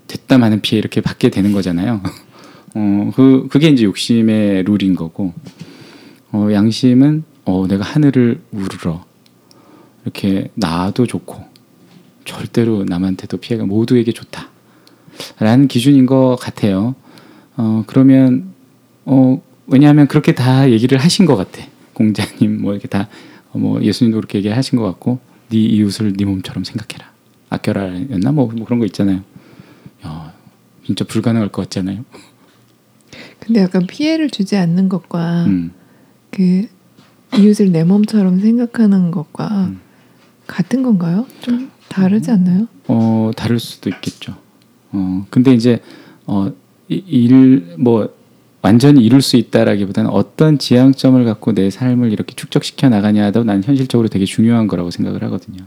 됐다 0.10 0.38
많은 0.38 0.60
피해 0.60 0.78
이렇게 0.78 0.99
받게 0.99 1.30
되는 1.30 1.53
거잖아요. 1.53 2.01
어, 2.76 3.12
그 3.16 3.47
그게 3.49 3.70
이제 3.70 3.86
욕심의 3.86 4.64
룰인 4.64 4.95
거고 4.95 5.34
어, 6.34 6.49
양심은 6.51 7.24
어, 7.45 7.66
내가 7.68 7.86
하늘을 7.86 8.41
우르러 8.51 9.05
이렇게 10.03 10.49
나도 10.55 11.07
좋고 11.07 11.41
절대로 12.26 12.84
남한테도 12.84 13.38
피해가 13.38 13.66
모두에게 13.66 14.12
좋다 14.12 14.49
라는 15.39 15.68
기준인 15.68 16.05
것 16.05 16.36
같아요. 16.36 16.95
어, 17.55 17.86
그러면 17.88 18.53
어, 19.05 19.41
왜냐하면 19.68 20.07
그렇게 20.07 20.34
다 20.36 20.70
얘기를 20.70 20.97
하신 20.97 21.26
것 21.26 21.38
같아. 21.38 21.64
공자님 21.93 22.62
뭐 22.62 22.74
이렇게 22.74 22.89
다 22.89 23.07
뭐 23.53 23.82
예수님도 23.82 24.18
그렇게 24.18 24.39
얘기하신 24.39 24.78
것 24.78 24.86
같고 24.86 25.20
네 25.49 25.57
이웃을 25.57 26.14
네 26.14 26.26
몸처럼 26.26 26.64
생각해라. 26.64 27.12
아껴라 27.49 27.88
였나 28.12 28.32
뭐, 28.32 28.51
뭐 28.53 28.66
그런 28.66 28.80
거 28.80 28.86
있잖아요. 28.86 29.24
야, 30.06 30.34
진짜 30.86 31.06
불가능할 31.06 31.50
것 31.50 31.64
같잖아요. 31.64 32.04
근데 33.39 33.62
약간 33.62 33.88
피해를 33.88 34.30
주지 34.30 34.56
않는 34.58 34.89
것과 34.89 35.45
음. 35.45 35.72
그 36.32 36.68
이웃을 37.38 37.72
내 37.72 37.84
몸처럼 37.84 38.39
생각하는 38.39 39.12
것과 39.12 39.47
음. 39.68 39.80
같은 40.47 40.84
건가요? 40.84 41.26
좀 41.41 41.70
다르지 41.89 42.32
않나요? 42.32 42.68
어 42.88 43.32
다를 43.36 43.60
수도 43.60 43.89
있겠죠. 43.89 44.36
어 44.91 45.26
근데 45.30 45.54
이제 45.54 45.82
어 46.26 46.52
일 46.89 47.76
뭐 47.78 48.10
완전히 48.62 49.06
이룰 49.06 49.22
수 49.22 49.38
있다라기보다는 49.38 50.10
어떤 50.10 50.58
지향점을 50.58 51.24
갖고 51.24 51.54
내 51.54 51.70
삶을 51.70 52.12
이렇게 52.12 52.34
축적시켜 52.36 52.89
나가냐도 52.89 53.43
난 53.43 53.64
현실적으로 53.64 54.10
되게 54.10 54.26
중요한 54.26 54.68
거라고 54.68 54.91
생각을 54.91 55.24
하거든요. 55.24 55.60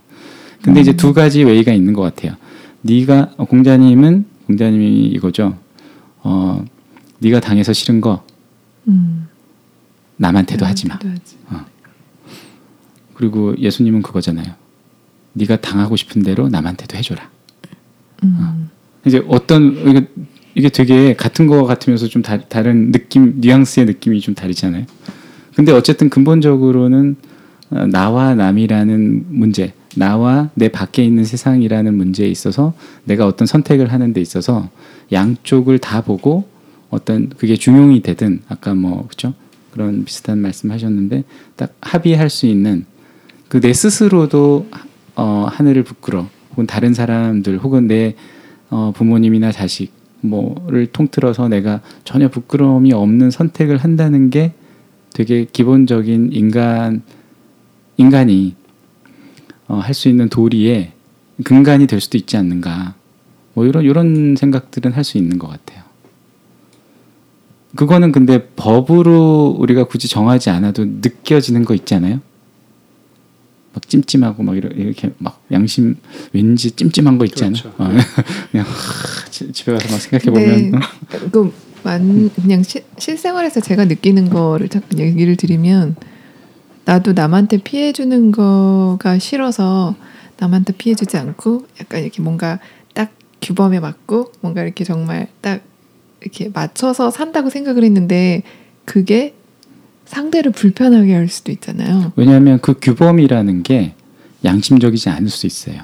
근데 0.62 0.80
이제 0.80 0.92
두 0.94 1.14
가지 1.14 1.42
웨이가 1.44 1.72
있는 1.72 1.92
것 1.94 2.02
같아요. 2.02 2.34
네가 2.82 3.34
어, 3.36 3.44
공자님은 3.44 4.26
공자님이 4.46 5.06
이거죠. 5.06 5.58
어 6.22 6.64
네가 7.18 7.40
당해서 7.40 7.72
싫은 7.72 8.00
거 8.00 8.24
음. 8.88 9.28
남한테도 10.16 10.66
하지 10.66 10.86
마. 10.86 10.94
남한테도 10.94 11.20
하지. 11.20 11.36
그리고 13.14 13.56
예수님은 13.56 14.02
그거잖아요. 14.02 14.46
네가 15.34 15.60
당하고 15.60 15.94
싶은 15.94 16.22
대로 16.22 16.48
남한테도 16.48 16.96
해줘라. 16.96 17.30
음. 18.24 18.68
이제 19.04 19.22
어떤 19.28 19.76
이게, 19.88 20.08
이게 20.56 20.68
되게 20.68 21.14
같은 21.14 21.46
거 21.46 21.64
같으면서 21.64 22.08
좀 22.08 22.22
다, 22.22 22.40
다른 22.40 22.90
느낌 22.90 23.40
뉘앙스의 23.40 23.86
느낌이 23.86 24.20
좀 24.20 24.34
다르잖아요. 24.34 24.86
근데 25.54 25.70
어쨌든 25.70 26.10
근본적으로는 26.10 27.16
어, 27.70 27.86
나와 27.86 28.34
남이라는 28.34 29.26
문제, 29.28 29.72
나와 29.96 30.50
내 30.54 30.68
밖에 30.68 31.04
있는 31.04 31.24
세상이라는 31.24 31.94
문제에 31.94 32.28
있어서 32.28 32.74
내가 33.04 33.26
어떤 33.26 33.46
선택을 33.46 33.92
하는 33.92 34.12
데 34.12 34.20
있어서 34.20 34.68
양쪽을 35.10 35.78
다 35.78 36.00
보고 36.00 36.44
어떤 36.90 37.28
그게 37.30 37.56
중용이 37.56 38.02
되든 38.02 38.42
아까 38.48 38.74
뭐 38.74 39.06
그죠 39.08 39.34
그런 39.70 40.04
비슷한 40.04 40.38
말씀하셨는데 40.38 41.24
딱 41.56 41.74
합의할 41.80 42.30
수 42.30 42.46
있는 42.46 42.86
그 43.48 43.60
내 43.60 43.74
스스로도 43.74 44.66
어, 45.14 45.46
하늘을 45.50 45.82
부끄러 45.82 46.26
혹은 46.50 46.66
다른 46.66 46.94
사람들 46.94 47.58
혹은 47.58 47.86
내 47.86 48.14
어, 48.70 48.92
부모님이나 48.94 49.52
자식 49.52 49.92
뭐를 50.22 50.86
통틀어서 50.86 51.48
내가 51.48 51.80
전혀 52.04 52.28
부끄러움이 52.28 52.92
없는 52.92 53.30
선택을 53.30 53.76
한다는 53.76 54.30
게 54.30 54.52
되게 55.12 55.44
기본적인 55.44 56.30
인간 56.32 57.02
인간이 57.98 58.54
어, 59.72 59.78
할 59.78 59.94
수 59.94 60.10
있는 60.10 60.28
도리의 60.28 60.92
근간이 61.44 61.86
될 61.86 61.98
수도 61.98 62.18
있지 62.18 62.36
않는가 62.36 62.94
뭐 63.54 63.64
이런 63.64 63.84
이런 63.84 64.36
생각들은 64.36 64.92
할 64.92 65.02
수 65.02 65.16
있는 65.16 65.38
것 65.38 65.48
같아요. 65.48 65.82
그거는 67.74 68.12
근데 68.12 68.48
법으로 68.54 69.56
우리가 69.58 69.84
굳이 69.84 70.08
정하지 70.08 70.50
않아도 70.50 70.84
느껴지는 70.84 71.64
거 71.64 71.74
있잖아요. 71.74 72.20
막 73.72 73.88
찜찜하고 73.88 74.42
막 74.42 74.58
이렇게 74.58 75.10
막 75.16 75.42
양심 75.50 75.96
왠지 76.34 76.72
찜찜한 76.72 77.16
거 77.16 77.24
있잖아. 77.24 77.52
그렇죠. 77.58 77.74
어, 77.78 77.88
그냥 78.52 78.66
집에 79.52 79.72
가서 79.72 79.88
막 79.90 79.98
생각해 80.02 80.24
보면 80.26 80.70
네. 80.70 80.78
그 81.32 81.50
만, 81.82 82.30
그냥 82.34 82.62
시, 82.62 82.84
실생활에서 82.98 83.60
제가 83.62 83.86
느끼는 83.86 84.28
거를 84.28 84.68
잠깐 84.68 84.98
얘기를 84.98 85.34
드리면 85.36 85.96
나도 86.84 87.12
남한테 87.12 87.58
피해 87.58 87.92
주는 87.92 88.32
거가 88.32 89.18
싫어서 89.18 89.94
남한테 90.38 90.74
피해 90.76 90.94
주지 90.94 91.16
않고 91.16 91.66
약간 91.80 92.02
이렇게 92.02 92.20
뭔가 92.22 92.58
딱 92.94 93.12
규범에 93.40 93.80
맞고 93.80 94.32
뭔가 94.40 94.62
이렇게 94.62 94.84
정말 94.84 95.28
딱 95.40 95.60
이렇게 96.20 96.50
맞춰서 96.52 97.10
산다고 97.10 97.50
생각을 97.50 97.84
했는데 97.84 98.42
그게 98.84 99.34
상대를 100.06 100.52
불편하게 100.52 101.14
할 101.14 101.28
수도 101.28 101.52
있잖아요. 101.52 102.12
왜냐하면 102.16 102.58
그 102.60 102.74
규범이라는 102.80 103.62
게 103.62 103.94
양심적이지 104.44 105.08
않을 105.08 105.28
수 105.28 105.46
있어요. 105.46 105.82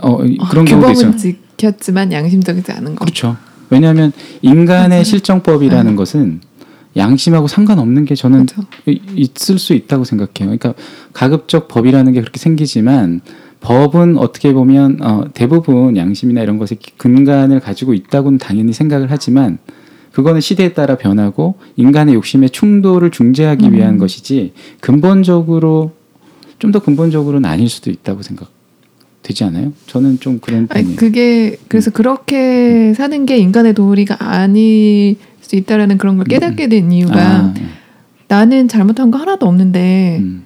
어, 0.00 0.24
이- 0.24 0.36
그런 0.50 0.64
경우도 0.64 0.92
규범은 0.92 1.14
있어요. 1.14 1.16
지켰지만 1.56 2.12
양심적이지 2.12 2.72
않은 2.72 2.94
거. 2.96 3.04
그렇죠. 3.04 3.36
왜냐하면 3.70 4.12
인간의. 4.42 5.04
실정법이라는 5.04 5.92
네. 5.92 5.96
것은 5.96 6.40
양심하고 6.96 7.46
상관없는 7.48 8.04
게 8.04 8.14
저는 8.14 8.46
그렇죠. 8.46 8.68
이- 8.86 9.00
있을 9.14 9.58
수 9.58 9.74
있다고 9.74 10.04
생각해요. 10.04 10.56
그러니까 10.56 10.74
가급적 11.12 11.68
법이라는 11.68 12.12
게 12.12 12.20
그렇게 12.20 12.38
생기지만 12.38 13.20
법은 13.60 14.18
어떻게 14.18 14.52
보면 14.52 14.98
어, 15.02 15.24
대부분 15.34 15.96
양심이나 15.96 16.42
이런 16.42 16.58
것에 16.58 16.76
근간을 16.96 17.60
가지고 17.60 17.94
있다고는 17.94 18.38
당연히 18.38 18.72
생각을 18.72 19.08
하지만 19.10 19.58
그거는 20.12 20.40
시대에 20.40 20.72
따라 20.72 20.96
변하고 20.96 21.56
인간의 21.76 22.14
욕심의 22.14 22.50
충돌을 22.50 23.10
중재하기 23.10 23.66
음. 23.66 23.72
위한 23.74 23.98
것이지 23.98 24.52
근본적으로 24.80 25.92
좀 26.58 26.72
더 26.72 26.80
근본적으로는 26.80 27.48
아닐 27.48 27.68
수도 27.68 27.88
있다고 27.90 28.22
생각 28.22 28.48
되지 29.22 29.44
않아요? 29.44 29.72
저는 29.86 30.18
좀 30.18 30.40
그런 30.40 30.66
아니 30.70 30.82
편이에요. 30.82 30.96
그게 30.96 31.56
그래서 31.68 31.90
그렇게 31.92 32.94
사는 32.94 33.26
게 33.26 33.36
인간의 33.38 33.74
도리가 33.74 34.16
아닐 34.18 35.16
수 35.48 35.56
있다라는 35.56 35.96
그런 35.96 36.16
걸 36.18 36.26
깨닫게 36.26 36.68
된 36.68 36.92
이유가 36.92 37.14
아, 37.18 37.54
나는 38.28 38.68
잘못한 38.68 39.10
거 39.10 39.16
하나도 39.18 39.46
없는데 39.46 40.18
음. 40.20 40.42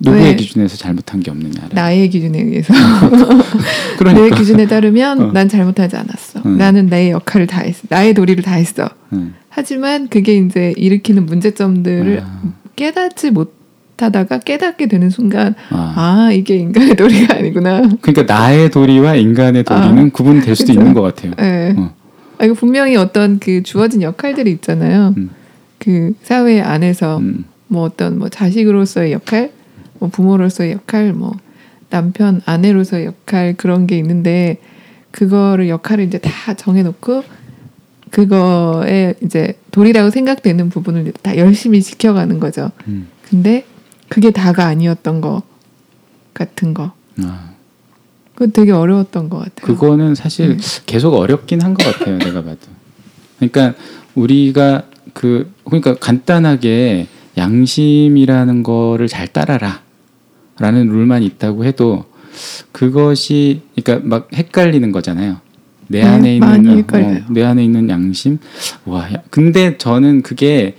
누구의 0.00 0.24
왜- 0.24 0.34
기준에서 0.34 0.76
잘못한 0.76 1.20
게 1.20 1.30
없느냐. 1.30 1.68
나의 1.70 2.10
기준에 2.10 2.40
의해서 2.40 2.74
그러니까. 3.98 4.24
내 4.24 4.30
기준에 4.36 4.66
따르면 4.66 5.20
어. 5.20 5.32
난 5.32 5.48
잘못하지 5.48 5.94
않았어. 5.96 6.40
음. 6.44 6.58
나는 6.58 6.86
나의 6.86 7.12
역할을 7.12 7.46
다 7.46 7.60
했어. 7.60 7.82
나의 7.88 8.14
도리를 8.14 8.42
다 8.42 8.54
했어. 8.54 8.88
음. 9.12 9.34
하지만 9.48 10.08
그게 10.08 10.36
이제 10.38 10.74
일으키는 10.76 11.24
문제점들을 11.26 12.22
아. 12.24 12.42
깨닫지 12.74 13.30
못하다가 13.30 14.40
깨닫게 14.40 14.88
되는 14.88 15.08
순간 15.08 15.54
아. 15.70 15.92
아 16.26 16.32
이게 16.32 16.56
인간의 16.56 16.96
도리가 16.96 17.36
아니구나. 17.36 17.82
그러니까 18.00 18.24
나의 18.34 18.72
도리와 18.72 19.14
인간의 19.14 19.62
도리는 19.62 20.06
아, 20.06 20.10
구분될 20.12 20.56
수도 20.56 20.72
그죠. 20.72 20.80
있는 20.80 20.94
것 20.94 21.02
같아요. 21.02 21.30
예. 21.40 21.74
어. 21.78 21.94
아, 22.42 22.44
이거 22.44 22.54
분명히 22.54 22.96
어떤 22.96 23.38
그 23.38 23.62
주어진 23.62 24.02
역할들이 24.02 24.50
있잖아요. 24.50 25.14
음. 25.16 25.30
그 25.78 26.12
사회 26.24 26.60
안에서 26.60 27.18
음. 27.18 27.44
뭐 27.68 27.84
어떤 27.84 28.18
뭐 28.18 28.28
자식으로서의 28.28 29.12
역할, 29.12 29.52
뭐 30.00 30.08
부모로서의 30.08 30.72
역할, 30.72 31.12
뭐 31.12 31.36
남편 31.88 32.42
아내로서의 32.44 33.06
역할 33.06 33.54
그런 33.56 33.86
게 33.86 33.96
있는데 33.98 34.58
그거를 35.12 35.68
역할을 35.68 36.04
이제 36.04 36.18
다 36.18 36.54
정해놓고 36.54 37.22
그거에 38.10 39.14
이제 39.22 39.56
도리라고 39.70 40.10
생각되는 40.10 40.68
부분을 40.68 41.12
다 41.22 41.36
열심히 41.36 41.80
지켜가는 41.80 42.40
거죠. 42.40 42.72
음. 42.88 43.06
근데 43.22 43.64
그게 44.08 44.32
다가 44.32 44.66
아니었던 44.66 45.20
거 45.20 45.42
같은 46.34 46.74
거. 46.74 46.90
아. 47.22 47.52
그거 48.42 48.52
되게 48.52 48.72
어려웠던 48.72 49.28
것 49.28 49.38
같아요. 49.38 49.66
그거는 49.66 50.14
사실 50.14 50.56
네. 50.56 50.62
계속 50.86 51.14
어렵긴 51.14 51.62
한 51.62 51.74
것 51.74 51.84
같아요. 51.84 52.18
내가 52.18 52.42
봐도. 52.42 52.58
그러니까 53.38 53.74
우리가 54.14 54.84
그 55.14 55.52
그러니까 55.64 55.94
간단하게 55.94 57.06
양심이라는 57.36 58.62
거를 58.62 59.08
잘 59.08 59.28
따라라. 59.28 59.80
라는 60.58 60.88
룰만 60.88 61.22
있다고 61.22 61.64
해도 61.64 62.04
그것이 62.72 63.62
그러니까 63.74 64.06
막 64.06 64.28
헷갈리는 64.34 64.92
거잖아요. 64.92 65.38
내 65.88 66.02
네, 66.02 66.06
안에 66.06 66.38
많이 66.38 66.68
있는 66.68 66.84
어. 66.92 67.32
내 67.32 67.42
안에 67.42 67.64
있는 67.64 67.88
양심. 67.88 68.38
와, 68.84 69.10
야, 69.12 69.22
근데 69.30 69.76
저는 69.78 70.22
그게 70.22 70.76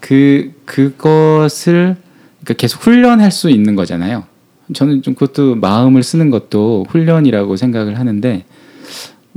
그 0.00 0.52
그것을 0.64 1.96
그러니까 2.42 2.54
계속 2.54 2.82
훈련할 2.82 3.30
수 3.30 3.50
있는 3.50 3.74
거잖아요. 3.76 4.24
저는 4.72 5.02
좀 5.02 5.14
그것도 5.14 5.56
마음을 5.56 6.02
쓰는 6.02 6.30
것도 6.30 6.86
훈련이라고 6.88 7.56
생각을 7.56 7.98
하는데 7.98 8.44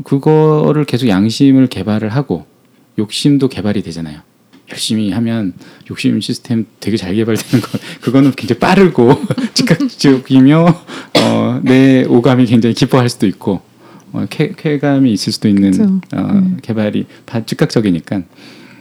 그거를 0.03 0.85
계속 0.85 1.07
양심을 1.07 1.67
개발을 1.67 2.09
하고 2.09 2.45
욕심도 2.97 3.47
개발이 3.47 3.81
되잖아요. 3.83 4.19
열심히 4.71 5.11
하면 5.11 5.53
욕심 5.89 6.19
시스템 6.21 6.65
되게 6.79 6.97
잘 6.97 7.13
개발되는 7.13 7.61
거 7.63 7.77
그거는 8.01 8.31
굉장히 8.31 8.59
빠르고 8.59 9.13
즉각적이며 9.53 10.65
어, 11.19 11.61
내 11.63 12.05
오감이 12.05 12.45
굉장히 12.45 12.73
기뻐할 12.73 13.09
수도 13.09 13.27
있고 13.27 13.61
어, 14.13 14.25
쾌, 14.29 14.53
쾌감이 14.55 15.11
있을 15.11 15.33
수도 15.33 15.47
있는 15.47 15.71
그쵸. 15.71 15.83
어, 16.15 16.29
음. 16.31 16.57
개발이 16.61 17.05
바- 17.25 17.45
즉각적이니까 17.45 18.23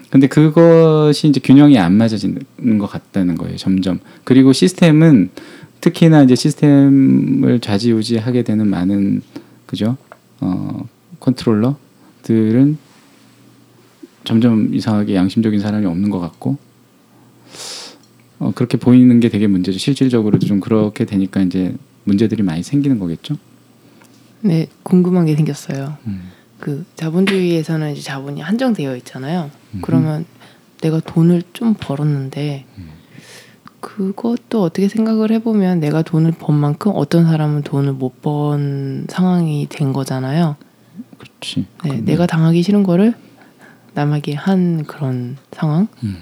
근데 0.08 0.26
그것이 0.28 1.28
이제 1.28 1.40
균형이 1.42 1.78
안 1.78 1.94
맞아지는 1.94 2.78
것 2.78 2.86
같다는 2.86 3.34
거예요 3.36 3.56
점점 3.56 3.98
그리고 4.24 4.52
시스템은 4.52 5.30
특히나 5.82 6.22
이제 6.22 6.36
시스템을 6.36 7.58
좌지우지하게 7.60 8.44
되는 8.44 8.66
많은 8.68 9.20
그죠 9.66 9.96
어, 10.40 10.88
컨트롤러들은 11.20 12.78
점점 14.24 14.72
이상하게 14.72 15.16
양심적인 15.16 15.58
사람이 15.58 15.84
없는 15.84 16.08
것 16.08 16.20
같고 16.20 16.56
어, 18.38 18.52
그렇게 18.54 18.78
보이는 18.78 19.18
게 19.20 19.28
되게 19.28 19.46
문제죠. 19.48 19.78
실질적으로도 19.78 20.46
좀 20.46 20.60
그렇게 20.60 21.04
되니까 21.04 21.42
이제 21.42 21.74
문제들이 22.04 22.42
많이 22.44 22.62
생기는 22.62 22.98
거겠죠. 22.98 23.36
네, 24.40 24.68
궁금한 24.84 25.26
게 25.26 25.34
생겼어요. 25.34 25.96
음. 26.06 26.30
그 26.58 26.84
자본주의에서는 26.94 27.92
이제 27.92 28.02
자본이 28.02 28.40
한정되어 28.40 28.96
있잖아요. 28.98 29.50
음. 29.74 29.80
그러면 29.82 30.26
내가 30.80 31.00
돈을 31.00 31.42
좀 31.52 31.74
벌었는데 31.74 32.66
그것도 33.82 34.62
어떻게 34.62 34.88
생각을 34.88 35.30
해보면 35.32 35.80
내가 35.80 36.02
돈을 36.02 36.32
번 36.32 36.54
만큼 36.56 36.92
어떤 36.94 37.24
사람은 37.24 37.62
돈을 37.62 37.92
못 37.92 38.22
번 38.22 39.06
상황이 39.08 39.66
된 39.68 39.92
거잖아요. 39.92 40.54
그렇지. 41.18 41.66
네, 41.84 42.00
내가 42.00 42.26
당하기 42.26 42.62
싫은 42.62 42.84
거를 42.84 43.14
남에게 43.94 44.34
한 44.34 44.84
그런 44.84 45.36
상황. 45.50 45.88
음. 46.04 46.18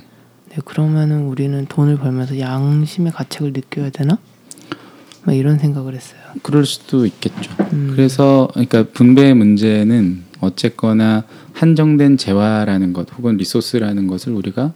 네, 0.48 0.56
그러면은 0.64 1.26
우리는 1.26 1.66
돈을 1.66 1.98
벌면서 1.98 2.38
양심의 2.38 3.12
가책을 3.12 3.52
느껴야 3.52 3.90
되나? 3.90 4.18
막 5.24 5.34
이런 5.34 5.58
생각을 5.58 5.94
했어요. 5.94 6.18
그럴 6.42 6.64
수도 6.64 7.04
있겠죠. 7.04 7.52
음. 7.74 7.92
그래서 7.94 8.48
그러니까 8.54 8.84
분배의 8.84 9.34
문제는 9.34 10.24
어쨌거나 10.40 11.24
한정된 11.52 12.16
재화라는 12.16 12.94
것 12.94 13.06
혹은 13.18 13.36
리소스라는 13.36 14.06
것을 14.06 14.32
우리가 14.32 14.72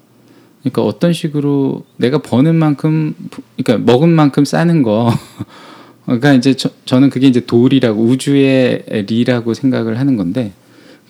그러니까 0.64 0.82
어떤 0.82 1.12
식으로 1.12 1.84
내가 1.98 2.18
버는 2.18 2.56
만큼 2.56 3.14
그러니까 3.62 3.92
먹은 3.92 4.08
만큼 4.08 4.44
싸는 4.44 4.82
거 4.82 5.12
그러니까 6.04 6.32
이제 6.32 6.54
저, 6.54 6.70
저는 6.84 7.10
그게 7.10 7.28
이제 7.28 7.40
도리라고 7.40 8.02
우주의 8.02 8.82
리라고 9.06 9.54
생각을 9.54 9.98
하는 9.98 10.16
건데 10.16 10.52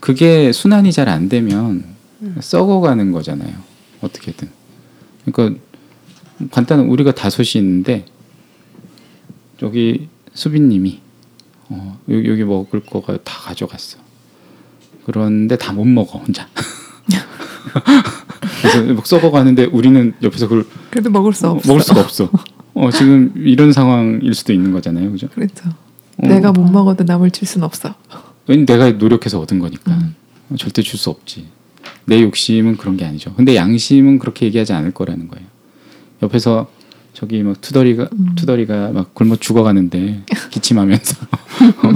그게 0.01 0.53
순환이 0.53 0.93
잘 0.93 1.09
안 1.09 1.29
되면 1.29 1.85
썩어가는 2.41 3.13
거잖아요 3.13 3.55
어떻게든 4.03 4.49
그러니까 5.25 5.59
간단한 6.51 6.87
우리가 6.89 7.15
다섯이 7.15 7.53
있는데 7.57 8.05
저기 9.59 10.09
수빈님이 10.35 11.01
어, 11.71 11.99
여기, 12.09 12.29
여기 12.29 12.45
먹을 12.45 12.81
거가 12.81 13.17
다 13.25 13.39
가져갔어. 13.41 13.99
그런데 15.07 15.57
다 15.57 15.73
못 15.73 15.85
먹어 15.87 16.19
혼자. 16.19 16.49
그래서 18.61 18.83
막 18.95 19.07
썩어가는데 19.07 19.67
우리는 19.67 20.13
옆에서 20.23 20.49
그걸 20.49 20.65
그래도 20.91 21.11
먹을 21.11 21.33
수 21.33 21.47
어, 21.47 21.51
없어. 21.53 21.69
먹을 21.69 21.83
수가 21.83 22.01
없어. 22.01 22.31
어, 22.75 22.91
지금 22.91 23.33
이런 23.37 23.73
상황일 23.73 24.35
수도 24.35 24.53
있는 24.53 24.73
거잖아요, 24.73 25.11
그죠? 25.13 25.29
그렇죠. 25.29 25.69
어, 26.17 26.27
내가 26.27 26.53
못 26.53 26.71
먹어도 26.71 27.05
남을 27.05 27.31
줄 27.31 27.47
순 27.47 27.63
없어. 27.63 27.95
왜냐 28.47 28.65
내가 28.67 28.91
노력해서 28.93 29.41
얻은 29.41 29.59
거니까 29.59 29.93
음. 29.93 30.15
어, 30.51 30.57
절대 30.57 30.83
줄 30.83 30.99
수 30.99 31.11
없지. 31.11 31.47
내 32.07 32.21
욕심은 32.23 32.77
그런 32.77 32.97
게 32.97 33.05
아니죠. 33.05 33.33
근데 33.35 33.57
양심은 33.57 34.19
그렇게 34.19 34.47
얘기하지 34.47 34.73
않을 34.75 34.91
거라는 34.93 35.29
거예요. 35.29 35.47
옆에서 36.23 36.69
저기 37.15 37.43
막 37.43 37.61
투덜이가 37.61 38.09
음. 38.13 38.35
투덜이가 38.35 38.91
막 38.93 39.15
굶어 39.15 39.37
죽어가는데 39.37 40.23
기침하면서 40.51 41.17
어, 41.83 41.93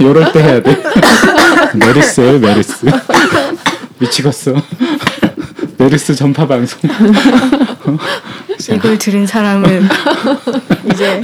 이럴 0.00 0.32
때 0.32 0.42
해야 0.42 0.62
돼. 0.62 0.76
메르스예요 1.78 2.38
메르스. 2.38 2.86
미치겠어. 3.98 4.54
메르스 5.78 6.14
전파 6.14 6.46
방송. 6.46 6.80
이걸 8.74 8.98
들은 8.98 9.26
사람은 9.26 9.82
이제 10.92 11.22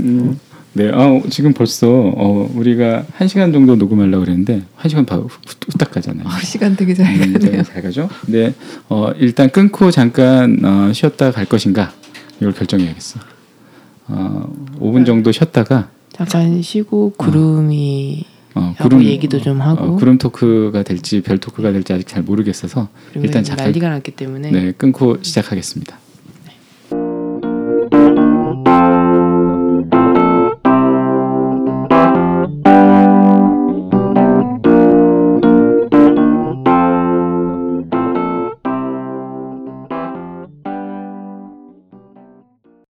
음, 0.00 0.38
네, 0.72 0.90
아, 0.92 1.20
지금 1.28 1.52
벌써 1.52 1.86
어, 1.88 2.50
우리가 2.54 3.04
한 3.14 3.28
시간 3.28 3.52
정도 3.52 3.76
녹음하려고 3.76 4.24
그랬는데 4.24 4.62
한 4.76 4.88
시간 4.88 5.04
바로 5.04 5.22
후- 5.24 5.38
후딱 5.72 5.90
가잖아요. 5.90 6.26
어, 6.26 6.30
시간 6.42 6.76
되게 6.76 6.94
잘 6.94 7.06
음, 7.14 7.32
가네요. 7.34 7.52
네, 7.58 7.62
잘 7.62 7.82
가죠. 7.82 8.08
네, 8.26 8.54
어, 8.88 9.10
일단 9.18 9.50
끊고 9.50 9.90
잠깐 9.90 10.58
어, 10.64 10.92
쉬었다 10.92 11.30
갈 11.30 11.44
것인가 11.44 11.92
이걸 12.40 12.52
결정해야겠어. 12.54 13.20
어, 14.08 14.50
5분 14.80 15.04
정도 15.04 15.30
쉬었다가 15.32 15.88
잠깐 16.12 16.62
쉬고 16.62 17.12
구름이 17.16 18.24
어, 18.54 18.74
하고 18.76 19.04
얘기도 19.04 19.40
좀 19.40 19.60
하고. 19.60 19.84
어, 19.84 19.96
구름 19.96 20.18
토크가 20.18 20.82
될지 20.82 21.20
별 21.20 21.38
토크가 21.38 21.72
될지 21.72 21.92
아직 21.92 22.06
잘 22.06 22.22
모르겠어서 22.22 22.88
일단 23.14 23.44
잠깐 23.44 23.66
난리가 23.66 23.88
났기 23.88 24.12
때문에 24.12 24.50
네 24.50 24.72
끊고 24.72 25.18
시작하겠습니다. 25.22 25.98